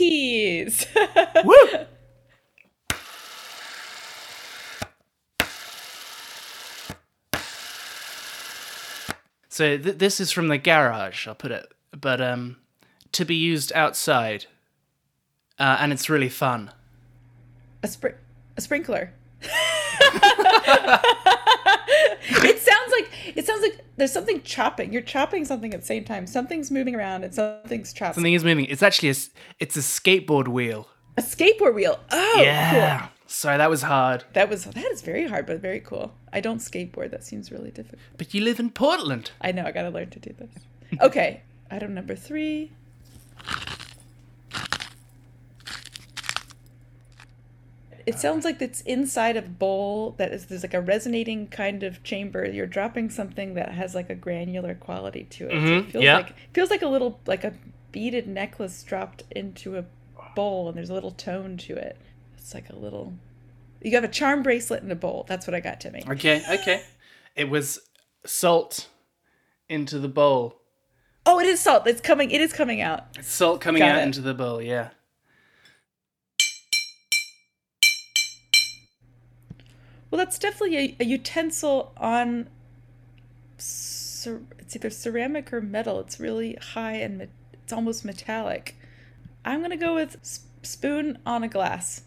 Keys. 0.00 0.86
Woo! 1.44 1.54
So 9.50 9.76
th- 9.76 9.98
this 9.98 10.20
is 10.20 10.32
from 10.32 10.48
the 10.48 10.56
garage. 10.56 11.28
I'll 11.28 11.34
put 11.34 11.50
it, 11.50 11.70
but 11.92 12.22
um, 12.22 12.56
to 13.12 13.26
be 13.26 13.34
used 13.34 13.74
outside, 13.74 14.46
uh, 15.58 15.76
and 15.80 15.92
it's 15.92 16.08
really 16.08 16.30
fun. 16.30 16.70
a 17.82 17.86
spr- 17.86 18.14
a 18.56 18.60
sprinkler. 18.62 19.12
it 23.00 23.00
sounds 23.00 23.00
like 23.00 23.10
it 23.36 23.46
sounds 23.46 23.62
like 23.62 23.84
there's 23.96 24.12
something 24.12 24.42
chopping. 24.42 24.92
You're 24.92 25.02
chopping 25.02 25.44
something 25.44 25.74
at 25.74 25.80
the 25.80 25.86
same 25.86 26.04
time. 26.04 26.26
Something's 26.26 26.70
moving 26.70 26.94
around 26.94 27.24
and 27.24 27.34
something's 27.34 27.92
chopping. 27.92 28.14
Something 28.14 28.34
is 28.34 28.44
moving. 28.44 28.64
It's 28.66 28.82
actually 28.82 29.10
a, 29.10 29.14
it's 29.58 29.76
a 29.76 29.80
skateboard 29.80 30.48
wheel. 30.48 30.88
A 31.16 31.22
skateboard 31.22 31.74
wheel. 31.74 31.98
Oh, 32.10 32.40
yeah. 32.42 32.98
cool. 33.00 33.08
Sorry, 33.26 33.58
that 33.58 33.70
was 33.70 33.82
hard. 33.82 34.24
That 34.32 34.48
was 34.48 34.64
that 34.64 34.84
is 34.86 35.02
very 35.02 35.26
hard, 35.28 35.46
but 35.46 35.60
very 35.60 35.80
cool. 35.80 36.14
I 36.32 36.40
don't 36.40 36.58
skateboard. 36.58 37.10
That 37.12 37.22
seems 37.24 37.52
really 37.52 37.70
difficult. 37.70 38.00
But 38.16 38.34
you 38.34 38.42
live 38.42 38.58
in 38.58 38.70
Portland. 38.70 39.30
I 39.40 39.52
know. 39.52 39.64
I 39.64 39.70
gotta 39.72 39.90
learn 39.90 40.10
to 40.10 40.18
do 40.18 40.34
this. 40.36 40.52
Okay. 41.00 41.42
Item 41.70 41.94
number 41.94 42.16
three. 42.16 42.72
It 48.06 48.18
sounds 48.18 48.44
like 48.44 48.60
it's 48.62 48.80
inside 48.82 49.36
a 49.36 49.42
bowl 49.42 50.14
that 50.18 50.32
is 50.32 50.46
there's 50.46 50.62
like 50.62 50.74
a 50.74 50.80
resonating 50.80 51.46
kind 51.48 51.82
of 51.82 52.02
chamber. 52.02 52.44
You're 52.48 52.66
dropping 52.66 53.10
something 53.10 53.54
that 53.54 53.72
has 53.72 53.94
like 53.94 54.10
a 54.10 54.14
granular 54.14 54.74
quality 54.74 55.24
to 55.24 55.46
it. 55.46 55.50
So 55.50 55.56
Mhm, 55.56 55.88
it 55.88 55.92
feels 55.92 56.04
yeah. 56.04 56.16
like 56.16 56.34
feels 56.52 56.70
like 56.70 56.82
a 56.82 56.88
little 56.88 57.20
like 57.26 57.44
a 57.44 57.52
beaded 57.92 58.26
necklace 58.28 58.82
dropped 58.82 59.24
into 59.30 59.76
a 59.76 59.84
bowl 60.36 60.68
and 60.68 60.76
there's 60.76 60.90
a 60.90 60.94
little 60.94 61.10
tone 61.10 61.56
to 61.58 61.74
it. 61.76 61.96
It's 62.36 62.54
like 62.54 62.70
a 62.70 62.76
little 62.76 63.12
you 63.82 63.92
have 63.92 64.04
a 64.04 64.08
charm 64.08 64.42
bracelet 64.42 64.82
in 64.82 64.90
a 64.90 64.94
bowl. 64.96 65.24
That's 65.28 65.46
what 65.46 65.54
I 65.54 65.60
got, 65.60 65.80
to 65.80 65.90
Timmy. 65.90 66.04
Okay, 66.08 66.42
okay. 66.50 66.82
It 67.34 67.48
was 67.48 67.78
salt 68.26 68.88
into 69.68 69.98
the 69.98 70.08
bowl. 70.08 70.60
Oh, 71.24 71.38
it 71.40 71.46
is 71.46 71.60
salt. 71.60 71.86
It's 71.86 72.00
coming. 72.00 72.30
It 72.30 72.40
is 72.40 72.52
coming 72.52 72.80
out. 72.80 73.06
It's 73.18 73.30
salt 73.32 73.60
coming 73.60 73.80
Got 73.80 73.92
out 73.92 73.98
it. 73.98 74.02
into 74.02 74.20
the 74.20 74.34
bowl, 74.34 74.60
yeah. 74.60 74.88
Well, 80.10 80.18
that's 80.18 80.38
definitely 80.38 80.76
a, 80.76 80.96
a 81.00 81.04
utensil 81.04 81.92
on. 81.96 82.48
Cer- 83.58 84.42
it's 84.58 84.74
either 84.76 84.90
ceramic 84.90 85.52
or 85.52 85.60
metal. 85.60 86.00
It's 86.00 86.18
really 86.18 86.56
high 86.74 86.94
and 86.94 87.18
me- 87.18 87.26
it's 87.52 87.72
almost 87.72 88.04
metallic. 88.04 88.76
I'm 89.44 89.60
gonna 89.62 89.76
go 89.76 89.94
with 89.94 90.16
s- 90.22 90.40
spoon 90.62 91.18
on 91.26 91.42
a 91.42 91.48
glass. 91.48 92.02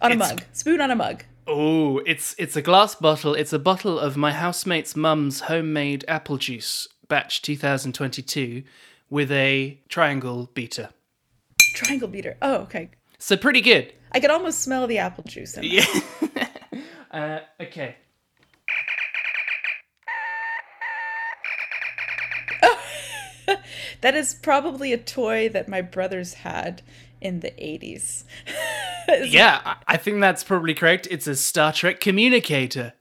On 0.00 0.10
a 0.12 0.14
It's- 0.14 0.30
mug. 0.30 0.42
Spoon 0.52 0.80
on 0.80 0.90
a 0.90 0.96
mug. 0.96 1.24
Oh, 1.46 1.98
it's 2.06 2.34
it's 2.38 2.56
a 2.56 2.62
glass 2.62 2.94
bottle. 2.94 3.34
It's 3.34 3.52
a 3.52 3.58
bottle 3.58 3.98
of 3.98 4.16
my 4.16 4.32
housemate's 4.32 4.94
mum's 4.94 5.40
homemade 5.40 6.04
apple 6.06 6.36
juice, 6.36 6.86
batch 7.08 7.40
2022, 7.42 8.62
with 9.10 9.32
a 9.32 9.80
triangle 9.88 10.50
beater. 10.54 10.90
Triangle 11.74 12.08
beater. 12.08 12.36
Oh, 12.42 12.56
okay. 12.62 12.90
So 13.18 13.36
pretty 13.36 13.60
good. 13.62 13.92
I 14.12 14.20
could 14.20 14.30
almost 14.30 14.60
smell 14.60 14.86
the 14.86 14.98
apple 14.98 15.24
juice 15.24 15.56
in 15.56 15.64
it. 15.64 15.72
Yeah. 15.72 16.27
uh, 17.10 17.40
okay. 17.60 17.96
That 24.00 24.14
is 24.14 24.34
probably 24.34 24.92
a 24.92 24.98
toy 24.98 25.48
that 25.48 25.68
my 25.68 25.80
brothers 25.80 26.34
had 26.34 26.82
in 27.20 27.40
the 27.40 27.50
80s. 27.52 28.24
Yeah, 29.24 29.62
I- 29.64 29.76
I 29.94 29.96
think 29.96 30.20
that's 30.20 30.44
probably 30.44 30.74
correct. 30.74 31.08
It's 31.10 31.26
a 31.26 31.34
Star 31.34 31.72
Trek 31.72 31.98
communicator. 31.98 32.92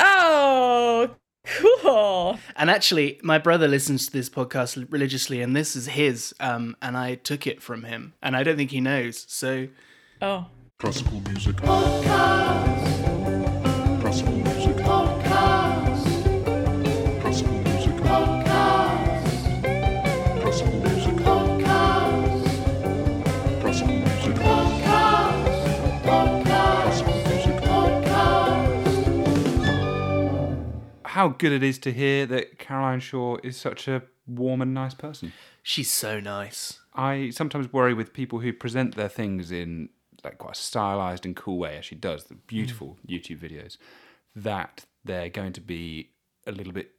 Oh, 0.00 1.10
cool. 1.46 2.40
And 2.56 2.68
actually, 2.68 3.20
my 3.22 3.38
brother 3.38 3.68
listens 3.68 4.06
to 4.06 4.12
this 4.12 4.28
podcast 4.28 4.84
religiously, 4.90 5.40
and 5.42 5.54
this 5.54 5.76
is 5.76 5.86
his. 5.86 6.34
Um, 6.40 6.76
and 6.82 6.96
I 6.96 7.14
took 7.14 7.46
it 7.46 7.62
from 7.62 7.84
him, 7.84 8.14
and 8.20 8.34
I 8.36 8.42
don't 8.42 8.56
think 8.56 8.72
he 8.72 8.80
knows. 8.80 9.26
So 9.28 9.68
Oh, 10.20 10.46
Classical 10.80 11.20
music. 11.20 11.56
Classical 11.58 12.73
How 31.14 31.28
good 31.28 31.52
it 31.52 31.62
is 31.62 31.78
to 31.78 31.92
hear 31.92 32.26
that 32.26 32.58
Caroline 32.58 32.98
Shaw 32.98 33.36
is 33.44 33.56
such 33.56 33.86
a 33.86 34.02
warm 34.26 34.60
and 34.60 34.74
nice 34.74 34.94
person. 34.94 35.32
she's 35.62 35.88
so 35.88 36.18
nice. 36.18 36.80
I 36.92 37.30
sometimes 37.30 37.72
worry 37.72 37.94
with 37.94 38.12
people 38.12 38.40
who 38.40 38.52
present 38.52 38.96
their 38.96 39.08
things 39.08 39.52
in 39.52 39.90
like 40.24 40.38
quite 40.38 40.56
a 40.56 40.60
stylized 40.60 41.24
and 41.24 41.36
cool 41.36 41.58
way, 41.58 41.78
as 41.78 41.84
she 41.84 41.94
does, 41.94 42.24
the 42.24 42.34
beautiful 42.34 42.98
mm. 43.06 43.14
YouTube 43.14 43.38
videos, 43.38 43.76
that 44.34 44.86
they're 45.04 45.28
going 45.28 45.52
to 45.52 45.60
be 45.60 46.10
a 46.48 46.50
little 46.52 46.72
bit 46.72 46.90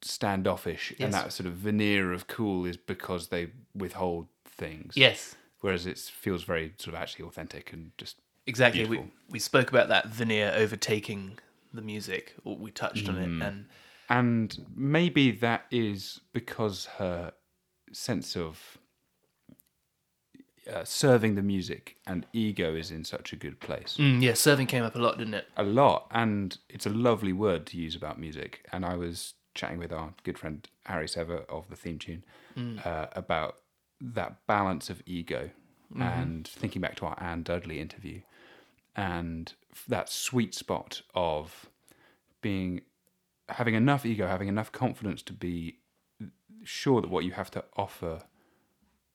standoffish, 0.00 0.92
Yes. 0.96 1.04
and 1.04 1.12
that 1.14 1.32
sort 1.32 1.48
of 1.48 1.54
veneer 1.54 2.12
of 2.12 2.28
cool 2.28 2.66
is 2.66 2.76
because 2.76 3.28
they 3.28 3.48
withhold 3.74 4.28
things. 4.44 4.96
Yes, 4.96 5.34
Whereas 5.60 5.86
it 5.86 5.98
feels 5.98 6.44
very 6.44 6.74
sort 6.78 6.94
of 6.94 7.02
actually 7.02 7.24
authentic 7.24 7.72
and 7.72 7.90
just 7.98 8.20
exactly. 8.46 8.86
We 8.86 9.00
we 9.28 9.40
spoke 9.40 9.70
about 9.70 9.88
that 9.88 10.06
veneer 10.06 10.52
overtaking 10.54 11.40
the 11.76 11.82
music, 11.82 12.34
or 12.44 12.56
we 12.56 12.70
touched 12.70 13.08
on 13.08 13.16
it, 13.16 13.42
and 13.42 13.66
And 14.08 14.66
maybe 14.74 15.30
that 15.32 15.64
is 15.70 16.20
because 16.32 16.86
her 16.98 17.32
sense 17.92 18.36
of 18.36 18.78
uh, 20.72 20.84
serving 20.84 21.34
the 21.34 21.42
music 21.42 21.96
and 22.06 22.26
ego 22.32 22.74
is 22.74 22.90
in 22.90 23.04
such 23.04 23.32
a 23.32 23.36
good 23.36 23.60
place. 23.60 23.96
Mm, 23.98 24.22
yeah, 24.22 24.34
serving 24.34 24.66
came 24.66 24.82
up 24.82 24.96
a 24.96 24.98
lot, 24.98 25.18
didn't 25.18 25.34
it? 25.34 25.46
A 25.56 25.62
lot. 25.62 26.06
And 26.10 26.56
it's 26.68 26.86
a 26.86 26.90
lovely 26.90 27.32
word 27.32 27.66
to 27.66 27.76
use 27.76 27.94
about 27.94 28.18
music. 28.18 28.66
And 28.72 28.84
I 28.84 28.96
was 28.96 29.34
chatting 29.54 29.78
with 29.78 29.92
our 29.92 30.12
good 30.24 30.38
friend 30.38 30.68
Harry 30.84 31.08
Sever 31.08 31.44
of 31.48 31.68
the 31.68 31.76
theme 31.76 31.98
tune 31.98 32.24
uh, 32.84 33.06
about 33.12 33.56
that 34.00 34.46
balance 34.46 34.90
of 34.90 35.02
ego 35.06 35.50
and 35.98 36.48
thinking 36.48 36.82
back 36.82 36.96
to 36.96 37.06
our 37.06 37.16
Anne 37.22 37.42
Dudley 37.42 37.80
interview 37.80 38.20
and 38.96 39.52
that 39.88 40.08
sweet 40.08 40.54
spot 40.54 41.02
of 41.14 41.68
being 42.40 42.82
having 43.48 43.74
enough 43.74 44.04
ego, 44.04 44.26
having 44.26 44.48
enough 44.48 44.72
confidence 44.72 45.22
to 45.22 45.32
be 45.32 45.78
sure 46.64 47.00
that 47.00 47.10
what 47.10 47.24
you 47.24 47.32
have 47.32 47.50
to 47.52 47.64
offer 47.76 48.22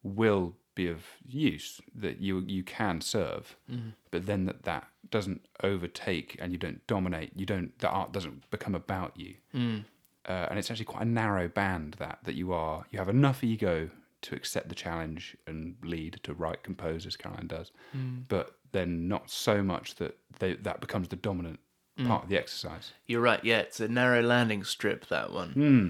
will 0.03 0.55
be 0.73 0.87
of 0.87 1.05
use, 1.27 1.81
that 1.93 2.19
you 2.19 2.39
you 2.47 2.63
can 2.63 3.01
serve, 3.01 3.57
mm-hmm. 3.69 3.89
but 4.09 4.25
then 4.25 4.45
that 4.45 4.63
that 4.63 4.87
doesn't 5.09 5.45
overtake 5.63 6.37
and 6.39 6.51
you 6.51 6.57
don't 6.57 6.85
dominate. 6.87 7.31
You 7.35 7.45
don't 7.45 7.77
the 7.79 7.89
art 7.89 8.11
doesn't 8.11 8.49
become 8.51 8.75
about 8.75 9.17
you, 9.17 9.35
mm. 9.53 9.83
uh, 10.27 10.47
and 10.49 10.57
it's 10.57 10.71
actually 10.71 10.85
quite 10.85 11.03
a 11.03 11.09
narrow 11.09 11.47
band 11.47 11.95
that 11.99 12.19
that 12.23 12.35
you 12.35 12.53
are. 12.53 12.85
You 12.91 12.99
have 12.99 13.09
enough 13.09 13.43
ego 13.43 13.89
to 14.21 14.35
accept 14.35 14.69
the 14.69 14.75
challenge 14.75 15.35
and 15.47 15.75
lead 15.83 16.19
to 16.23 16.33
write, 16.33 16.63
compose 16.63 17.05
as 17.05 17.17
Caroline 17.17 17.47
does, 17.47 17.71
mm. 17.95 18.23
but 18.27 18.55
then 18.71 19.07
not 19.07 19.29
so 19.29 19.61
much 19.63 19.95
that 19.95 20.17
they, 20.39 20.53
that 20.53 20.79
becomes 20.81 21.07
the 21.09 21.15
dominant 21.15 21.59
part 22.07 22.23
of 22.23 22.29
the 22.29 22.37
exercise. 22.37 22.93
You're 23.05 23.21
right. 23.21 23.43
Yeah, 23.43 23.59
it's 23.59 23.79
a 23.79 23.87
narrow 23.87 24.21
landing 24.21 24.63
strip. 24.63 25.07
That 25.07 25.31
one, 25.31 25.51
Hmm. 25.51 25.89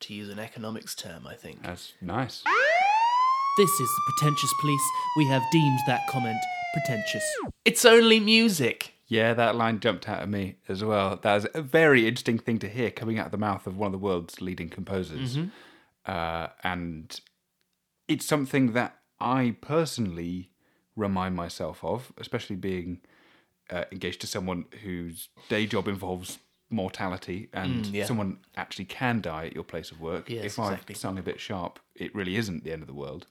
to 0.00 0.14
use 0.14 0.28
an 0.28 0.38
economics 0.38 0.94
term, 0.94 1.26
I 1.26 1.34
think. 1.34 1.62
That's 1.62 1.92
nice. 2.00 2.42
This 3.56 3.70
is 3.70 3.88
the 3.88 4.12
pretentious 4.18 4.52
police. 4.60 4.82
We 5.16 5.26
have 5.28 5.42
deemed 5.52 5.78
that 5.86 6.06
comment 6.08 6.36
pretentious. 6.74 7.22
It's 7.64 7.84
only 7.86 8.20
music. 8.20 8.92
Yeah, 9.08 9.34
that 9.34 9.54
line 9.56 9.78
jumped 9.80 10.08
out 10.08 10.20
at 10.20 10.28
me 10.28 10.56
as 10.68 10.82
well. 10.84 11.16
That 11.22 11.34
was 11.36 11.46
a 11.54 11.62
very 11.62 12.06
interesting 12.08 12.38
thing 12.38 12.58
to 12.58 12.68
hear 12.68 12.90
coming 12.90 13.18
out 13.18 13.26
of 13.26 13.32
the 13.32 13.38
mouth 13.38 13.66
of 13.66 13.76
one 13.78 13.86
of 13.86 13.92
the 13.92 13.98
world's 14.04 14.40
leading 14.42 14.68
composers. 14.68 15.38
Uh, 16.04 16.48
and 16.64 17.18
it's 18.08 18.26
something 18.26 18.72
that 18.72 18.96
I 19.20 19.56
personally 19.60 20.50
remind 20.96 21.36
myself 21.36 21.84
of, 21.84 22.12
especially 22.18 22.56
being 22.56 23.00
uh, 23.70 23.84
engaged 23.92 24.20
to 24.22 24.26
someone 24.26 24.64
whose 24.82 25.28
day 25.48 25.66
job 25.66 25.86
involves 25.88 26.38
mortality 26.70 27.48
and 27.52 27.84
Mm, 27.84 27.92
yeah. 27.94 28.04
someone 28.06 28.38
actually 28.56 28.86
can 28.86 29.20
die 29.20 29.46
at 29.46 29.54
your 29.54 29.62
place 29.64 29.90
of 29.92 30.00
work. 30.00 30.28
Yes, 30.28 30.44
if 30.44 30.58
I've 30.58 30.84
sung 30.96 31.18
a 31.18 31.22
bit 31.22 31.38
sharp, 31.40 31.78
it 31.94 32.14
really 32.14 32.36
isn't 32.36 32.64
the 32.64 32.72
end 32.72 32.82
of 32.82 32.88
the 32.88 32.94
world. 32.94 33.26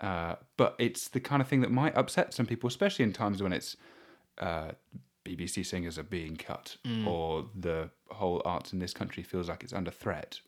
Uh, 0.00 0.34
but 0.56 0.74
it's 0.78 1.08
the 1.08 1.20
kind 1.20 1.40
of 1.40 1.46
thing 1.46 1.60
that 1.60 1.70
might 1.70 1.96
upset 1.96 2.34
some 2.34 2.46
people, 2.46 2.66
especially 2.66 3.04
in 3.04 3.12
times 3.12 3.42
when 3.42 3.52
it's 3.52 3.76
uh, 4.38 4.72
BBC 5.24 5.64
singers 5.64 5.98
are 5.98 6.02
being 6.02 6.36
cut 6.36 6.76
Mm. 6.84 7.06
or 7.06 7.46
the 7.54 7.90
whole 8.10 8.42
arts 8.44 8.72
in 8.72 8.80
this 8.80 8.92
country 8.94 9.22
feels 9.22 9.48
like 9.48 9.62
it's 9.62 9.72
under 9.72 9.90
threat. 9.92 10.40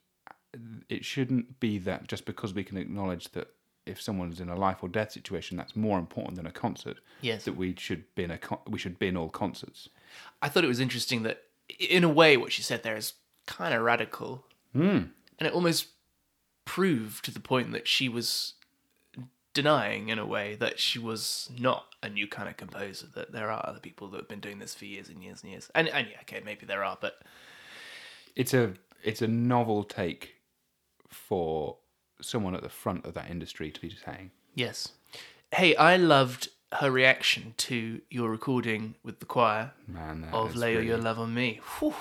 It 0.88 1.04
shouldn't 1.04 1.60
be 1.60 1.78
that 1.78 2.08
just 2.08 2.24
because 2.24 2.54
we 2.54 2.64
can 2.64 2.76
acknowledge 2.76 3.30
that 3.32 3.48
if 3.86 4.00
someone's 4.00 4.40
in 4.40 4.48
a 4.48 4.56
life 4.56 4.78
or 4.82 4.88
death 4.88 5.12
situation, 5.12 5.56
that's 5.56 5.76
more 5.76 5.98
important 5.98 6.36
than 6.36 6.46
a 6.46 6.50
concert. 6.52 6.98
Yes. 7.20 7.44
that 7.44 7.56
we 7.56 7.74
should 7.78 8.04
bin 8.14 8.30
a 8.30 8.38
con- 8.38 8.58
we 8.66 8.78
should 8.78 8.98
bin 8.98 9.16
all 9.16 9.28
concerts. 9.28 9.88
I 10.42 10.48
thought 10.48 10.64
it 10.64 10.68
was 10.68 10.80
interesting 10.80 11.22
that, 11.24 11.42
in 11.78 12.04
a 12.04 12.08
way, 12.08 12.36
what 12.36 12.52
she 12.52 12.62
said 12.62 12.82
there 12.82 12.96
is 12.96 13.14
kind 13.46 13.74
of 13.74 13.82
radical, 13.82 14.46
Mm. 14.74 15.10
and 15.38 15.46
it 15.46 15.52
almost 15.52 15.88
proved 16.64 17.24
to 17.26 17.30
the 17.30 17.40
point 17.40 17.72
that 17.72 17.86
she 17.86 18.08
was 18.08 18.54
denying, 19.52 20.08
in 20.08 20.18
a 20.18 20.26
way, 20.26 20.56
that 20.56 20.80
she 20.80 20.98
was 20.98 21.50
not 21.58 21.86
a 22.02 22.08
new 22.08 22.26
kind 22.26 22.48
of 22.48 22.56
composer. 22.56 23.06
That 23.14 23.32
there 23.32 23.50
are 23.50 23.64
other 23.68 23.78
people 23.80 24.08
that 24.08 24.16
have 24.18 24.28
been 24.28 24.40
doing 24.40 24.58
this 24.58 24.74
for 24.74 24.84
years 24.84 25.08
and 25.08 25.22
years 25.22 25.42
and 25.42 25.52
years. 25.52 25.70
And, 25.74 25.88
and 25.88 26.08
yeah, 26.10 26.18
okay, 26.22 26.42
maybe 26.44 26.66
there 26.66 26.82
are, 26.84 26.98
but 27.00 27.20
It's 28.34 28.52
a 28.54 28.74
it's 29.02 29.22
a 29.22 29.28
novel 29.28 29.84
take 29.84 30.36
for 31.08 31.76
someone 32.20 32.54
at 32.54 32.62
the 32.62 32.68
front 32.68 33.04
of 33.04 33.14
that 33.14 33.30
industry 33.30 33.70
to 33.70 33.80
be 33.80 33.90
saying. 34.04 34.30
yes. 34.54 34.90
Hey, 35.52 35.76
I 35.76 35.96
loved 35.96 36.48
her 36.72 36.90
reaction 36.90 37.54
to 37.58 38.00
your 38.10 38.28
recording 38.28 38.96
with 39.04 39.20
the 39.20 39.26
choir 39.26 39.72
Man, 39.86 40.24
of 40.32 40.56
"Lay 40.56 40.74
really- 40.74 40.88
Your 40.88 40.98
Love 40.98 41.20
on 41.20 41.32
Me." 41.32 41.60
Whew. 41.78 41.94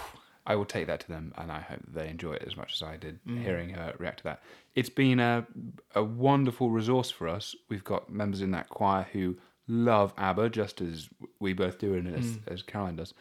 I 0.48 0.56
will 0.56 0.66
take 0.66 0.88
that 0.88 1.00
to 1.02 1.08
them, 1.08 1.34
and 1.38 1.52
I 1.52 1.60
hope 1.62 1.82
they 1.88 2.10
enjoy 2.10 2.34
it 2.34 2.44
as 2.48 2.58
much 2.58 2.74
as 2.74 2.82
I 2.82 2.98
did 2.98 3.24
Mm. 3.26 3.44
hearing 3.44 3.70
her 3.76 3.94
react 4.00 4.18
to 4.20 4.24
that. 4.26 4.44
It's 4.76 4.90
been 4.90 5.20
a 5.20 5.46
a 5.94 6.04
wonderful 6.04 6.72
resource 6.72 7.12
for 7.12 7.28
us. 7.28 7.56
We've 7.70 7.84
got 7.84 8.10
members 8.12 8.42
in 8.42 8.50
that 8.52 8.70
choir 8.70 9.04
who 9.14 9.38
love 9.68 10.14
ABBA 10.18 10.50
just 10.50 10.82
as 10.82 11.08
we 11.40 11.54
both 11.54 11.78
do, 11.78 11.94
and 11.94 12.08
as, 12.08 12.38
Mm. 12.38 12.48
as 12.52 12.62
Caroline 12.64 12.96
does, 12.96 13.14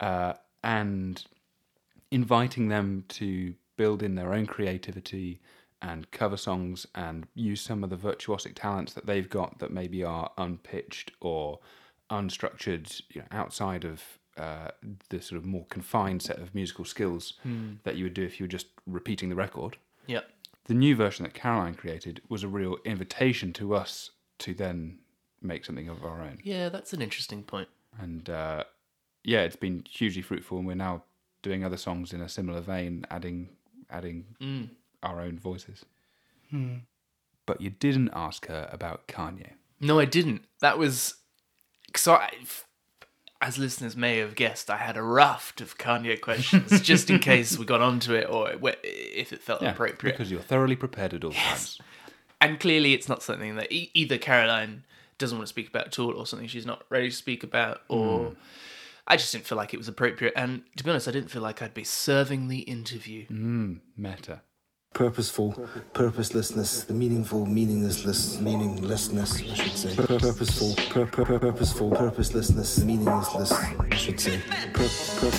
uh, 0.00 0.32
and 0.64 1.22
inviting 2.10 2.68
them 2.68 3.04
to 3.08 3.54
build 3.76 4.02
in 4.02 4.14
their 4.14 4.32
own 4.32 4.46
creativity 4.46 5.40
and 5.82 6.10
cover 6.10 6.36
songs 6.36 6.86
and 6.94 7.26
use 7.34 7.60
some 7.60 7.84
of 7.84 7.90
the 7.90 7.96
virtuosic 7.96 8.54
talents 8.54 8.92
that 8.94 9.06
they've 9.06 9.28
got 9.28 9.58
that 9.58 9.70
maybe 9.70 10.02
are 10.02 10.30
unpitched 10.38 11.12
or 11.20 11.60
unstructured, 12.10 13.02
you 13.10 13.20
know, 13.20 13.26
outside 13.30 13.84
of 13.84 14.02
uh, 14.36 14.68
the 15.08 15.20
sort 15.20 15.38
of 15.38 15.46
more 15.46 15.66
confined 15.66 16.22
set 16.22 16.38
of 16.38 16.54
musical 16.54 16.84
skills 16.84 17.34
that 17.84 17.96
you 17.96 18.04
would 18.04 18.14
do 18.14 18.22
if 18.22 18.38
you 18.38 18.44
were 18.44 18.48
just 18.48 18.66
repeating 18.86 19.28
the 19.28 19.34
record. 19.34 19.76
Yep. 20.06 20.28
The 20.64 20.74
new 20.74 20.96
version 20.96 21.22
that 21.24 21.34
Caroline 21.34 21.74
created 21.74 22.20
was 22.28 22.42
a 22.42 22.48
real 22.48 22.76
invitation 22.84 23.52
to 23.54 23.74
us 23.74 24.10
to 24.40 24.52
then 24.54 24.98
make 25.40 25.64
something 25.64 25.88
of 25.88 26.04
our 26.04 26.20
own. 26.22 26.38
Yeah, 26.42 26.68
that's 26.68 26.92
an 26.92 27.02
interesting 27.02 27.42
point. 27.42 27.68
And 27.98 28.28
uh, 28.28 28.64
yeah, 29.24 29.42
it's 29.42 29.56
been 29.56 29.84
hugely 29.88 30.22
fruitful, 30.22 30.58
and 30.58 30.66
we're 30.66 30.74
now 30.74 31.04
doing 31.42 31.64
other 31.64 31.76
songs 31.76 32.12
in 32.12 32.20
a 32.20 32.28
similar 32.28 32.60
vein, 32.60 33.06
adding 33.10 33.48
adding 33.88 34.24
Mm. 34.40 34.68
Our 35.06 35.20
own 35.20 35.38
voices. 35.38 35.84
Hmm. 36.50 36.78
But 37.46 37.60
you 37.60 37.70
didn't 37.70 38.10
ask 38.12 38.46
her 38.46 38.68
about 38.72 39.06
Kanye. 39.06 39.52
No, 39.80 39.98
I 39.98 40.04
didn't. 40.04 40.44
That 40.60 40.78
was 40.78 41.14
so 41.94 42.14
I, 42.14 42.30
as 43.40 43.58
listeners 43.58 43.96
may 43.96 44.18
have 44.18 44.34
guessed, 44.34 44.68
I 44.70 44.78
had 44.78 44.96
a 44.96 45.02
raft 45.02 45.60
of 45.60 45.78
Kanye 45.78 46.20
questions 46.20 46.80
just 46.82 47.10
in 47.10 47.18
case 47.18 47.56
we 47.58 47.64
got 47.64 47.80
onto 47.82 48.14
it 48.14 48.28
or 48.28 48.50
wh- 48.62 48.74
if 48.82 49.32
it 49.32 49.42
felt 49.42 49.62
Yeah, 49.62 49.72
appropriate. 49.72 50.12
because 50.14 50.30
you're 50.30 50.40
thoroughly 50.40 50.76
prepared 50.76 51.14
at 51.14 51.24
all 51.24 51.32
times. 51.32 51.78
and 52.40 52.58
clearly, 52.58 52.94
it's 52.94 53.08
not 53.08 53.22
something 53.22 53.56
that 53.56 53.70
e- 53.70 53.90
either 53.94 54.18
Caroline 54.18 54.84
doesn't 55.18 55.38
want 55.38 55.46
to 55.46 55.50
speak 55.50 55.68
about 55.68 55.86
at 55.86 55.98
all, 55.98 56.12
or 56.14 56.26
something 56.26 56.48
she's 56.48 56.66
not 56.66 56.84
ready 56.90 57.08
to 57.10 57.14
speak 57.16 57.42
about, 57.44 57.82
or 57.88 58.28
hmm. 58.30 58.34
I 59.06 59.16
just 59.16 59.32
didn't 59.32 59.46
feel 59.46 59.56
like 59.56 59.72
it 59.72 59.78
was 59.78 59.88
appropriate. 59.88 60.32
And 60.36 60.62
to 60.76 60.82
be 60.84 60.90
honest, 60.90 61.06
I 61.06 61.12
didn't 61.12 61.30
feel 61.30 61.42
like 61.42 61.62
I'd 61.62 61.74
be 61.74 61.84
serving 61.84 62.48
the 62.48 62.60
interview. 62.60 63.26
Hmm. 63.26 63.74
Meta. 63.96 64.40
Purposeful 64.96 65.52
purposelessness 65.92 66.84
the 66.84 66.94
meaningful 66.94 67.44
meaninglessness 67.44 68.40
meaninglessness 68.40 69.30
i 69.42 69.54
should 69.54 69.76
say. 69.76 69.94
Pur- 69.94 70.18
purposeful 70.18 70.74
pur- 70.90 71.04
pur- 71.06 71.24
pur- 71.26 71.38
purposeful 71.38 71.90
purposelessness 71.90 72.78
meaninglessness 72.82 73.52
i 73.52 73.94
should 73.94 74.18
say. 74.18 74.40
Pur- 74.72 74.88
pur- 75.20 75.38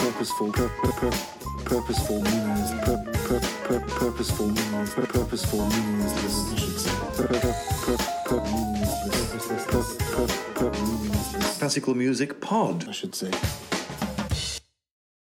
purposeful 0.00 0.50
pur- 0.52 0.72
pur- 0.80 0.92
pur- 1.00 1.18
purposeful 1.66 2.22
meaningless 2.22 2.70
pur- 2.86 3.04
pur- 3.26 3.40
pur- 3.66 3.84
purposeful 4.00 4.46
meaningless 4.48 4.94
pur- 4.94 5.06
purposeful 5.06 5.66
meaninglessness 5.66 6.36
i 6.52 6.56
should 6.56 6.78
say. 6.84 6.94
Pur- 7.16 7.28
pur- 7.28 7.54
pur- 7.84 8.04
pur- 8.28 8.44
meaninglessness 8.44 9.66
Pur- 9.66 9.84
pur- 10.14 10.32
pur- 10.54 10.72
meaninglessness 10.86 11.58
Classical 11.58 11.94
music 11.94 12.40
pod. 12.40 12.86
i 12.88 12.92
should 12.92 13.14
say 13.14 13.30